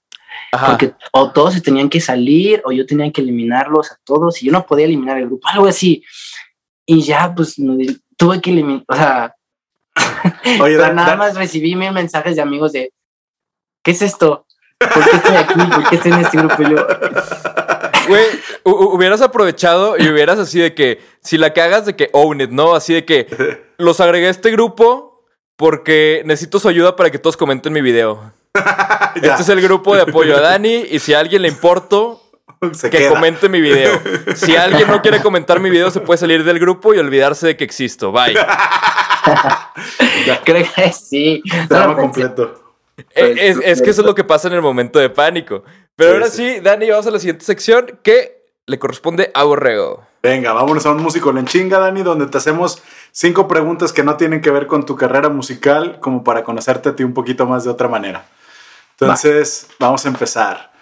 Ajá. 0.52 0.66
porque 0.68 0.94
o 1.12 1.30
todos 1.32 1.54
se 1.54 1.60
tenían 1.60 1.88
que 1.88 2.00
salir 2.00 2.60
o 2.64 2.72
yo 2.72 2.86
tenía 2.86 3.10
que 3.12 3.20
eliminarlos 3.20 3.92
a 3.92 3.96
todos 4.04 4.42
y 4.42 4.46
yo 4.46 4.52
no 4.52 4.66
podía 4.66 4.86
eliminar 4.86 5.18
el 5.18 5.26
grupo, 5.26 5.46
algo 5.48 5.66
así. 5.66 6.02
Y 6.86 7.02
ya, 7.02 7.32
pues 7.34 7.58
no- 7.58 7.76
tuve 8.16 8.40
que 8.40 8.50
eliminar, 8.50 8.84
o 8.88 8.94
sea, 8.96 9.34
Oye, 10.60 10.76
pero 10.76 10.92
nada 10.94 11.16
más 11.16 11.36
recibí 11.36 11.74
mil 11.76 11.92
mensajes 11.92 12.36
de 12.36 12.42
amigos 12.42 12.72
de, 12.72 12.92
¿qué 13.82 13.90
es 13.92 14.02
esto? 14.02 14.46
¿Por 14.78 15.04
qué 15.04 15.16
estoy 15.16 15.36
aquí? 15.36 15.54
¿Por 15.74 15.88
qué 15.88 15.96
estoy 15.96 16.12
en 16.12 16.18
este 16.20 16.36
grupo? 16.38 16.62
Y 16.62 16.70
yo, 16.70 16.86
Güey, 18.08 18.24
hu- 18.64 18.78
hu- 18.78 18.94
hubieras 18.94 19.20
aprovechado 19.22 19.96
y 19.98 20.08
hubieras 20.08 20.38
así 20.38 20.58
de 20.58 20.74
que, 20.74 21.00
si 21.20 21.38
la 21.38 21.52
cagas 21.52 21.86
de 21.86 21.96
que 21.96 22.10
own 22.12 22.40
it, 22.40 22.50
¿no? 22.50 22.74
Así 22.74 22.94
de 22.94 23.04
que 23.04 23.26
los 23.78 24.00
agregué 24.00 24.26
a 24.26 24.30
este 24.30 24.50
grupo 24.50 25.24
porque 25.56 26.22
necesito 26.24 26.58
su 26.58 26.68
ayuda 26.68 26.96
para 26.96 27.10
que 27.10 27.18
todos 27.18 27.36
comenten 27.36 27.72
mi 27.72 27.80
video. 27.80 28.32
Este 29.14 29.42
es 29.42 29.48
el 29.48 29.60
grupo 29.60 29.96
de 29.96 30.02
apoyo 30.02 30.36
a 30.36 30.40
Dani 30.40 30.84
y 30.90 30.98
si 31.00 31.12
a 31.14 31.18
alguien 31.20 31.42
le 31.42 31.48
importo, 31.48 32.22
se 32.72 32.88
que 32.90 32.98
queda. 32.98 33.08
comente 33.10 33.48
mi 33.48 33.60
video. 33.60 34.00
Si 34.36 34.54
alguien 34.54 34.86
no 34.88 35.02
quiere 35.02 35.20
comentar 35.20 35.58
mi 35.58 35.70
video, 35.70 35.90
se 35.90 36.00
puede 36.00 36.18
salir 36.18 36.44
del 36.44 36.58
grupo 36.60 36.94
y 36.94 36.98
olvidarse 36.98 37.46
de 37.48 37.56
que 37.56 37.64
existo. 37.64 38.12
Bye. 38.12 38.34
creo 40.44 40.66
que 40.74 40.92
sí. 40.92 41.42
Drama 41.68 41.94
No 41.94 41.96
pensé. 41.96 42.20
completo. 42.22 42.62
Eh, 43.14 43.34
Es, 43.38 43.58
es 43.64 43.82
que 43.82 43.90
eso 43.90 44.02
es 44.02 44.06
lo 44.06 44.14
que 44.14 44.24
pasa 44.24 44.48
en 44.48 44.54
el 44.54 44.62
momento 44.62 44.98
de 44.98 45.10
pánico. 45.10 45.64
Pero 45.98 46.10
Sí, 46.10 46.14
ahora 46.14 46.30
sí. 46.30 46.54
sí, 46.54 46.60
Dani, 46.60 46.88
vamos 46.90 47.08
a 47.08 47.10
la 47.10 47.18
siguiente 47.18 47.44
sección 47.44 47.98
que 48.04 48.46
le 48.66 48.78
corresponde 48.78 49.32
a 49.34 49.42
Borrego. 49.42 50.06
Venga, 50.22 50.52
vámonos 50.52 50.86
a 50.86 50.92
un 50.92 51.02
músico 51.02 51.30
en 51.30 51.44
chinga, 51.46 51.78
Dani, 51.80 52.02
donde 52.04 52.26
te 52.28 52.38
hacemos 52.38 52.80
cinco 53.10 53.48
preguntas 53.48 53.92
que 53.92 54.04
no 54.04 54.16
tienen 54.16 54.40
que 54.40 54.52
ver 54.52 54.68
con 54.68 54.86
tu 54.86 54.94
carrera 54.94 55.28
musical, 55.28 55.98
como 55.98 56.22
para 56.22 56.44
conocerte 56.44 56.90
a 56.90 56.94
ti 56.96 57.02
un 57.02 57.14
poquito 57.14 57.46
más 57.46 57.64
de 57.64 57.70
otra 57.70 57.88
manera. 57.88 58.26
Entonces, 58.92 59.66
vamos 59.80 60.04
a 60.06 60.08
empezar. 60.08 60.72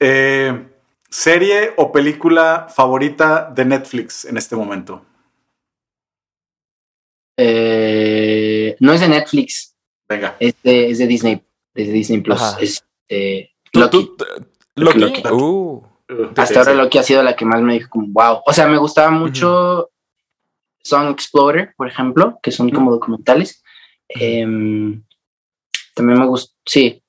Eh, 0.00 0.66
¿Serie 1.10 1.74
o 1.76 1.92
película 1.92 2.66
favorita 2.74 3.50
de 3.54 3.64
Netflix 3.66 4.24
en 4.24 4.38
este 4.38 4.56
momento? 4.56 5.04
Eh, 7.36 8.76
no 8.80 8.92
es 8.92 9.00
de 9.00 9.08
Netflix, 9.08 9.74
Venga. 10.08 10.36
es 10.40 10.54
de, 10.62 10.90
es 10.90 10.98
de 10.98 11.06
Disney, 11.06 11.42
es 11.74 11.86
de 11.88 11.92
Disney 11.92 12.20
Plus. 12.20 12.40
Ajá. 12.40 12.56
Es 12.60 12.84
de 13.08 13.50
¿Tú- 13.72 13.80
Loki. 13.80 14.10
tú- 14.16 14.24
Loki? 14.76 14.98
Loki. 14.98 15.22
Uh. 15.30 15.82
Uh, 16.08 16.32
Hasta 16.36 16.60
ahora. 16.60 16.74
Loki 16.74 16.98
ha 16.98 17.02
sido 17.02 17.22
la 17.22 17.34
que 17.34 17.44
más 17.44 17.62
me 17.62 17.74
dijo 17.74 17.88
como 17.90 18.08
wow. 18.08 18.40
O 18.46 18.52
sea, 18.52 18.66
me 18.66 18.78
gustaba 18.78 19.10
mucho 19.10 19.90
Song 20.82 21.10
Explorer, 21.10 21.74
por 21.76 21.88
ejemplo, 21.88 22.38
que 22.42 22.50
son 22.50 22.70
como 22.70 22.90
documentales. 22.90 23.62
Em, 24.08 25.02
también 25.94 26.20
me 26.20 26.26
gusta, 26.26 26.54
sí, 26.66 27.02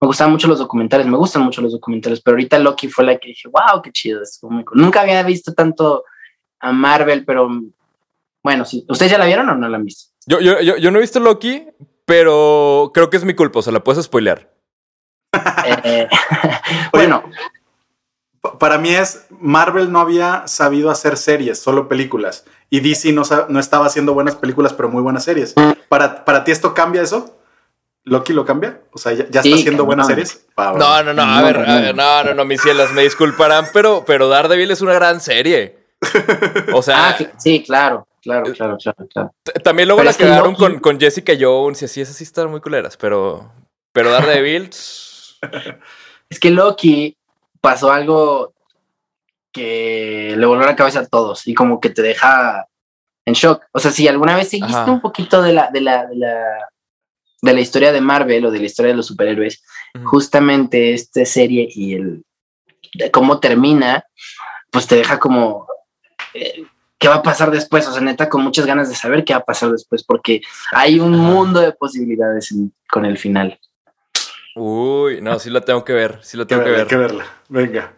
me 0.00 0.06
gustaban 0.06 0.32
mucho 0.32 0.48
los 0.48 0.58
documentales, 0.58 1.06
me 1.06 1.16
gustan 1.16 1.42
mucho 1.42 1.62
los 1.62 1.72
documentales, 1.72 2.20
pero 2.20 2.34
ahorita 2.34 2.58
Loki 2.58 2.88
fue 2.88 3.04
la 3.04 3.16
que 3.16 3.28
dije, 3.28 3.48
wow, 3.48 3.80
qué 3.82 3.90
chido. 3.90 4.20
muy 4.42 4.64
cool". 4.64 4.80
Nunca 4.80 5.00
había 5.00 5.22
visto 5.22 5.54
tanto 5.54 6.04
a 6.60 6.72
Marvel, 6.72 7.24
pero 7.24 7.48
bueno, 8.42 8.64
sí. 8.64 8.84
¿Ustedes 8.88 9.12
ya 9.12 9.18
la 9.18 9.26
vieron 9.26 9.48
o 9.48 9.54
no 9.54 9.68
la 9.68 9.78
han 9.78 9.84
visto? 9.84 10.12
Yo, 10.26 10.40
yo, 10.40 10.60
yo, 10.60 10.76
yo 10.76 10.90
no 10.90 10.98
he 10.98 11.02
visto 11.02 11.20
Loki, 11.20 11.66
pero 12.04 12.90
creo 12.92 13.08
que 13.08 13.16
es 13.16 13.24
mi 13.24 13.34
culpa, 13.34 13.60
o 13.60 13.62
sea, 13.62 13.72
la 13.72 13.82
puedes 13.82 14.04
spoilear. 14.04 14.55
Eh, 15.84 16.08
bueno, 16.92 17.24
pa- 18.40 18.58
Para 18.58 18.78
mí 18.78 18.90
es, 18.94 19.26
Marvel 19.30 19.90
no 19.92 20.00
había 20.00 20.46
sabido 20.46 20.90
hacer 20.90 21.16
series, 21.16 21.58
solo 21.60 21.88
películas. 21.88 22.44
Y 22.70 22.80
DC 22.80 23.12
no, 23.12 23.22
estaba 23.60 23.86
haciendo 23.86 24.14
buenas 24.14 24.36
películas, 24.36 24.72
pero 24.72 24.88
muy 24.88 25.02
buenas 25.02 25.24
series. 25.24 25.54
¿Para, 25.88 26.24
¿Para 26.24 26.44
ti 26.44 26.50
esto 26.50 26.74
cambia 26.74 27.02
eso? 27.02 27.32
¿Loki 28.04 28.32
lo 28.32 28.44
cambia? 28.44 28.80
O 28.92 28.98
sea, 28.98 29.12
¿ya, 29.12 29.26
ya 29.28 29.42
Sí, 29.42 29.48
está 29.50 29.60
haciendo 29.60 29.84
buenas 29.84 30.06
series? 30.06 30.46
No, 30.56 31.02
no, 31.02 31.12
no, 31.12 31.22
a 31.22 31.40
No, 31.40 31.44
ver, 31.44 31.56
a 31.58 31.60
no. 31.66 31.80
ver, 31.80 31.94
no, 31.94 32.24
no, 32.24 32.34
no, 32.34 32.44
mis 32.44 32.60
cielas, 32.62 32.92
me 32.92 33.02
disculparán, 33.02 33.66
pero, 33.72 34.04
pero 34.06 34.28
Daredevil 34.28 34.70
es 34.70 34.80
una 34.80 34.94
gran 34.94 35.20
serie. 35.20 35.78
O 36.72 36.82
sea, 36.82 37.10
ah, 37.10 37.16
sí, 37.36 37.62
claro, 37.64 38.06
claro, 38.22 38.52
claro, 38.52 38.76
claro, 38.80 39.08
claro. 39.12 39.32
también 39.64 39.88
luego 39.88 40.00
pero 40.02 40.10
la 40.12 40.16
quedaron 40.16 40.52
Loki- 40.54 40.58
con, 40.58 40.78
con 40.80 41.00
Jessica 41.00 41.32
Jones 41.38 41.82
y 41.82 41.84
así, 41.86 42.00
esas 42.00 42.14
sí 42.16 42.22
están 42.24 42.48
muy 42.50 42.60
culeras, 42.60 42.96
pero, 42.96 43.50
pero 43.92 44.10
Daredevil, 44.12 44.70
Es 46.28 46.40
que 46.40 46.50
Loki 46.50 47.16
pasó 47.60 47.92
algo 47.92 48.52
que 49.52 50.34
le 50.36 50.46
voló 50.46 50.64
la 50.64 50.76
cabeza 50.76 51.00
a 51.00 51.06
todos 51.06 51.46
y 51.46 51.54
como 51.54 51.80
que 51.80 51.90
te 51.90 52.02
deja 52.02 52.66
en 53.24 53.34
shock. 53.34 53.62
O 53.72 53.78
sea, 53.78 53.90
si 53.90 54.06
alguna 54.08 54.36
vez 54.36 54.48
seguiste 54.50 54.76
Ajá. 54.80 54.90
un 54.90 55.00
poquito 55.00 55.40
de 55.42 55.52
la, 55.52 55.70
de 55.70 55.80
la, 55.80 56.06
de 56.06 56.16
la, 56.16 56.44
de 57.42 57.54
la 57.54 57.60
historia 57.60 57.92
de 57.92 58.00
Marvel 58.00 58.44
o 58.46 58.50
de 58.50 58.58
la 58.58 58.66
historia 58.66 58.90
de 58.92 58.96
los 58.96 59.06
superhéroes, 59.06 59.62
justamente 60.04 60.92
esta 60.92 61.24
serie 61.24 61.68
y 61.70 61.94
el 61.94 62.22
de 62.94 63.10
cómo 63.10 63.40
termina, 63.40 64.04
pues 64.70 64.86
te 64.86 64.96
deja 64.96 65.18
como 65.18 65.66
eh, 66.34 66.64
qué 66.98 67.08
va 67.08 67.16
a 67.16 67.22
pasar 67.22 67.50
después. 67.50 67.86
O 67.88 67.92
sea, 67.92 68.02
neta, 68.02 68.28
con 68.28 68.42
muchas 68.42 68.66
ganas 68.66 68.88
de 68.88 68.94
saber 68.94 69.24
qué 69.24 69.32
va 69.32 69.40
a 69.40 69.44
pasar 69.44 69.70
después, 69.70 70.04
porque 70.04 70.42
hay 70.72 71.00
un 71.00 71.12
mundo 71.12 71.60
de 71.60 71.72
posibilidades 71.72 72.52
en- 72.52 72.72
con 72.90 73.04
el 73.04 73.16
final. 73.18 73.58
Uy, 74.56 75.20
no, 75.20 75.38
sí 75.38 75.50
la 75.50 75.60
tengo 75.60 75.84
que 75.84 75.92
ver, 75.92 76.18
sí 76.22 76.36
la 76.36 76.44
que 76.44 76.48
tengo 76.48 76.64
que 76.64 76.70
verla, 76.70 76.82
hay 76.82 76.88
que 76.88 76.96
ver. 76.96 77.08
verla. 77.08 77.26
Venga. 77.48 77.92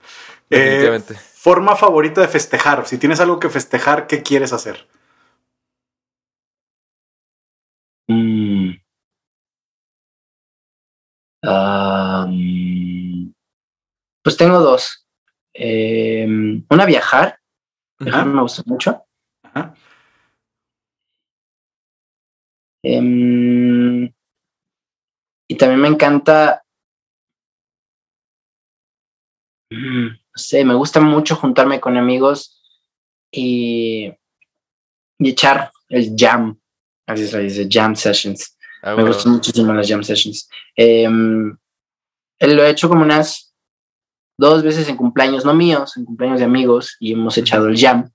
Eh, 0.50 0.58
Definitivamente. 0.58 1.14
forma 1.14 1.76
favorita 1.76 2.20
de 2.20 2.28
festejar. 2.28 2.86
Si 2.86 2.98
tienes 2.98 3.20
algo 3.20 3.38
que 3.38 3.48
festejar, 3.48 4.06
¿qué 4.06 4.22
quieres 4.22 4.52
hacer? 4.52 4.86
Mm. 8.08 8.72
Am, 11.42 13.32
pues 14.22 14.36
tengo 14.36 14.60
dos. 14.60 15.06
Em, 15.54 16.64
una 16.70 16.86
viajar, 16.86 17.38
viajar 17.98 18.20
Ajá. 18.22 18.30
me 18.30 18.42
gusta 18.42 18.62
mucho. 18.66 19.04
Ajá. 19.42 19.74
Em, 22.82 24.10
y 25.48 25.56
también 25.56 25.80
me 25.80 25.88
encanta. 25.88 26.62
No 29.70 30.16
sé, 30.34 30.64
me 30.64 30.74
gusta 30.74 31.00
mucho 31.00 31.36
juntarme 31.36 31.80
con 31.80 31.96
amigos 31.96 32.62
y, 33.32 34.12
y 35.18 35.28
echar 35.30 35.72
el 35.88 36.14
jam. 36.16 36.58
Así 37.06 37.26
se 37.26 37.40
dice, 37.40 37.66
jam 37.70 37.96
sessions. 37.96 38.56
Ah, 38.82 38.94
Me 38.94 39.04
gustan 39.04 39.32
muchísimo 39.32 39.72
las 39.72 39.88
jam 39.88 40.04
sessions. 40.04 40.48
Él 40.76 41.58
lo 42.40 42.64
he 42.64 42.70
hecho 42.70 42.88
como 42.88 43.02
unas 43.02 43.54
dos 44.38 44.62
veces 44.62 44.88
en 44.88 44.96
cumpleaños, 44.96 45.44
no 45.44 45.54
míos, 45.54 45.96
en 45.96 46.04
cumpleaños 46.04 46.38
de 46.38 46.44
amigos, 46.44 46.96
y 47.00 47.12
hemos 47.12 47.36
echado 47.36 47.66
el 47.68 47.78
jam. 47.78 48.10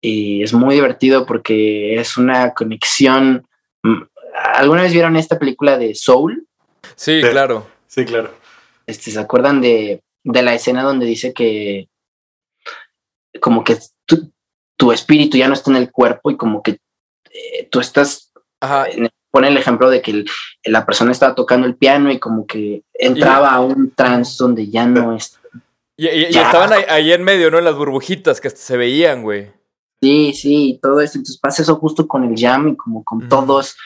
Y 0.00 0.42
es 0.42 0.52
muy 0.52 0.74
divertido 0.74 1.24
porque 1.26 1.94
es 2.00 2.16
una 2.16 2.52
conexión. 2.54 3.46
mm, 3.84 4.02
¿Alguna 4.54 4.82
vez 4.82 4.92
vieron 4.92 5.16
esta 5.16 5.38
película 5.38 5.78
de 5.78 5.94
Soul? 5.94 6.48
Sí, 6.96 7.20
claro. 7.20 7.66
Sí, 7.86 8.04
claro. 8.04 8.32
Este, 8.86 9.10
¿Se 9.10 9.18
acuerdan 9.20 9.60
de, 9.60 10.02
de 10.24 10.42
la 10.42 10.54
escena 10.54 10.82
donde 10.82 11.06
dice 11.06 11.32
que 11.32 11.88
como 13.40 13.64
que 13.64 13.78
tu, 14.06 14.30
tu 14.76 14.92
espíritu 14.92 15.36
ya 15.36 15.48
no 15.48 15.54
está 15.54 15.70
en 15.70 15.76
el 15.78 15.90
cuerpo 15.90 16.30
y 16.30 16.36
como 16.36 16.62
que 16.62 16.78
eh, 17.30 17.68
tú 17.70 17.80
estás 17.80 18.32
Ajá. 18.60 18.86
pone 19.30 19.48
el 19.48 19.56
ejemplo 19.56 19.88
de 19.90 20.02
que 20.02 20.10
el- 20.10 20.26
la 20.64 20.84
persona 20.86 21.12
estaba 21.12 21.34
tocando 21.34 21.66
el 21.66 21.76
piano 21.76 22.10
y 22.12 22.18
como 22.18 22.46
que 22.46 22.82
entraba 22.94 23.50
a 23.52 23.60
un 23.60 23.90
trance 23.92 24.36
donde 24.38 24.68
ya 24.68 24.86
no 24.86 25.16
es. 25.16 25.38
Y, 25.96 26.08
y- 26.08 26.24
estaban 26.26 26.72
ahí, 26.72 26.84
ahí 26.88 27.12
en 27.12 27.22
medio, 27.24 27.50
¿no? 27.50 27.58
En 27.58 27.64
las 27.64 27.76
burbujitas 27.76 28.40
que 28.40 28.48
hasta 28.48 28.60
se 28.60 28.76
veían, 28.76 29.22
güey. 29.22 29.50
Sí, 30.00 30.34
sí, 30.34 30.70
y 30.70 30.78
todo 30.78 31.00
esto. 31.00 31.18
Entonces 31.18 31.38
pasa 31.40 31.62
eso 31.62 31.76
justo 31.76 32.06
con 32.08 32.24
el 32.24 32.34
jam 32.38 32.68
y 32.68 32.76
como 32.76 33.02
con 33.04 33.28
todos 33.28 33.76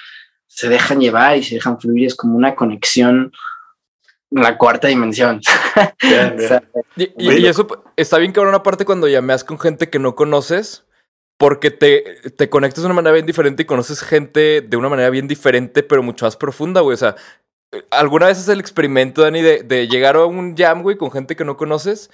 se 0.47 0.68
dejan 0.68 1.01
llevar 1.01 1.36
y 1.36 1.42
se 1.42 1.57
dejan 1.57 1.78
fluir. 1.80 2.07
Es 2.07 2.14
como 2.14 2.36
una 2.36 2.55
conexión 2.55 3.32
en 4.30 4.42
la 4.42 4.59
cuarta 4.59 4.88
dimensión. 4.88 5.40
Bien, 6.03 6.32
O 6.32 6.36
bien. 6.36 6.49
sea, 6.49 6.62
Y, 6.97 7.03
y- 7.05 7.24
Güey. 7.26 7.42
y 7.42 7.47
eso 7.47 7.66
está 7.97 8.18
bien 8.18 8.32
cabrón 8.32 8.55
aparte 8.55 8.84
cuando 8.84 9.09
llameas 9.09 9.44
con 9.44 9.59
gente 9.59 9.88
que 9.90 9.99
no 9.99 10.14
conoces, 10.16 10.84
porque 11.38 11.70
te, 11.70 12.30
te 12.36 12.49
conectas 12.49 12.82
de 12.82 12.86
una 12.86 12.94
manera 12.94 13.12
bien 13.14 13.26
diferente 13.26 13.62
y 13.62 13.66
conoces 13.66 14.01
gente 14.01 14.62
de 14.62 14.76
una 14.76 14.88
manera 14.88 15.11
bien 15.11 15.28
diferente, 15.28 15.82
pero 15.82 16.03
mucho 16.03 16.24
más 16.24 16.36
profunda, 16.36 16.80
güey. 16.80 16.94
O 16.94 16.99
sea, 16.99 17.14
¿alguna 17.90 18.26
vez 18.26 18.38
haces 18.38 18.49
el 18.49 18.61
experimento, 18.61 19.22
Dani, 19.22 19.42
de, 19.42 19.62
de 19.62 19.86
llegar 19.86 20.16
a 20.16 20.24
un 20.24 20.57
jam, 20.57 20.82
güey, 20.82 20.97
con 20.97 21.11
gente 21.11 21.36
que 21.36 21.44
no 21.44 21.57
conoces 21.57 22.11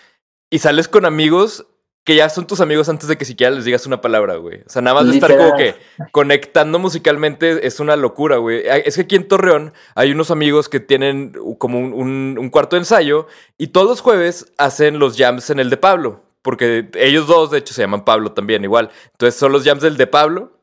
y 0.50 0.58
sales 0.58 0.88
con 0.88 1.04
amigos 1.06 1.66
que 2.04 2.16
ya 2.16 2.28
son 2.28 2.46
tus 2.46 2.60
amigos 2.60 2.88
antes 2.88 3.08
de 3.08 3.16
que 3.16 3.24
siquiera 3.24 3.52
les 3.54 3.64
digas 3.64 3.86
una 3.86 4.00
palabra, 4.00 4.36
güey? 4.36 4.62
O 4.66 4.68
sea, 4.68 4.82
nada 4.82 4.96
más 5.00 5.06
de 5.08 5.14
estar 5.14 5.36
como 5.36 5.56
que 5.56 5.76
conectando 6.12 6.78
musicalmente 6.78 7.66
es 7.66 7.78
una 7.80 7.94
locura, 7.96 8.38
güey. 8.38 8.62
Es 8.84 8.96
que 8.96 9.02
aquí 9.02 9.16
en 9.16 9.28
Torreón 9.28 9.72
hay 9.94 10.10
unos 10.12 10.30
amigos 10.30 10.68
que 10.68 10.80
tienen 10.80 11.32
como 11.58 11.78
un, 11.78 11.92
un- 11.92 12.36
un 12.40 12.50
cuarto 12.50 12.76
de 12.76 12.80
ensayo 12.80 13.26
y 13.58 13.68
todos 13.68 13.86
los 13.88 14.00
jueves 14.00 14.52
hacen 14.58 14.98
los 14.98 15.16
jams 15.16 15.50
en 15.50 15.60
el 15.60 15.70
de 15.70 15.76
Pablo. 15.76 16.22
Porque 16.42 16.90
ellos 16.94 17.28
dos, 17.28 17.52
de 17.52 17.58
hecho, 17.58 17.72
se 17.72 17.82
llaman 17.82 18.04
Pablo 18.04 18.32
también, 18.32 18.64
igual. 18.64 18.90
Entonces 19.12 19.38
son 19.38 19.52
los 19.52 19.62
jams 19.64 19.82
del 19.82 19.96
de 19.96 20.08
Pablo. 20.08 20.58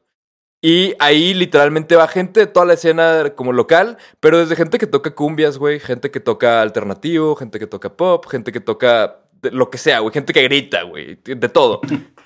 Y 0.62 0.94
ahí 1.00 1.34
literalmente 1.34 1.96
va 1.96 2.06
gente 2.10 2.42
de 2.42 2.48
toda 2.48 2.66
la 2.66 2.74
escena 2.74 3.32
como 3.34 3.54
local, 3.54 3.98
pero 4.20 4.40
desde 4.40 4.58
gente 4.58 4.78
que 4.78 4.88
toca 4.88 5.16
cumbias, 5.16 5.58
güey, 5.58 5.80
gente 5.80 6.12
que 6.12 6.20
toca 6.20 6.62
alternativo, 6.62 7.38
gente 7.38 7.60
que 7.60 7.66
toca 7.68 7.96
pop, 7.96 8.26
gente 8.30 8.52
que 8.52 8.60
toca 8.60 9.20
de- 9.42 9.52
lo 9.52 9.70
que 9.70 9.78
sea, 9.78 10.00
güey, 10.00 10.14
gente 10.14 10.34
que 10.34 10.44
grita, 10.44 10.84
güey, 10.84 11.20
de 11.24 11.50
todo. 11.50 11.82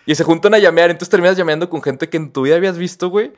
Y 0.05 0.15
se 0.15 0.23
juntan 0.23 0.53
a 0.53 0.59
llamear, 0.59 0.89
entonces 0.89 1.09
terminas 1.09 1.37
llameando 1.37 1.69
con 1.69 1.81
gente 1.81 2.09
que 2.09 2.17
en 2.17 2.31
tu 2.33 2.41
vida 2.43 2.55
habías 2.55 2.77
visto, 2.77 3.09
güey, 3.09 3.31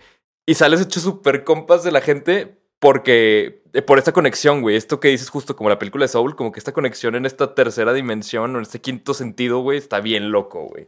y 0.45 0.55
sales 0.55 0.81
hecho 0.81 0.99
súper 0.99 1.43
compas 1.43 1.83
de 1.83 1.91
la 1.91 2.01
gente 2.01 2.57
porque 2.79 3.63
eh, 3.73 3.81
por 3.81 3.97
esta 3.97 4.11
conexión, 4.11 4.61
güey, 4.61 4.75
esto 4.75 4.99
que 4.99 5.07
dices 5.09 5.29
justo 5.29 5.55
como 5.55 5.69
la 5.69 5.79
película 5.79 6.03
de 6.05 6.09
Soul, 6.09 6.35
como 6.35 6.51
que 6.51 6.59
esta 6.59 6.71
conexión 6.73 7.15
en 7.15 7.25
esta 7.25 7.55
tercera 7.55 7.93
dimensión 7.93 8.53
o 8.55 8.57
en 8.59 8.63
este 8.63 8.81
quinto 8.81 9.13
sentido, 9.13 9.59
güey, 9.59 9.77
está 9.77 9.99
bien 10.01 10.31
loco, 10.31 10.67
güey. 10.69 10.87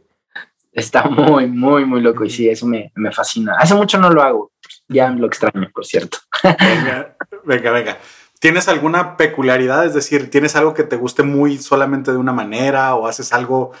está 0.72 1.04
muy, 1.04 1.46
muy, 1.48 1.84
muy 1.84 2.00
loco. 2.00 2.24
Y 2.24 2.30
sí, 2.30 2.48
eso 2.48 2.66
me, 2.66 2.92
me 2.94 3.10
fascina. 3.10 3.54
Hace 3.58 3.74
mucho 3.74 3.98
no 3.98 4.10
lo 4.10 4.22
hago. 4.22 4.52
Ya 4.86 5.10
lo 5.10 5.26
extraño, 5.26 5.68
por 5.74 5.84
cierto. 5.86 6.18
Venga, 6.42 7.16
venga, 7.44 7.70
venga. 7.72 7.98
¿Tienes 8.40 8.68
alguna 8.68 9.16
peculiaridad? 9.16 9.84
Es 9.84 9.94
decir, 9.94 10.30
¿tienes 10.30 10.54
algo 10.56 10.74
que 10.74 10.84
te 10.84 10.96
guste 10.96 11.22
muy 11.22 11.58
solamente 11.58 12.12
de 12.12 12.16
una 12.18 12.32
manera 12.32 12.94
o 12.94 13.06
haces 13.06 13.32
algo 13.32 13.72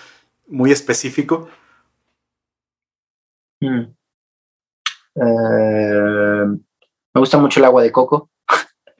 muy 0.48 0.72
específico? 0.72 1.48
Mm. 3.60 3.82
Eh, 5.14 6.44
me 7.14 7.20
gusta 7.20 7.38
mucho 7.38 7.60
el 7.60 7.64
agua 7.66 7.82
de 7.82 7.92
coco. 7.92 8.30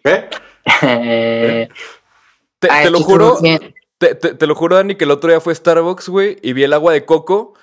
¿Qué? 0.02 0.28
Eh, 0.82 1.68
Te, 2.61 2.90
lo 2.90 3.00
juro, 3.00 3.38
Te, 3.98 4.14
te- 4.14 4.34
te 4.34 4.46
lo 4.46 4.54
juro, 4.54 4.76
Dani, 4.76 4.96
que 4.96 5.04
el 5.04 5.11
otro 5.11 5.30
día 5.30 5.40
fue 5.40 5.52
a 5.52 5.56
Starbucks, 5.56 6.09
güey, 6.09 6.36
y 6.42 6.52
vi 6.52 6.62
el 6.64 6.72
agua 6.72 6.92
de 6.92 7.04
coco 7.04 7.54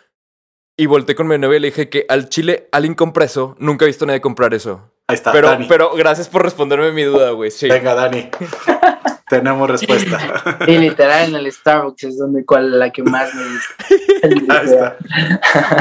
y 0.75 0.87
volteé 0.87 1.15
con 1.15 1.27
mi 1.27 1.37
novia 1.37 1.57
y 1.57 1.59
le 1.61 1.67
dije 1.67 1.87
que 1.89 2.05
al 2.09 2.27
chile 2.29 2.67
alguien 2.71 2.95
compra 2.95 3.25
eso. 3.25 3.55
Nunca 3.59 3.85
he 3.85 3.87
visto 3.87 4.03
a 4.05 4.07
nadie 4.07 4.21
comprar 4.21 4.53
eso. 4.53 4.91
Ahí 5.07 5.15
está, 5.15 5.31
Pero, 5.31 5.49
Dani. 5.49 5.65
pero 5.69 5.93
gracias 5.95 6.27
por 6.29 6.41
responderme 6.43 6.91
mi 6.91 7.03
duda, 7.03 7.29
güey. 7.31 7.51
Sí. 7.51 7.69
Venga, 7.69 7.93
Dani. 7.93 8.29
Tenemos 9.29 9.67
respuesta. 9.69 10.19
Y 10.67 10.77
literal 10.77 11.29
en 11.29 11.35
el 11.35 11.51
Starbucks 11.51 12.03
es 12.03 12.17
donde 12.19 12.45
cual 12.45 12.77
la 12.77 12.91
que 12.91 13.01
más 13.03 13.33
me 13.33 13.43
gusta. 13.43 13.75
Ahí 14.23 14.65
está. 14.65 14.97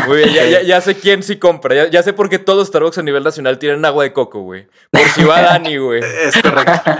Muy 0.06 0.16
bien, 0.18 0.30
ya, 0.32 0.44
ya- 0.46 0.62
ya 0.62 0.80
sé 0.80 0.94
quién 0.94 1.22
sí 1.22 1.38
compra. 1.38 1.74
Ya, 1.74 1.86
ya 1.90 2.02
sé 2.02 2.12
por 2.14 2.30
qué 2.30 2.38
todos 2.38 2.68
Starbucks 2.68 2.98
a 2.98 3.02
nivel 3.02 3.22
nacional 3.22 3.58
tienen 3.58 3.84
agua 3.84 4.04
de 4.04 4.12
coco, 4.14 4.40
güey. 4.40 4.66
Por 4.90 5.02
si 5.08 5.24
va 5.24 5.42
Dani, 5.42 5.76
güey. 5.76 6.02
Es 6.22 6.40
correcto. 6.40 6.90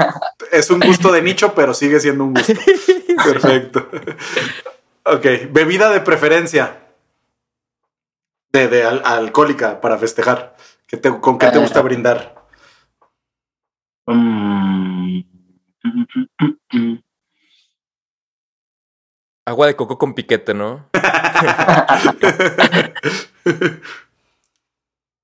Es 0.53 0.70
un 0.70 0.81
gusto 0.81 1.12
de 1.12 1.22
nicho, 1.22 1.55
pero 1.55 1.72
sigue 1.75 1.99
siendo 2.01 2.25
un 2.25 2.35
gusto. 2.35 2.53
Perfecto. 3.25 3.89
Ok, 5.05 5.27
bebida 5.51 5.91
de 5.91 6.01
preferencia. 6.01 6.79
De, 8.53 8.68
de 8.68 8.85
al- 8.85 9.03
alcohólica 9.05 9.81
para 9.81 9.97
festejar. 9.99 10.53
¿Qué 10.95 11.01
te- 11.01 11.20
¿Con 11.20 11.38
qué 11.38 11.51
te 11.51 11.59
gusta 11.59 11.80
brindar? 11.82 12.47
Mm. 14.07 15.18
Mm, 15.82 16.05
mm, 16.14 16.26
mm, 16.38 16.57
mm. 16.78 17.03
Agua 19.45 19.66
de 19.66 19.74
coco 19.74 19.99
con 19.99 20.14
piquete, 20.14 20.55
¿no? 20.55 20.88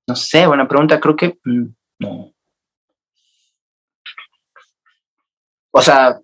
No 0.09 0.15
sé, 0.17 0.45
buena 0.45 0.67
pregunta. 0.67 0.99
Creo 0.99 1.15
que 1.15 1.39
mm, 1.45 1.65
no. 1.99 2.33
O 5.71 5.81
sea, 5.81 6.19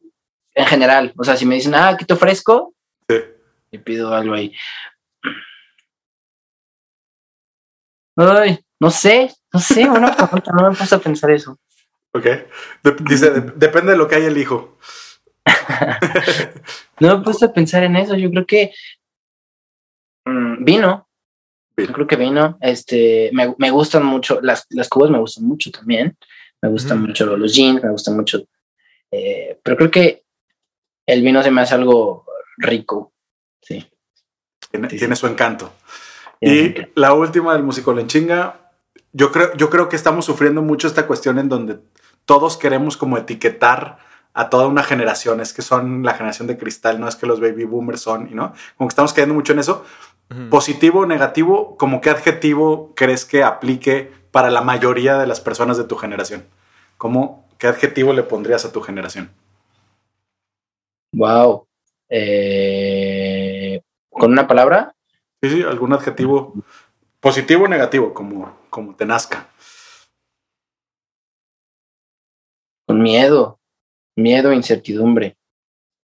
en 0.55 0.65
general, 0.65 1.13
o 1.17 1.23
sea, 1.23 1.37
si 1.37 1.45
me 1.45 1.55
dicen, 1.55 1.73
ah, 1.73 1.95
¿qué 1.97 2.03
te 2.03 2.13
ofrezco? 2.15 2.73
Sí. 3.07 3.15
Y 3.71 3.77
pido 3.77 4.13
algo 4.13 4.33
ahí. 4.33 4.53
Ay, 8.17 8.59
no 8.79 8.89
sé, 8.91 9.31
no 9.53 9.59
sé, 9.59 9.81
pregunta, 9.85 10.51
no 10.53 10.69
me 10.69 10.75
puse 10.75 10.95
a 10.95 10.99
pensar 10.99 11.31
eso. 11.31 11.57
Ok. 12.13 12.25
De- 12.83 12.95
dice, 13.01 13.29
de- 13.31 13.51
depende 13.55 13.91
de 13.91 13.97
lo 13.97 14.07
que 14.07 14.15
haya 14.15 14.27
el 14.27 14.37
hijo. 14.37 14.77
No 16.99 17.17
me 17.19 17.23
puse 17.23 17.45
a 17.45 17.53
pensar 17.53 17.83
en 17.83 17.95
eso, 17.95 18.15
yo 18.15 18.29
creo 18.31 18.45
que 18.47 18.71
mm, 20.25 20.63
vino, 20.63 21.07
Vino. 21.75 21.87
yo 21.89 21.93
creo 21.93 22.07
que 22.07 22.15
vino, 22.15 22.57
este, 22.59 23.29
me, 23.33 23.53
me 23.59 23.69
gustan 23.69 24.03
mucho, 24.03 24.41
las, 24.41 24.65
las 24.71 24.89
cubas 24.89 25.11
me 25.11 25.19
gustan 25.19 25.45
mucho 25.45 25.69
también, 25.71 26.17
me 26.59 26.69
gustan 26.69 26.97
Ujú. 26.97 27.07
mucho 27.07 27.37
los 27.37 27.53
jeans, 27.53 27.83
me 27.83 27.91
gustan 27.91 28.15
mucho, 28.15 28.43
eh, 29.11 29.59
pero 29.63 29.77
creo 29.77 29.91
que 29.91 30.23
el 31.05 31.21
vino 31.21 31.43
se 31.43 31.51
me 31.51 31.61
hace 31.61 31.75
algo 31.75 32.25
rico, 32.57 33.13
sí. 33.61 33.87
Tiene, 34.71 34.89
Sí, 34.89 34.97
tiene 34.97 35.15
su 35.15 35.27
encanto. 35.27 35.71
Y 36.41 36.75
la 36.95 37.13
última 37.13 37.53
del 37.53 37.63
musical 37.63 37.99
en 37.99 38.07
chinga. 38.07 38.71
Yo 39.13 39.31
creo, 39.31 39.55
yo 39.55 39.69
creo 39.69 39.89
que 39.89 39.95
estamos 39.95 40.25
sufriendo 40.25 40.61
mucho 40.61 40.87
esta 40.87 41.07
cuestión 41.07 41.39
en 41.39 41.49
donde 41.49 41.79
todos 42.25 42.57
queremos 42.57 42.97
como 42.97 43.17
etiquetar 43.17 43.97
a 44.33 44.49
toda 44.49 44.67
una 44.67 44.83
generación. 44.83 45.39
Es 45.41 45.53
que 45.53 45.63
son 45.63 46.03
la 46.03 46.13
generación 46.13 46.47
de 46.47 46.57
cristal, 46.57 46.99
no 46.99 47.07
es 47.07 47.15
que 47.15 47.25
los 47.25 47.39
baby 47.39 47.63
boomers 47.63 48.01
son, 48.01 48.29
y 48.29 48.35
no. 48.35 48.53
Como 48.77 48.87
que 48.87 48.91
estamos 48.91 49.13
cayendo 49.13 49.33
mucho 49.33 49.53
en 49.53 49.59
eso. 49.59 49.83
Positivo 50.49 50.99
o 50.99 51.05
negativo, 51.05 51.77
¿como 51.77 52.01
qué 52.01 52.09
adjetivo 52.09 52.91
crees 52.95 53.23
que 53.23 53.43
aplique 53.43 54.11
para 54.31 54.51
la 54.51 54.61
mayoría 54.61 55.17
de 55.17 55.25
las 55.25 55.39
personas 55.39 55.77
de 55.77 55.85
tu 55.85 55.95
generación? 55.95 56.45
¿Cómo, 56.97 57.47
¿Qué 57.57 57.67
adjetivo 57.67 58.11
le 58.11 58.23
pondrías 58.23 58.65
a 58.65 58.73
tu 58.73 58.81
generación? 58.81 59.31
Wow. 61.13 61.65
Eh, 62.09 63.81
¿Con 64.09 64.33
una 64.33 64.47
palabra? 64.47 64.96
Sí, 65.41 65.49
sí, 65.49 65.63
algún 65.63 65.93
adjetivo 65.93 66.53
positivo 67.19 67.65
o 67.65 67.67
negativo, 67.67 68.13
como, 68.13 68.57
como 68.69 68.95
te 68.95 69.05
nazca. 69.05 69.49
Con 72.87 73.01
miedo, 73.01 73.59
miedo 74.15 74.51
e 74.51 74.55
incertidumbre. 74.55 75.37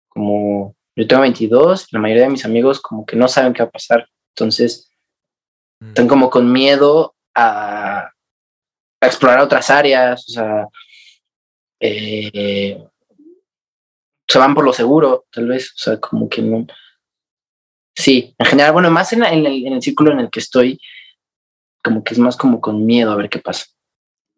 Como 0.08 0.74
yo 0.96 1.06
tengo 1.06 1.22
22, 1.22 1.92
la 1.92 2.00
mayoría 2.00 2.24
de 2.24 2.30
mis 2.30 2.44
amigos 2.44 2.80
como 2.80 3.06
que 3.06 3.16
no 3.16 3.28
saben 3.28 3.52
qué 3.52 3.62
va 3.62 3.68
a 3.68 3.72
pasar. 3.72 4.08
Entonces, 4.34 4.90
están 5.80 6.08
como 6.08 6.28
con 6.30 6.50
miedo 6.52 7.14
a, 7.34 8.10
a 9.00 9.06
explorar 9.06 9.40
otras 9.40 9.70
áreas, 9.70 10.28
o 10.28 10.32
sea, 10.32 10.68
eh, 11.80 12.84
se 14.28 14.38
van 14.38 14.54
por 14.54 14.64
lo 14.64 14.72
seguro, 14.72 15.26
tal 15.32 15.48
vez, 15.48 15.72
o 15.74 15.78
sea, 15.78 15.98
como 15.98 16.28
que 16.28 16.42
no. 16.42 16.66
Sí, 18.00 18.34
en 18.38 18.46
general, 18.46 18.72
bueno, 18.72 18.90
más 18.90 19.12
en, 19.12 19.20
la- 19.20 19.32
en 19.32 19.44
el, 19.44 19.66
en 19.66 19.74
el 19.74 19.82
círculo 19.82 20.10
en 20.12 20.20
el 20.20 20.30
que 20.30 20.40
estoy, 20.40 20.80
como 21.84 22.02
que 22.02 22.14
es 22.14 22.18
más 22.18 22.36
como 22.36 22.60
con 22.60 22.86
miedo 22.86 23.12
a 23.12 23.16
ver 23.16 23.28
qué 23.28 23.38
pasa. 23.38 23.66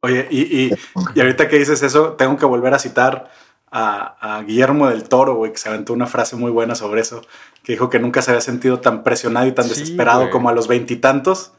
Oye, 0.03 0.27
y, 0.31 0.41
y, 0.43 0.75
y, 1.15 1.21
ahorita 1.21 1.49
que 1.49 1.59
dices 1.59 1.81
eso, 1.83 2.15
tengo 2.15 2.37
que 2.37 2.45
volver 2.45 2.75
a 2.75 2.81
citar 2.81 3.31
a, 3.71 4.37
a 4.39 4.43
Guillermo 4.43 4.89
del 4.89 5.05
Toro, 5.05 5.37
güey, 5.37 5.53
que 5.53 5.59
se 5.59 5.69
aventó 5.69 5.93
una 5.93 6.09
frase 6.09 6.35
muy 6.35 6.51
buena 6.51 6.75
sobre 6.75 7.01
eso, 7.01 7.23
que 7.63 7.73
dijo 7.73 7.89
que 7.89 8.01
nunca 8.01 8.21
se 8.21 8.33
había 8.33 8.41
sentido 8.41 8.81
tan 8.81 9.05
presionado 9.05 9.47
y 9.47 9.53
tan 9.53 9.65
sí, 9.67 9.71
desesperado 9.71 10.25
wey. 10.25 10.31
como 10.31 10.49
a 10.49 10.53
los 10.53 10.67
veintitantos 10.67 11.53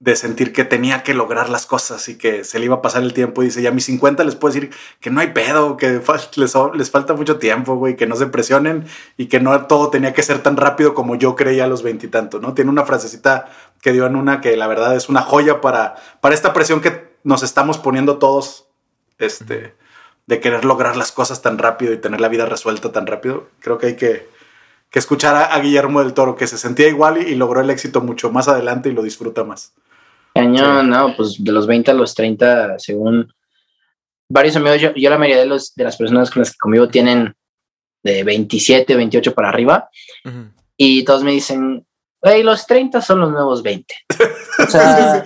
de 0.00 0.14
sentir 0.14 0.52
que 0.52 0.64
tenía 0.64 1.02
que 1.02 1.12
lograr 1.12 1.48
las 1.48 1.66
cosas 1.66 2.08
y 2.08 2.16
que 2.16 2.44
se 2.44 2.60
le 2.60 2.66
iba 2.66 2.76
a 2.76 2.82
pasar 2.82 3.02
el 3.02 3.12
tiempo. 3.12 3.42
Y 3.42 3.46
dice, 3.46 3.62
ya 3.62 3.70
a 3.70 3.72
mis 3.72 3.84
50 3.86 4.22
les 4.22 4.36
puedo 4.36 4.54
decir 4.54 4.70
que 5.00 5.10
no 5.10 5.20
hay 5.20 5.32
pedo, 5.32 5.76
que 5.76 6.00
les, 6.36 6.54
les 6.74 6.90
falta 6.90 7.14
mucho 7.14 7.38
tiempo, 7.38 7.74
güey, 7.74 7.96
que 7.96 8.06
no 8.06 8.14
se 8.14 8.26
presionen 8.26 8.86
y 9.16 9.26
que 9.26 9.40
no 9.40 9.66
todo 9.66 9.90
tenía 9.90 10.14
que 10.14 10.22
ser 10.22 10.40
tan 10.42 10.56
rápido 10.56 10.94
como 10.94 11.16
yo 11.16 11.34
creía 11.34 11.64
a 11.64 11.66
los 11.66 11.82
veintitantos, 11.82 12.40
¿no? 12.40 12.54
Tiene 12.54 12.70
una 12.70 12.84
frasecita 12.84 13.46
que 13.82 13.92
dio 13.92 14.06
en 14.06 14.14
una 14.14 14.40
que 14.40 14.56
la 14.56 14.68
verdad 14.68 14.94
es 14.94 15.08
una 15.08 15.22
joya 15.22 15.60
para, 15.60 15.96
para 16.20 16.34
esta 16.34 16.52
presión 16.52 16.80
que 16.80 17.08
nos 17.24 17.42
estamos 17.42 17.78
poniendo 17.78 18.18
todos, 18.18 18.68
este, 19.18 19.74
de 20.26 20.40
querer 20.40 20.64
lograr 20.64 20.96
las 20.96 21.10
cosas 21.10 21.42
tan 21.42 21.58
rápido 21.58 21.92
y 21.92 21.98
tener 21.98 22.20
la 22.20 22.28
vida 22.28 22.46
resuelta 22.46 22.92
tan 22.92 23.08
rápido. 23.08 23.48
Creo 23.58 23.78
que 23.78 23.86
hay 23.86 23.96
que, 23.96 24.28
que 24.90 24.98
escuchar 25.00 25.34
a, 25.34 25.46
a, 25.46 25.58
Guillermo 25.58 26.00
del 26.00 26.14
Toro, 26.14 26.36
que 26.36 26.46
se 26.46 26.56
sentía 26.56 26.86
igual 26.86 27.20
y, 27.20 27.32
y 27.32 27.34
logró 27.34 27.60
el 27.60 27.70
éxito 27.70 28.00
mucho 28.00 28.30
más 28.30 28.46
adelante 28.46 28.90
y 28.90 28.92
lo 28.92 29.02
disfruta 29.02 29.42
más. 29.42 29.72
Cañón, 30.38 30.86
sí. 30.86 30.90
no, 30.90 31.16
pues 31.16 31.36
de 31.38 31.52
los 31.52 31.66
20 31.66 31.90
a 31.90 31.94
los 31.94 32.14
30, 32.14 32.78
según 32.78 33.32
varios 34.28 34.56
amigos, 34.56 34.80
yo, 34.80 34.94
yo 34.94 35.10
la 35.10 35.18
mayoría 35.18 35.42
de, 35.42 35.48
los, 35.48 35.74
de 35.74 35.84
las 35.84 35.96
personas 35.96 36.30
con 36.30 36.40
las 36.40 36.50
que 36.52 36.58
conmigo 36.58 36.88
tienen 36.88 37.34
de 38.02 38.22
27, 38.24 38.94
28 38.94 39.34
para 39.34 39.48
arriba, 39.48 39.88
uh 40.24 40.28
-huh. 40.28 40.52
y 40.76 41.04
todos 41.04 41.24
me 41.24 41.32
dicen, 41.32 41.86
hey, 42.22 42.42
los 42.42 42.66
30 42.66 43.00
son 43.00 43.20
los 43.20 43.30
nuevos 43.30 43.62
20. 43.62 43.94
O 44.60 44.66
sea, 44.66 45.22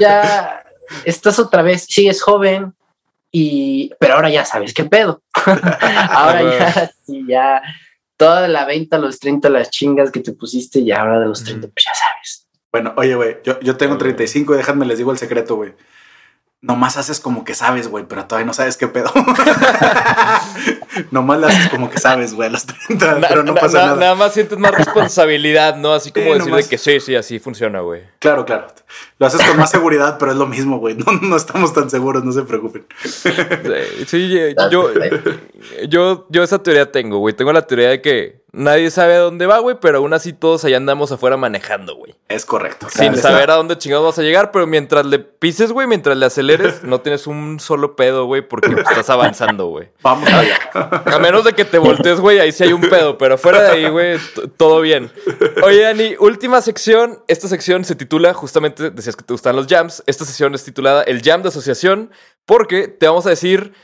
ya 0.00 0.64
estás 1.04 1.38
otra 1.38 1.60
vez, 1.60 1.84
sigues 1.84 2.22
joven, 2.22 2.72
y, 3.30 3.92
pero 4.00 4.14
ahora 4.14 4.30
ya 4.30 4.46
sabes 4.46 4.72
qué 4.72 4.84
pedo. 4.84 5.22
ahora 6.08 6.42
ya, 6.42 6.90
sí, 7.04 7.22
ya, 7.28 7.60
toda 8.16 8.48
la 8.48 8.64
20 8.64 8.96
a 8.96 8.98
los 8.98 9.18
30, 9.18 9.50
las 9.50 9.68
chingas 9.68 10.10
que 10.10 10.20
te 10.20 10.32
pusiste, 10.32 10.82
ya 10.82 11.02
ahora 11.02 11.20
de 11.20 11.26
los 11.26 11.44
30, 11.44 11.68
pues 11.68 11.84
ya 11.84 11.92
sabes. 11.94 12.43
Bueno, 12.74 12.92
oye, 12.96 13.14
güey, 13.14 13.36
yo, 13.44 13.60
yo 13.60 13.76
tengo 13.76 13.96
35 13.96 14.52
y 14.52 14.56
déjame 14.56 14.84
les 14.84 14.98
digo 14.98 15.12
el 15.12 15.18
secreto, 15.18 15.54
güey. 15.54 15.74
Nomás 16.60 16.96
haces 16.96 17.20
como 17.20 17.44
que 17.44 17.54
sabes, 17.54 17.86
güey, 17.86 18.04
pero 18.08 18.26
todavía 18.26 18.46
no 18.46 18.52
sabes 18.52 18.76
qué 18.76 18.88
pedo. 18.88 19.12
Nomás 21.12 21.38
le 21.38 21.46
haces 21.46 21.68
como 21.68 21.88
que 21.88 21.98
sabes, 21.98 22.34
güey, 22.34 22.48
a 22.48 22.50
los 22.50 22.66
30, 22.66 23.20
na, 23.20 23.28
pero 23.28 23.44
no 23.44 23.54
pasa 23.54 23.78
na, 23.78 23.84
nada. 23.84 23.96
Nada 24.00 24.14
más 24.16 24.34
sientes 24.34 24.58
más 24.58 24.74
responsabilidad, 24.76 25.76
¿no? 25.76 25.92
Así 25.92 26.10
como 26.10 26.24
sí, 26.24 26.32
decir 26.32 26.48
nomás... 26.48 26.64
de 26.64 26.70
que 26.70 26.78
sí, 26.78 26.98
sí, 26.98 27.14
así 27.14 27.38
funciona, 27.38 27.78
güey. 27.78 28.02
Claro, 28.18 28.44
claro. 28.44 28.66
Lo 29.24 29.28
haces 29.28 29.46
con 29.46 29.56
más 29.56 29.70
seguridad, 29.70 30.18
pero 30.18 30.32
es 30.32 30.36
lo 30.36 30.46
mismo, 30.46 30.78
güey. 30.78 30.94
No, 30.94 31.12
no 31.22 31.36
estamos 31.36 31.72
tan 31.72 31.88
seguros, 31.88 32.24
no 32.24 32.32
se 32.32 32.42
preocupen. 32.42 32.84
Sí, 33.04 33.30
sí 34.06 34.28
yo, 34.70 34.90
yo, 35.88 36.26
yo 36.28 36.42
esa 36.42 36.62
teoría 36.62 36.92
tengo, 36.92 37.18
güey. 37.18 37.34
Tengo 37.34 37.52
la 37.52 37.66
teoría 37.66 37.88
de 37.88 38.02
que 38.02 38.44
Nadie 38.54 38.88
sabe 38.92 39.16
a 39.16 39.18
dónde 39.18 39.46
va, 39.46 39.58
güey, 39.58 39.76
pero 39.80 39.98
aún 39.98 40.14
así 40.14 40.32
todos 40.32 40.64
allá 40.64 40.76
andamos 40.76 41.10
afuera 41.10 41.36
manejando, 41.36 41.96
güey. 41.96 42.14
Es 42.28 42.46
correcto. 42.46 42.86
Sin 42.88 43.12
claro, 43.12 43.28
saber 43.28 43.50
a 43.50 43.54
dónde 43.56 43.76
chingados 43.76 44.04
vas 44.04 44.18
a 44.20 44.22
llegar, 44.22 44.52
pero 44.52 44.64
mientras 44.66 45.04
le 45.04 45.18
pises, 45.18 45.72
güey, 45.72 45.88
mientras 45.88 46.16
le 46.16 46.24
aceleres, 46.24 46.84
no 46.84 47.00
tienes 47.00 47.26
un 47.26 47.58
solo 47.58 47.96
pedo, 47.96 48.26
güey, 48.26 48.46
porque 48.46 48.72
estás 48.72 49.10
avanzando, 49.10 49.66
güey. 49.66 49.88
Vamos 50.02 50.32
allá. 50.32 50.56
A 50.72 51.18
menos 51.18 51.42
de 51.44 51.52
que 51.52 51.64
te 51.64 51.78
voltees, 51.78 52.20
güey, 52.20 52.38
ahí 52.38 52.52
sí 52.52 52.62
hay 52.62 52.72
un 52.72 52.82
pedo, 52.82 53.18
pero 53.18 53.38
fuera 53.38 53.60
de 53.60 53.70
ahí, 53.70 53.90
güey, 53.90 54.18
todo 54.56 54.80
bien. 54.80 55.10
Oye, 55.64 55.80
Dani, 55.80 56.14
última 56.20 56.60
sección. 56.60 57.18
Esta 57.26 57.48
sección 57.48 57.84
se 57.84 57.96
titula, 57.96 58.34
justamente, 58.34 58.92
que 59.16 59.24
te 59.24 59.34
gustan 59.34 59.56
los 59.56 59.66
jams. 59.66 60.02
Esta 60.06 60.24
sección 60.24 60.54
es 60.54 60.64
titulada 60.64 61.02
El 61.02 61.22
Jam 61.22 61.42
de 61.42 61.48
Asociación, 61.48 62.10
porque 62.44 62.88
te 62.88 63.06
vamos 63.06 63.26
a 63.26 63.30
decir, 63.30 63.74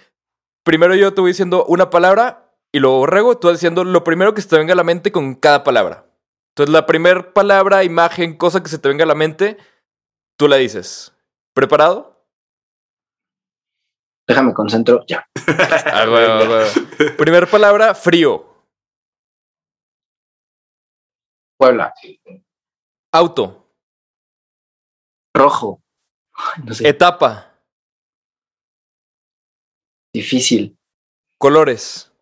primero 0.64 0.94
yo 0.94 1.14
te 1.14 1.20
voy 1.20 1.30
diciendo 1.30 1.64
una 1.66 1.90
palabra 1.90 2.50
y 2.72 2.78
luego 2.78 2.98
Borrego, 2.98 3.38
tú 3.38 3.48
vas 3.48 3.56
diciendo 3.56 3.84
lo 3.84 4.04
primero 4.04 4.34
que 4.34 4.42
se 4.42 4.48
te 4.48 4.58
venga 4.58 4.72
a 4.72 4.76
la 4.76 4.84
mente 4.84 5.10
con 5.10 5.34
cada 5.34 5.64
palabra. 5.64 6.06
Entonces, 6.50 6.72
la 6.72 6.86
primera 6.86 7.32
palabra, 7.32 7.84
imagen, 7.84 8.36
cosa 8.36 8.62
que 8.62 8.68
se 8.68 8.78
te 8.78 8.88
venga 8.88 9.04
a 9.04 9.08
la 9.08 9.14
mente, 9.14 9.56
tú 10.36 10.48
la 10.48 10.56
dices. 10.56 11.12
¿Preparado? 11.54 12.26
Déjame 14.28 14.54
concentro, 14.54 15.04
ya. 15.06 15.28
ah, 15.86 16.06
bueno, 16.08 16.46
bueno. 16.46 16.66
Primer 17.16 17.48
palabra, 17.48 17.94
frío. 17.94 18.46
Puebla. 21.58 21.92
Auto. 23.12 23.69
Rojo. 25.34 25.82
No 26.64 26.74
sé. 26.74 26.88
Etapa. 26.88 27.54
Difícil. 30.12 30.76
Colores. 31.38 32.12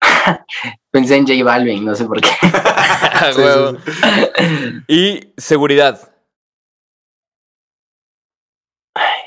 Pensé 0.90 1.16
en 1.16 1.26
J 1.26 1.44
Balvin, 1.44 1.84
no 1.84 1.94
sé 1.94 2.04
por 2.04 2.20
qué. 2.20 2.28
y 4.88 5.32
seguridad. 5.36 6.14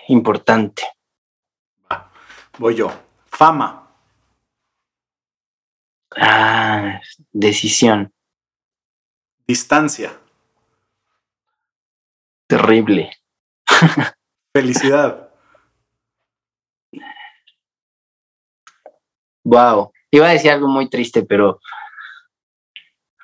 Importante. 0.08 0.84
Voy 2.58 2.76
yo. 2.76 2.92
Fama. 3.28 3.78
Ah, 6.16 7.00
decisión. 7.32 8.14
Distancia. 9.48 10.21
Terrible. 12.52 13.10
Felicidad. 14.54 15.32
Wow. 19.46 19.94
Iba 20.12 20.28
a 20.28 20.34
decir 20.34 20.52
algo 20.52 20.68
muy 20.68 20.90
triste, 20.90 21.24
pero 21.24 21.62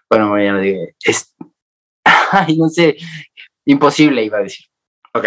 bueno, 0.10 0.42
ya 0.42 0.54
lo 0.54 0.62
digo. 0.62 0.80
Es... 1.02 1.36
Ay, 2.32 2.56
no 2.56 2.70
sé. 2.70 2.96
Imposible, 3.66 4.24
iba 4.24 4.38
a 4.38 4.44
decir. 4.44 4.66
Ok. 5.14 5.26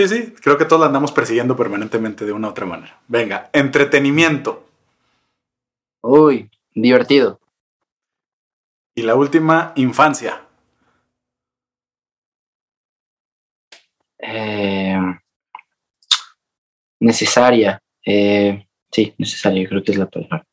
Sí, 0.00 0.08
sí, 0.08 0.34
creo 0.42 0.58
que 0.58 0.64
todos 0.64 0.80
la 0.80 0.86
andamos 0.86 1.12
persiguiendo 1.12 1.54
permanentemente 1.54 2.24
de 2.24 2.32
una 2.32 2.48
u 2.48 2.50
otra 2.50 2.66
manera. 2.66 3.00
Venga, 3.06 3.48
entretenimiento. 3.52 4.66
Uy, 6.00 6.50
divertido. 6.74 7.38
Y 8.96 9.02
la 9.02 9.14
última, 9.14 9.72
infancia. 9.76 10.48
Eh, 14.22 14.96
necesaria. 17.00 17.78
Eh, 18.06 18.64
Sí, 18.92 19.14
necesario, 19.16 19.68
creo 19.68 19.82
que 19.82 19.92
es 19.92 19.98
la 19.98 20.06
palabra. 20.06 20.44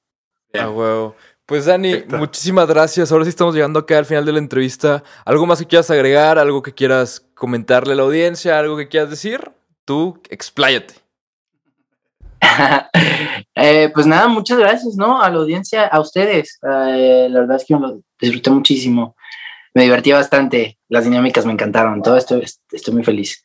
Ah, 0.54 0.70
huevo. 0.70 1.16
Pues 1.46 1.66
Dani, 1.66 1.92
Perfecto. 1.92 2.18
muchísimas 2.18 2.68
gracias. 2.68 3.12
Ahora 3.12 3.26
sí 3.26 3.30
estamos 3.30 3.54
llegando 3.54 3.80
acá 3.80 3.98
al 3.98 4.06
final 4.06 4.26
de 4.26 4.32
la 4.32 4.40
entrevista. 4.40 5.04
¿Algo 5.26 5.46
más 5.46 5.60
que 5.60 5.68
quieras 5.68 5.92
agregar? 5.92 6.40
¿Algo 6.40 6.62
que 6.62 6.74
quieras 6.74 7.28
comentarle 7.34 7.94
a 7.94 7.96
la 7.98 8.04
audiencia? 8.04 8.58
¿Algo 8.58 8.78
que 8.78 8.88
quieras 8.88 9.10
decir? 9.10 9.52
Tú, 9.84 10.22
expláyate. 10.30 10.94
eh, 13.56 13.92
pues 13.94 14.06
nada, 14.06 14.28
muchas 14.30 14.58
gracias, 14.58 14.96
¿no? 14.96 15.22
A 15.22 15.30
la 15.30 15.40
audiencia, 15.40 15.88
a 15.88 16.00
ustedes. 16.00 16.60
Eh, 16.64 17.28
la 17.30 17.42
verdad 17.42 17.58
es 17.58 17.66
que 17.66 17.76
me 17.76 17.82
lo 17.82 18.02
disfruté 18.22 18.50
muchísimo. 18.52 19.16
Me 19.74 19.84
divertí 19.84 20.14
bastante. 20.14 20.78
Las 20.88 21.04
dinámicas 21.04 21.46
me 21.46 21.52
encantaron. 21.52 22.02
Todo 22.02 22.16
esto, 22.16 22.40
estoy 22.72 22.94
muy 22.94 23.04
feliz. 23.04 23.44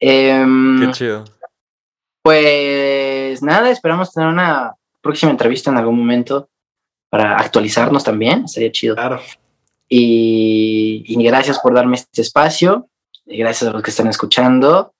Eh, 0.00 0.44
Qué 0.80 0.90
chido. 0.92 1.24
Pues 2.22 3.42
nada, 3.42 3.70
esperamos 3.70 4.12
tener 4.12 4.28
una 4.28 4.74
próxima 5.00 5.30
entrevista 5.30 5.70
en 5.70 5.76
algún 5.76 5.98
momento 5.98 6.48
para 7.08 7.36
actualizarnos 7.36 8.02
también, 8.02 8.44
estaría 8.44 8.72
chido. 8.72 8.94
Claro. 8.94 9.20
Y, 9.88 11.04
y, 11.06 11.24
gracias 11.24 11.60
por 11.60 11.72
darme 11.72 11.94
este 11.96 12.22
espacio, 12.22 12.88
y 13.24 13.38
gracias 13.38 13.70
a 13.70 13.72
los 13.72 13.82
que 13.82 13.90
están 13.90 14.08
escuchando. 14.08 14.92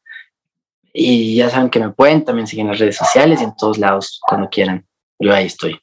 Y 0.92 1.36
ya 1.36 1.50
saben 1.50 1.68
que 1.68 1.80
me 1.80 1.90
pueden 1.90 2.24
también 2.24 2.46
seguir 2.46 2.62
en 2.62 2.70
las 2.70 2.78
redes 2.78 2.96
sociales 2.96 3.40
y 3.40 3.44
en 3.44 3.56
todos 3.56 3.78
lados 3.78 4.20
cuando 4.26 4.48
quieran. 4.48 4.86
Yo 5.18 5.34
ahí 5.34 5.46
estoy. 5.46 5.80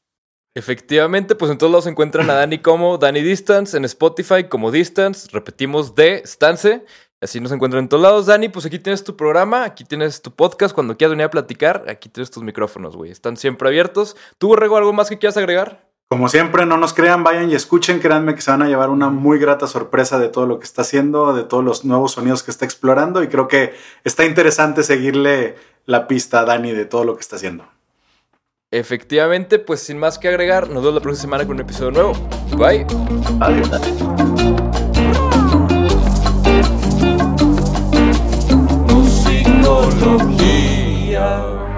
Efectivamente, 0.55 1.35
pues 1.35 1.51
en 1.51 1.57
todos 1.57 1.71
lados 1.71 1.83
se 1.85 1.89
encuentran 1.89 2.29
a 2.29 2.35
Dani 2.35 2.59
como 2.59 2.97
Dani 2.97 3.21
Distance, 3.21 3.75
en 3.75 3.85
Spotify 3.85 4.43
como 4.47 4.71
Distance, 4.71 5.27
repetimos 5.31 5.95
de 5.95 6.21
Stance. 6.25 6.85
Así 7.23 7.39
nos 7.39 7.51
encuentran 7.53 7.83
en 7.83 7.89
todos 7.89 8.03
lados. 8.03 8.25
Dani, 8.25 8.49
pues 8.49 8.65
aquí 8.65 8.79
tienes 8.79 9.03
tu 9.03 9.15
programa, 9.15 9.63
aquí 9.63 9.85
tienes 9.85 10.21
tu 10.21 10.31
podcast. 10.31 10.75
Cuando 10.75 10.97
quieras 10.97 11.11
venir 11.11 11.25
a 11.25 11.29
platicar, 11.29 11.85
aquí 11.87 12.09
tienes 12.09 12.29
tus 12.29 12.43
micrófonos, 12.43 12.97
güey. 12.97 13.11
Están 13.11 13.37
siempre 13.37 13.69
abiertos. 13.69 14.17
¿Tú, 14.37 14.49
Borrego, 14.49 14.75
algo 14.75 14.91
más 14.91 15.09
que 15.09 15.17
quieras 15.17 15.37
agregar? 15.37 15.87
Como 16.09 16.27
siempre, 16.27 16.65
no 16.65 16.77
nos 16.77 16.93
crean, 16.93 17.23
vayan 17.23 17.49
y 17.49 17.55
escuchen. 17.55 17.99
Créanme 17.99 18.35
que 18.35 18.41
se 18.41 18.51
van 18.51 18.61
a 18.61 18.67
llevar 18.67 18.89
una 18.89 19.09
muy 19.09 19.39
grata 19.39 19.67
sorpresa 19.67 20.19
de 20.19 20.27
todo 20.27 20.45
lo 20.45 20.59
que 20.59 20.65
está 20.65 20.81
haciendo, 20.81 21.33
de 21.33 21.43
todos 21.43 21.63
los 21.63 21.85
nuevos 21.85 22.11
sonidos 22.11 22.43
que 22.43 22.51
está 22.51 22.65
explorando. 22.65 23.23
Y 23.23 23.29
creo 23.29 23.47
que 23.47 23.73
está 24.03 24.25
interesante 24.25 24.83
seguirle 24.83 25.55
la 25.85 26.07
pista 26.07 26.41
a 26.41 26.45
Dani 26.45 26.73
de 26.73 26.85
todo 26.85 27.05
lo 27.05 27.15
que 27.15 27.21
está 27.21 27.37
haciendo. 27.37 27.65
Efectivamente, 28.69 29.59
pues 29.59 29.79
sin 29.79 29.97
más 29.97 30.19
que 30.19 30.27
agregar, 30.27 30.67
nos 30.67 30.83
vemos 30.83 30.95
la 30.95 31.01
próxima 31.01 31.21
semana 31.21 31.45
con 31.45 31.55
un 31.55 31.61
episodio 31.61 31.91
nuevo. 31.91 32.13
Bye. 32.57 32.85
Adiós. 33.39 34.62
No 39.63 39.83
sé 39.83 39.97
tecnología. 39.97 41.72